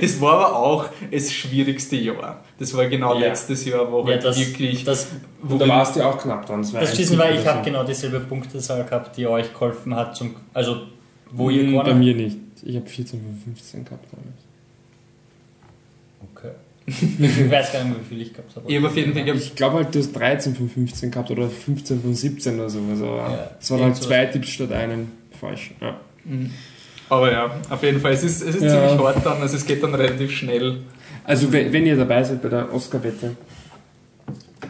das 0.00 0.20
war 0.20 0.46
aber 0.46 0.56
auch 0.56 0.88
das 1.10 1.32
schwierigste 1.32 1.96
Jahr. 1.96 2.44
Das 2.56 2.72
war 2.72 2.86
genau 2.86 3.14
ja. 3.14 3.26
letztes 3.26 3.64
Jahr, 3.64 3.90
wo 3.90 4.02
ja, 4.02 4.12
halt 4.12 4.24
das, 4.24 4.38
wirklich. 4.38 4.84
Das, 4.84 5.08
wo 5.42 5.58
da 5.58 5.66
warst 5.66 5.96
du 5.96 6.00
ja 6.00 6.10
auch 6.10 6.18
knapp 6.18 6.46
dran. 6.46 6.62
Das, 6.62 6.70
das 6.70 6.96
Schießen 6.96 7.18
war, 7.18 7.32
ich 7.32 7.44
habe 7.44 7.64
genau 7.64 7.82
dieselbe 7.82 8.20
Punktezahl 8.20 8.84
gehabt, 8.84 9.16
die 9.16 9.26
euch 9.26 9.52
geholfen 9.52 9.96
hat. 9.96 10.14
Zum, 10.14 10.36
also 10.54 10.82
Wo 11.32 11.50
ihr 11.50 11.62
Hm, 11.62 11.72
gewonnen 11.72 11.84
Bei 11.84 11.94
mir 11.94 12.14
nicht. 12.14 12.38
Ich 12.62 12.76
habe 12.76 12.88
14 12.88 13.20
von 13.20 13.54
15 13.54 13.84
gehabt 13.86 14.06
damals. 14.12 14.42
Okay. 16.32 16.52
ich 17.46 17.50
weiß 17.50 17.72
gar 17.72 17.82
nicht 17.82 17.90
mehr, 17.90 18.04
wie 18.04 18.08
viel 18.08 18.20
ich 18.22 18.32
gehabt 18.32 18.54
habe. 18.54 18.70
Ich 18.70 18.76
habe 18.76 18.86
auf 18.86 18.96
jeden 18.96 19.14
Fall, 19.14 19.28
ich 19.28 19.46
Ich 19.46 19.54
glaube 19.56 19.78
halt, 19.78 19.92
du 19.92 19.98
hast 19.98 20.12
13 20.12 20.54
von 20.54 20.70
15 20.70 21.10
gehabt 21.10 21.32
oder 21.32 21.48
15 21.48 22.02
von 22.02 22.14
17 22.14 22.54
oder 22.54 22.70
so. 22.70 22.78
Also, 22.88 23.06
Ja, 23.06 23.50
es 23.60 23.68
waren 23.72 23.82
halt 23.82 23.96
zwei 23.96 24.26
Tipps 24.26 24.48
statt 24.50 24.70
einen 24.70 25.10
falsch. 25.40 25.72
Ja. 25.80 25.98
Aber 27.12 27.30
ja, 27.30 27.50
auf 27.68 27.82
jeden 27.82 28.00
Fall, 28.00 28.12
es 28.12 28.22
ist, 28.24 28.40
es 28.40 28.54
ist 28.54 28.62
Ja. 28.62 28.70
ziemlich 28.70 28.98
hart 29.06 29.18
dann, 29.26 29.42
also 29.42 29.54
es 29.54 29.66
geht 29.66 29.82
dann 29.82 29.94
relativ 29.94 30.30
schnell. 30.30 30.78
Also 31.24 31.52
wenn, 31.52 31.70
wenn 31.70 31.84
ihr 31.84 31.94
dabei 31.94 32.24
seid 32.24 32.40
bei 32.40 32.48
der 32.48 32.72
Oscar-Wette, 32.72 33.36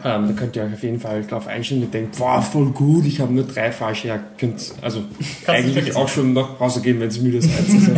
ähm, 0.05 0.27
dann 0.27 0.35
könnt 0.35 0.55
ihr 0.55 0.63
euch 0.63 0.73
auf 0.73 0.83
jeden 0.83 0.99
Fall 0.99 1.23
darauf 1.23 1.47
einstellen 1.47 1.83
und 1.83 1.93
denkt, 1.93 2.17
boah, 2.17 2.41
voll 2.41 2.71
gut, 2.71 3.05
ich 3.05 3.19
habe 3.19 3.33
nur 3.33 3.45
drei 3.45 3.71
falsche, 3.71 4.09
ja, 4.09 4.19
könnt 4.37 4.73
also 4.81 5.03
eigentlich 5.47 5.73
vergessen. 5.73 5.97
auch 5.97 6.09
schon 6.09 6.33
nach 6.33 6.59
Hause 6.59 6.81
gehen, 6.81 6.99
wenn 6.99 7.09
ihr 7.09 7.21
müde 7.21 7.41
seid. 7.41 7.53
Also, 7.69 7.91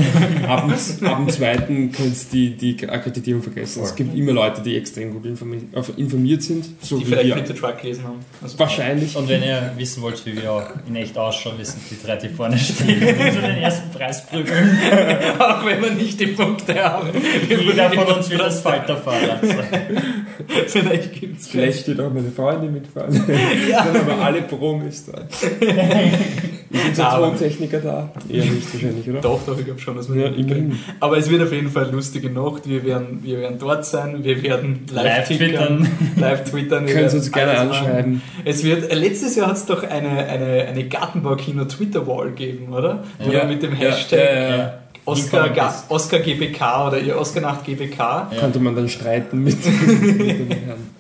ab, 0.48 0.68
dem, 0.68 1.08
ab 1.08 1.18
dem 1.18 1.30
zweiten 1.30 1.92
könnt 1.92 2.16
ihr 2.34 2.50
die, 2.52 2.76
die 2.76 2.90
Akkreditierung 2.90 3.42
vergessen. 3.42 3.84
Es 3.84 3.96
gibt 3.96 4.16
immer 4.16 4.34
Leute, 4.34 4.62
die 4.62 4.76
extrem 4.78 5.14
gut 5.14 5.26
informi 5.26 5.64
auf- 5.74 5.98
informiert 5.98 6.44
sind, 6.44 6.66
so 6.82 6.98
die 6.98 7.06
wie 7.08 7.10
vielleicht 7.12 7.50
der 7.50 7.56
Truck 7.56 7.80
gelesen 7.82 8.04
haben. 8.04 8.20
Also 8.42 8.58
Wahrscheinlich. 8.60 9.16
Und 9.16 9.28
wenn 9.30 9.42
ihr 9.44 9.72
wissen 9.78 10.02
wollt, 10.02 10.24
wie 10.26 10.36
wir 10.42 10.52
auch 10.52 10.68
in 10.88 10.96
echt 10.96 11.18
ausschauen, 11.18 11.58
wir 11.58 11.66
sind 11.66 11.82
die 11.90 12.06
drei, 12.06 12.16
die 12.18 12.30
vorne 12.30 12.58
stehen 12.58 13.02
und 13.02 13.34
so 13.34 13.42
den 13.42 13.58
ersten 13.58 13.90
Preis 13.92 14.26
prügeln. 14.26 14.78
auch 15.40 15.66
wenn 15.66 15.82
wir 15.82 15.92
nicht 15.92 16.20
die 16.20 16.28
Punkte 16.28 16.76
haben. 16.84 17.10
Jeder 17.50 17.90
von 17.92 18.06
uns 18.18 18.30
wird 18.30 18.42
als 18.42 18.60
Falterfahrer. 18.60 19.40
Vielleicht 20.68 21.14
gibt 21.20 21.40
es 21.40 21.48
Vielleicht 21.48 21.88
steht 21.96 22.06
auch 22.06 22.14
meine 22.14 22.30
Freundin 22.32 22.74
mitfahren. 22.74 23.14
Dann 23.28 23.94
haben 23.94 24.08
wir 24.08 24.18
alle 24.24 24.42
Promis 24.44 25.06
da. 25.06 25.22
Ist 25.22 26.88
unser 26.90 27.08
Aber- 27.10 27.28
Tontechniker 27.28 27.80
da? 27.80 28.10
Eher 28.30 28.44
nicht 28.46 28.74
wahrscheinlich, 28.74 29.10
oder? 29.10 29.22
Doch, 29.22 29.40
doch, 29.46 29.58
ich 29.58 29.66
glaube 29.66 29.80
schon, 29.80 29.96
dass 29.96 30.14
wir 30.14 30.26
Ja, 30.26 30.28
immerhin. 30.36 30.78
Aber 31.00 31.18
es 31.18 31.30
wird 31.30 31.42
auf 31.42 31.52
jeden 31.52 31.70
Fall 31.70 31.84
eine 31.86 31.94
lustige 31.94 32.30
Nacht. 32.30 32.68
Wir 32.68 32.84
werden, 32.84 33.20
wir 33.24 33.40
werden 33.40 33.58
dort 33.60 33.86
sein, 33.86 34.24
wir 34.24 34.42
werden 34.44 34.86
live, 34.92 35.28
twittern. 35.28 35.88
live 36.18 36.44
twittern. 36.44 36.86
wir 36.88 36.94
Können 36.94 37.10
Sie 37.10 37.18
uns 37.18 37.32
gerne 37.32 37.58
anschreiben. 37.60 38.22
Es 38.44 38.64
wird, 38.64 38.92
äh, 38.92 38.96
letztes 38.96 39.36
Jahr 39.36 39.48
hat 39.48 39.58
es 39.58 39.66
doch 39.66 39.84
eine, 39.84 40.10
eine, 40.10 40.66
eine 40.68 40.84
Gartenbaukino-Twitter-Wall 40.86 42.30
gegeben, 42.32 42.74
oder? 42.74 43.04
Ja. 43.20 43.42
du 43.42 43.48
mit 43.48 43.64
dem 43.64 43.72
Ja, 43.74 43.78
Hashtag 43.78 44.20
ja, 44.20 44.34
ja, 44.50 44.58
ja. 44.58 44.74
Oscar. 45.06 45.84
Oscar 45.90 46.20
GBK 46.20 46.88
oder 46.88 47.00
ihr 47.00 47.18
Oscar-Nacht 47.18 47.64
GBK. 47.64 47.98
Ja. 48.00 48.28
Konnte 48.40 48.60
man 48.60 48.76
dann 48.76 48.90
streiten 48.90 49.44
mit, 49.44 49.56
mit 49.88 50.40
dem 50.40 50.50
Herrn 50.50 50.95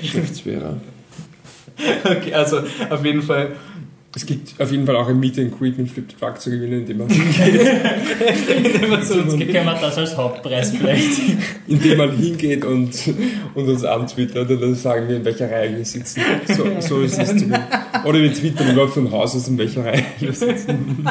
Geschäftsführer. 0.00 0.76
Okay, 2.04 2.32
also 2.32 2.60
auf 2.88 3.04
jeden 3.04 3.22
Fall, 3.22 3.52
Es 4.14 4.24
gibt 4.24 4.58
auf 4.58 4.70
jeden 4.72 4.86
Fall 4.86 4.96
auch 4.96 5.08
ein 5.08 5.20
Meet 5.20 5.38
and 5.40 5.58
Greet 5.58 5.76
mit 5.76 5.90
Flip 5.90 6.06
the 6.10 6.16
Truck 6.16 6.40
zu 6.40 6.50
gewinnen, 6.50 6.80
indem 6.80 6.98
man, 6.98 7.10
wenn 7.10 8.88
man 8.88 9.02
zu 9.02 9.20
uns 9.20 9.36
geht. 9.36 9.52
Können 9.52 9.66
wir 9.66 9.78
das 9.78 9.98
als 9.98 10.16
Hauptpreis 10.16 10.70
vielleicht? 10.70 11.20
indem 11.68 11.98
man 11.98 12.16
hingeht 12.16 12.64
und, 12.64 12.94
und 13.54 13.68
uns 13.68 13.84
antwittert 13.84 14.48
und 14.48 14.62
dann 14.62 14.74
sagen 14.74 15.06
wir, 15.06 15.16
in 15.16 15.24
welcher 15.26 15.50
Reihe 15.50 15.76
wir 15.76 15.84
sitzen. 15.84 16.22
So, 16.48 16.64
so 16.80 17.00
ist 17.02 17.18
es 17.18 17.28
zu 17.28 17.34
gewinnen. 17.34 17.64
Oder 18.06 18.22
wir 18.22 18.32
twittern 18.32 18.72
überhaupt 18.72 18.94
von 18.94 19.10
Haus 19.10 19.36
aus, 19.36 19.48
in 19.48 19.58
welcher 19.58 19.84
Reihe 19.84 20.04
wir 20.18 20.32
sitzen. 20.32 21.06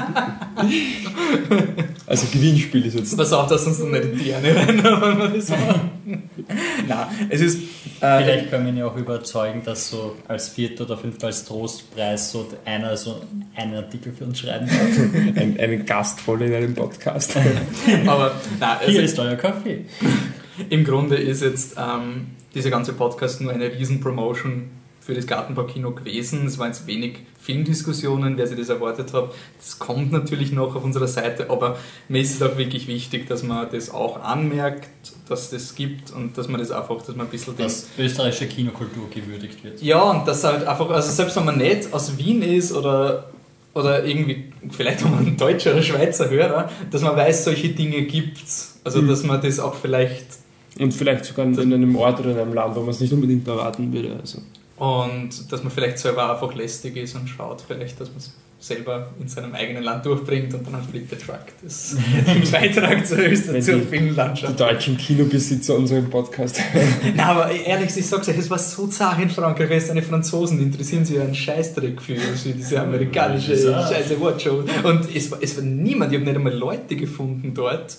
Also 2.07 2.27
Gewinnspiel 2.31 2.85
ist 2.87 2.95
jetzt. 2.95 3.15
Pass 3.17 3.33
auf, 3.33 3.47
dass 3.49 3.67
uns 3.67 3.79
dann 3.79 3.91
nicht 3.91 4.07
die 4.19 4.31
Erne 4.31 4.55
rein, 4.55 4.83
wenn 4.83 5.17
wir 5.17 5.27
das 5.29 5.49
machen. 5.49 5.91
Nein, 6.87 7.07
es 7.29 7.41
ist. 7.41 7.59
Äh, 8.05 8.23
Vielleicht 8.23 8.49
können 8.49 8.65
wir 8.65 8.73
ihn 8.73 8.77
ja 8.77 8.85
auch 8.87 8.95
überzeugen, 8.95 9.63
dass 9.65 9.89
so 9.89 10.15
als 10.27 10.49
vierter 10.49 10.83
oder 10.85 10.97
fünfter 10.97 11.27
als 11.27 11.45
Trostpreis 11.45 12.31
so 12.31 12.47
einer 12.65 12.95
so 12.97 13.21
einen 13.55 13.75
Artikel 13.75 14.13
für 14.13 14.25
uns 14.25 14.39
schreiben 14.39 14.67
darf. 14.67 15.35
Ein, 15.41 15.57
eine 15.59 15.83
Gastrolle 15.83 16.45
in 16.45 16.53
einem 16.53 16.75
Podcast. 16.75 17.35
aber 18.05 18.35
nein, 18.59 18.77
Hier 18.81 18.87
also, 18.87 19.01
ist 19.01 19.19
euer 19.19 19.35
Kaffee. 19.35 19.85
im 20.69 20.83
Grunde 20.83 21.15
ist 21.15 21.41
jetzt 21.41 21.75
ähm, 21.77 22.27
dieser 22.53 22.69
ganze 22.69 22.93
Podcast 22.93 23.41
nur 23.41 23.51
eine 23.51 23.71
Riesen-Promotion 23.71 24.69
für 25.05 25.13
das 25.13 25.27
Gartenbaukino 25.27 25.91
gewesen. 25.91 26.47
Es 26.47 26.57
waren 26.57 26.69
jetzt 26.69 26.87
wenig 26.87 27.19
Filmdiskussionen, 27.39 28.37
wer 28.37 28.47
sich 28.47 28.57
das 28.57 28.69
erwartet 28.69 29.13
hat. 29.13 29.31
Das 29.59 29.77
kommt 29.77 30.11
natürlich 30.11 30.51
noch 30.51 30.75
auf 30.75 30.83
unserer 30.83 31.07
Seite, 31.07 31.51
aber 31.51 31.77
mir 32.09 32.21
ist 32.21 32.33
es 32.33 32.41
auch 32.41 32.57
wirklich 32.57 32.87
wichtig, 32.87 33.27
dass 33.27 33.43
man 33.43 33.67
das 33.71 33.91
auch 33.91 34.23
anmerkt, 34.23 34.89
dass 35.29 35.51
das 35.51 35.75
gibt 35.75 36.11
und 36.11 36.35
dass 36.39 36.47
man 36.47 36.59
das 36.59 36.71
einfach, 36.71 36.97
dass 37.03 37.15
man 37.15 37.27
ein 37.27 37.29
bisschen 37.29 37.55
Dass 37.55 37.87
österreichische 37.99 38.47
Kinokultur 38.47 39.07
gewürdigt 39.11 39.63
wird. 39.63 39.79
Ja, 39.83 40.01
und 40.01 40.27
das 40.27 40.43
halt 40.43 40.67
einfach, 40.67 40.89
also 40.89 41.11
selbst 41.11 41.35
wenn 41.37 41.45
man 41.45 41.59
nicht 41.59 41.93
aus 41.93 42.17
Wien 42.17 42.41
ist 42.41 42.73
oder, 42.73 43.29
oder 43.75 44.03
irgendwie, 44.03 44.45
vielleicht 44.71 45.05
auch 45.05 45.11
ein 45.11 45.37
deutscher 45.37 45.73
oder 45.73 45.83
Schweizer 45.83 46.31
Hörer, 46.31 46.71
dass 46.89 47.03
man 47.03 47.15
weiß, 47.15 47.45
solche 47.45 47.69
Dinge 47.69 48.01
gibt's. 48.03 48.79
Also, 48.83 49.01
dass 49.01 49.23
man 49.23 49.39
das 49.41 49.59
auch 49.59 49.75
vielleicht, 49.75 50.25
Und 50.79 50.93
vielleicht 50.93 51.25
sogar 51.25 51.45
in 51.45 51.59
einem 51.59 51.95
Ort 51.95 52.19
oder 52.19 52.31
in 52.31 52.39
einem 52.39 52.53
Land, 52.53 52.75
wo 52.75 52.81
man 52.81 52.89
es 52.89 52.99
nicht 52.99 53.13
unbedingt 53.13 53.47
erwarten 53.47 53.93
würde. 53.93 54.15
Also. 54.19 54.39
Und 54.77 55.29
dass 55.51 55.63
man 55.63 55.71
vielleicht 55.71 55.99
selber 55.99 56.31
einfach 56.33 56.53
lästig 56.53 56.97
ist 56.97 57.15
und 57.15 57.27
schaut, 57.29 57.63
vielleicht, 57.67 57.99
dass 58.01 58.09
man 58.09 58.17
es 58.17 58.33
selber 58.57 59.09
in 59.21 59.27
seinem 59.27 59.53
eigenen 59.53 59.83
Land 59.83 60.05
durchbringt 60.05 60.53
und 60.53 60.65
dann 60.65 60.81
Flip 60.83 61.05
the 61.09 61.15
Truck. 61.17 61.39
Das 61.61 61.95
den 62.25 62.49
Beitrag 62.51 63.05
zur, 63.05 63.19
Öster 63.19 63.53
Wenn 63.53 63.61
zur 63.61 63.75
die- 63.75 63.85
Filmlandschaft. 63.85 64.59
deutschen 64.59 64.97
Kinobesitzer 64.97 65.75
unseren 65.75 66.09
Podcast. 66.09 66.59
Na, 67.15 67.25
aber 67.31 67.51
ehrlich, 67.51 67.95
ich 67.95 68.07
sag's 68.07 68.27
euch, 68.27 68.37
es 68.37 68.49
war 68.49 68.57
so 68.57 68.87
zart 68.87 69.19
in 69.21 69.29
Frankreich, 69.29 69.69
weil 69.69 69.77
es 69.77 69.89
eine 69.91 70.01
Franzosen 70.01 70.59
interessieren 70.59 71.05
sich 71.05 71.17
ja 71.17 71.23
einen 71.23 71.35
Scheißdreck 71.35 72.01
für, 72.01 72.15
für 72.15 72.49
diese 72.53 72.81
amerikanische 72.81 73.55
scheiße 73.55 74.19
Wortshow. 74.19 74.63
Und 74.83 75.15
es 75.15 75.29
war, 75.29 75.37
es 75.41 75.55
war 75.57 75.63
niemand, 75.63 76.11
ich 76.11 76.17
habe 76.17 76.25
nicht 76.25 76.37
einmal 76.37 76.53
Leute 76.53 76.95
gefunden 76.95 77.53
dort, 77.53 77.97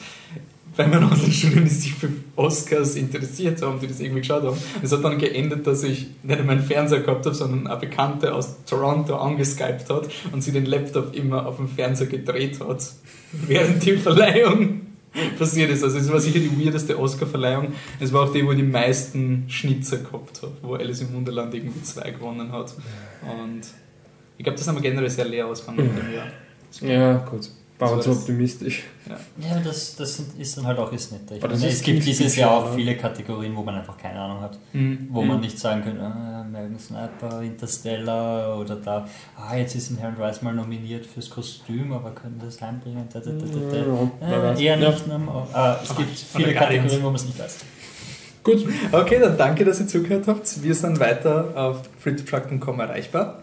bei 0.77 0.87
meiner 0.87 1.11
Auslandsstudien, 1.11 1.65
die 1.65 1.71
sich 1.71 1.95
für 1.95 2.09
Oscars 2.37 2.97
interessiert 2.97 3.63
haben, 3.63 3.81
die 3.81 3.87
das 3.87 4.01
irgendwie 4.01 4.21
geschaut 4.21 4.43
haben. 4.43 4.59
Es 4.83 4.93
hat 4.93 5.03
dann 5.05 5.19
geendet, 5.19 5.67
dass 5.67 5.83
ich 5.83 6.09
nicht 6.23 6.39
einmal 6.39 6.57
einen 6.57 6.67
Fernseher 6.67 7.01
gehabt 7.01 7.25
habe, 7.25 7.35
sondern 7.35 7.67
eine 7.67 7.81
Bekannte 7.81 8.35
aus 8.35 8.65
Toronto 8.65 9.17
angeskypt 9.17 9.89
hat 9.89 10.09
und 10.33 10.43
sie 10.43 10.53
den 10.53 10.67
Laptop 10.67 11.15
immer 11.15 11.47
auf 11.47 11.57
dem 11.57 11.69
Fernseher 11.69 12.07
gedreht 12.07 12.61
hat, 12.61 12.85
während 13.33 13.85
die 13.85 13.97
Verleihung 13.97 14.83
passiert 15.39 15.71
ist. 15.71 15.83
Also 15.83 15.99
es 15.99 16.13
war 16.13 16.21
sicher 16.21 16.41
die 16.41 16.65
weirdeste 16.65 16.99
Oscar-Verleihung. 16.99 17.73
Es 18.01 18.13
war 18.13 18.25
auch 18.25 18.33
die, 18.33 18.47
wo 18.47 18.53
die 18.53 18.63
meisten 18.63 19.45
Schnitzer 19.49 19.99
gehabt 19.99 20.43
hat, 20.43 20.53
wo 20.63 20.75
Alice 20.75 21.01
im 21.01 21.15
Wunderland 21.15 21.55
irgendwie 21.55 21.83
zwei 21.83 22.11
gewonnen 22.11 22.53
hat. 22.53 22.75
Und 23.23 23.63
ich 24.37 24.45
glaube, 24.45 24.59
das 24.59 24.69
haben 24.69 24.77
wir 24.77 24.83
generell 24.83 25.11
sehr 25.11 25.25
leer 25.25 25.47
ausgegangen 25.47 25.91
dem 25.97 26.13
ja, 26.83 27.17
gut. 27.19 27.49
War 27.79 27.89
So 27.89 27.95
uns 27.97 28.05
so 28.07 28.13
ist- 28.13 28.19
optimistisch. 28.21 28.85
Ja, 29.39 29.59
das, 29.63 29.97
das 29.97 30.17
sind- 30.17 30.39
ist 30.41 30.57
dann 30.57 30.67
halt 30.67 30.79
auch 30.79 30.91
das 30.91 31.11
Nette. 31.11 31.35
Ich 31.35 31.43
Aber 31.43 31.49
das 31.53 31.61
meine, 31.61 31.71
ist 31.73 31.79
es 31.81 31.85
gibt 31.85 32.07
dieses 32.07 32.35
Jahr 32.37 32.51
auch 32.53 32.75
viele 32.75 32.97
Kategorien, 32.97 33.55
wo 33.55 33.63
man 33.63 33.75
einfach 33.75 33.99
keine 33.99 34.19
Ahnung 34.19 34.41
hat. 34.41 34.59
Mhm. 34.73 35.09
Wo 35.11 35.21
Mhm. 35.21 35.29
man 35.29 35.41
nicht 35.41 35.59
sagen 35.59 35.83
kann, 35.85 36.01
ah, 36.01 36.41
American 36.41 36.79
Sniper, 36.79 37.43
Interstellar 37.43 38.59
oder 38.59 38.77
da, 38.77 39.07
ah, 39.37 39.55
jetzt 39.57 39.75
ist 39.75 39.91
ein 39.91 39.99
Herrn 39.99 40.17
Rice 40.19 40.41
mal 40.41 40.55
nominiert 40.55 41.05
fürs 41.05 41.29
Kostüm, 41.29 41.93
aber 41.93 42.13
können 42.13 42.41
das 42.43 42.61
heimbringen? 42.63 43.05
Da, 43.13 43.21
da, 43.21 43.31
da. 43.31 44.55
Äh, 44.55 44.65
eher 44.65 44.79
Ja. 44.79 44.89
nicht. 44.91 45.07
ne? 45.07 45.21
Ah, 45.53 45.77
es 45.83 45.95
gibt 45.95 46.19
viele. 46.19 46.55
Kategorien, 46.55 47.03
wo 47.03 47.07
man 47.07 47.17
es 47.17 47.25
nicht 47.27 47.39
weiß. 47.39 47.59
Gut. 48.43 48.65
Okay, 48.93 49.19
dann 49.21 49.37
danke, 49.37 49.65
dass 49.65 49.81
ihr 49.81 49.89
zugehört 49.89 50.29
habt. 50.29 50.63
Wir 50.63 50.75
sind 50.75 51.01
weiter 51.01 51.53
auf 51.57 51.83
freetotruck.com 51.99 52.79
erreichbar. 52.81 53.43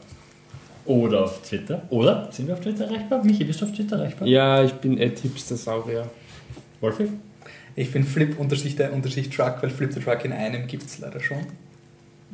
Oder 0.85 1.23
auf 1.23 1.41
Twitter. 1.41 1.83
Oder? 1.89 2.29
Sind 2.31 2.47
wir 2.47 2.55
auf 2.55 2.61
Twitter 2.61 2.85
erreichbar? 2.85 3.23
Michi, 3.23 3.43
bist 3.43 3.61
du 3.61 3.65
auf 3.65 3.71
Twitter 3.71 3.97
erreichbar? 3.97 4.27
Ja, 4.27 4.63
ich 4.63 4.73
bin 4.73 4.97
Ed 4.97 5.19
Hipster 5.19 5.55
Saurier. 5.55 6.09
Wolfi? 6.81 7.07
Ich 7.75 7.91
bin 7.91 8.03
Flip 8.03 8.37
unterstrich 8.39 8.75
der 8.75 8.93
unterstrich 8.93 9.29
Truck, 9.29 9.57
weil 9.61 9.69
Flip 9.69 9.91
the 9.91 9.99
Truck 9.99 10.25
in 10.25 10.33
einem 10.33 10.67
gibt 10.67 10.83
es 10.83 10.99
leider 10.99 11.19
schon. 11.19 11.39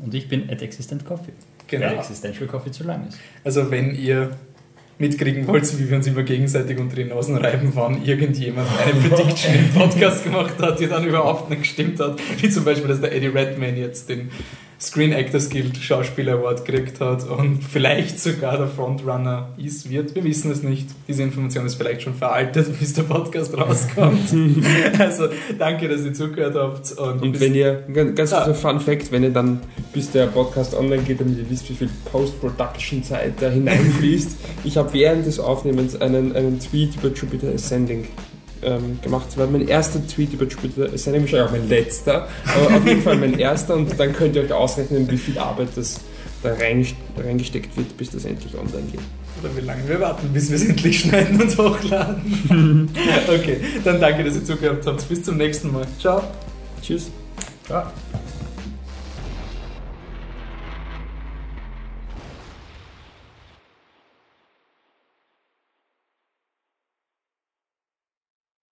Und 0.04 0.14
ich 0.14 0.28
bin 0.28 0.50
at 0.50 0.62
Existent 0.62 1.06
Coffee. 1.06 1.34
Genau. 1.68 1.86
Weil 1.88 2.00
Existential 2.00 2.48
Coffee 2.48 2.72
zu 2.72 2.84
lang 2.84 3.08
ist. 3.08 3.20
Also 3.44 3.70
wenn 3.70 3.96
ihr 3.96 4.32
mitkriegen 4.98 5.48
wollt, 5.48 5.80
wie 5.80 5.90
wir 5.90 5.96
uns 5.96 6.08
immer 6.08 6.24
gegenseitig 6.24 6.78
unter 6.78 6.96
die 6.98 7.06
Nasen 7.06 7.38
reiben, 7.38 7.72
wann 7.74 8.04
irgendjemand 8.04 8.68
eine 8.80 9.00
Prediction 9.10 9.56
im 9.56 9.70
Podcast 9.70 10.26
gemacht 10.26 10.60
hat, 10.60 10.80
die 10.80 10.88
dann 10.88 11.06
überhaupt 11.06 11.50
nicht 11.50 11.62
gestimmt 11.62 12.00
hat, 12.00 12.20
wie 12.42 12.50
zum 12.50 12.66
Beispiel, 12.66 12.90
dass 12.90 13.00
der 13.00 13.16
Eddie 13.16 13.28
Redmayne 13.28 13.80
jetzt 13.80 14.10
den 14.10 14.30
Screen 14.82 15.12
Actors 15.12 15.50
Guild 15.50 15.76
Schauspieler 15.78 16.34
Award 16.36 16.64
gekriegt 16.64 17.02
hat 17.02 17.28
und 17.28 17.62
vielleicht 17.64 18.18
sogar 18.20 18.58
der 18.58 18.68
Frontrunner 18.68 19.50
ist, 19.58 19.90
wird. 19.90 20.16
Wir 20.16 20.24
wissen 20.24 20.52
es 20.52 20.64
nicht. 20.64 20.88
Diese 21.08 21.22
Information 21.24 21.66
ist 21.66 21.76
vielleicht 21.76 22.02
schon 22.04 22.14
veraltet, 22.16 22.68
bis 22.80 22.94
der 22.94 23.04
Podcast 23.04 23.58
rauskommt. 23.58 24.34
also 25.00 25.28
danke, 25.58 25.90
dass 25.90 26.06
ihr 26.06 26.14
zugehört 26.14 26.56
habt. 26.56 26.92
Und, 26.94 27.22
Und 27.22 27.40
wenn 27.42 27.56
ihr, 27.56 27.84
ganz 28.16 28.32
Ah. 28.32 28.46
kurzer 28.46 28.56
Fun 28.56 28.80
Fact, 28.80 29.12
wenn 29.12 29.24
ihr 29.24 29.32
dann, 29.32 29.60
bis 29.94 30.12
der 30.12 30.28
Podcast 30.28 30.74
online 30.74 31.04
geht, 31.04 31.20
damit 31.20 31.38
ihr 31.38 31.50
wisst, 31.50 31.70
wie 31.70 31.74
viel 31.74 31.90
Post-Production-Zeit 32.12 33.34
da 33.42 33.50
hineinfließt, 33.50 34.38
ich 34.64 34.78
habe 34.78 34.94
während 34.94 35.26
des 35.26 35.40
Aufnehmens 35.40 36.00
einen, 36.00 36.36
einen 36.36 36.60
Tweet 36.60 36.96
über 36.96 37.10
Jupiter 37.14 37.50
Ascending 37.54 38.06
ähm, 38.64 39.00
gemacht. 39.02 39.28
Das 39.28 39.38
war 39.38 39.48
mein 39.48 39.68
erster 39.68 40.06
Tweet 40.08 40.34
über 40.34 40.46
Jupiter 40.46 40.92
Ascending, 40.94 41.24
wahrscheinlich 41.24 41.48
auch 41.48 41.52
mein 41.52 41.70
letzter, 41.70 42.28
aber 42.46 42.78
auf 42.78 42.86
jeden 42.86 43.02
Fall 43.02 43.18
mein 43.18 43.38
erster 43.38 43.76
und 43.76 44.00
dann 44.00 44.14
könnt 44.14 44.36
ihr 44.36 44.44
euch 44.44 44.54
ausrechnen, 44.54 45.10
wie 45.10 45.18
viel 45.18 45.38
Arbeit 45.38 45.70
das 45.76 46.00
da 46.42 46.54
reingesteckt 46.54 47.76
wird, 47.76 47.98
bis 47.98 48.12
das 48.12 48.26
endlich 48.26 48.54
online 48.56 48.88
geht. 48.92 49.02
Oder 49.42 49.56
wie 49.56 49.66
lange 49.66 49.88
wir 49.88 50.00
warten, 50.00 50.30
bis 50.34 50.50
wir 50.50 50.56
es 50.56 50.66
endlich 50.66 51.00
schneiden 51.00 51.42
und 51.42 51.58
hochladen. 51.58 52.90
okay, 53.28 53.58
dann 53.84 54.00
danke, 54.00 54.24
dass 54.24 54.36
ihr 54.36 54.44
zugehört 54.44 54.86
habt. 54.86 55.08
Bis 55.08 55.24
zum 55.24 55.38
nächsten 55.38 55.72
Mal. 55.72 55.86
Ciao. 56.00 56.24
Tschüss. 56.82 57.10
Ciao. 57.66 57.84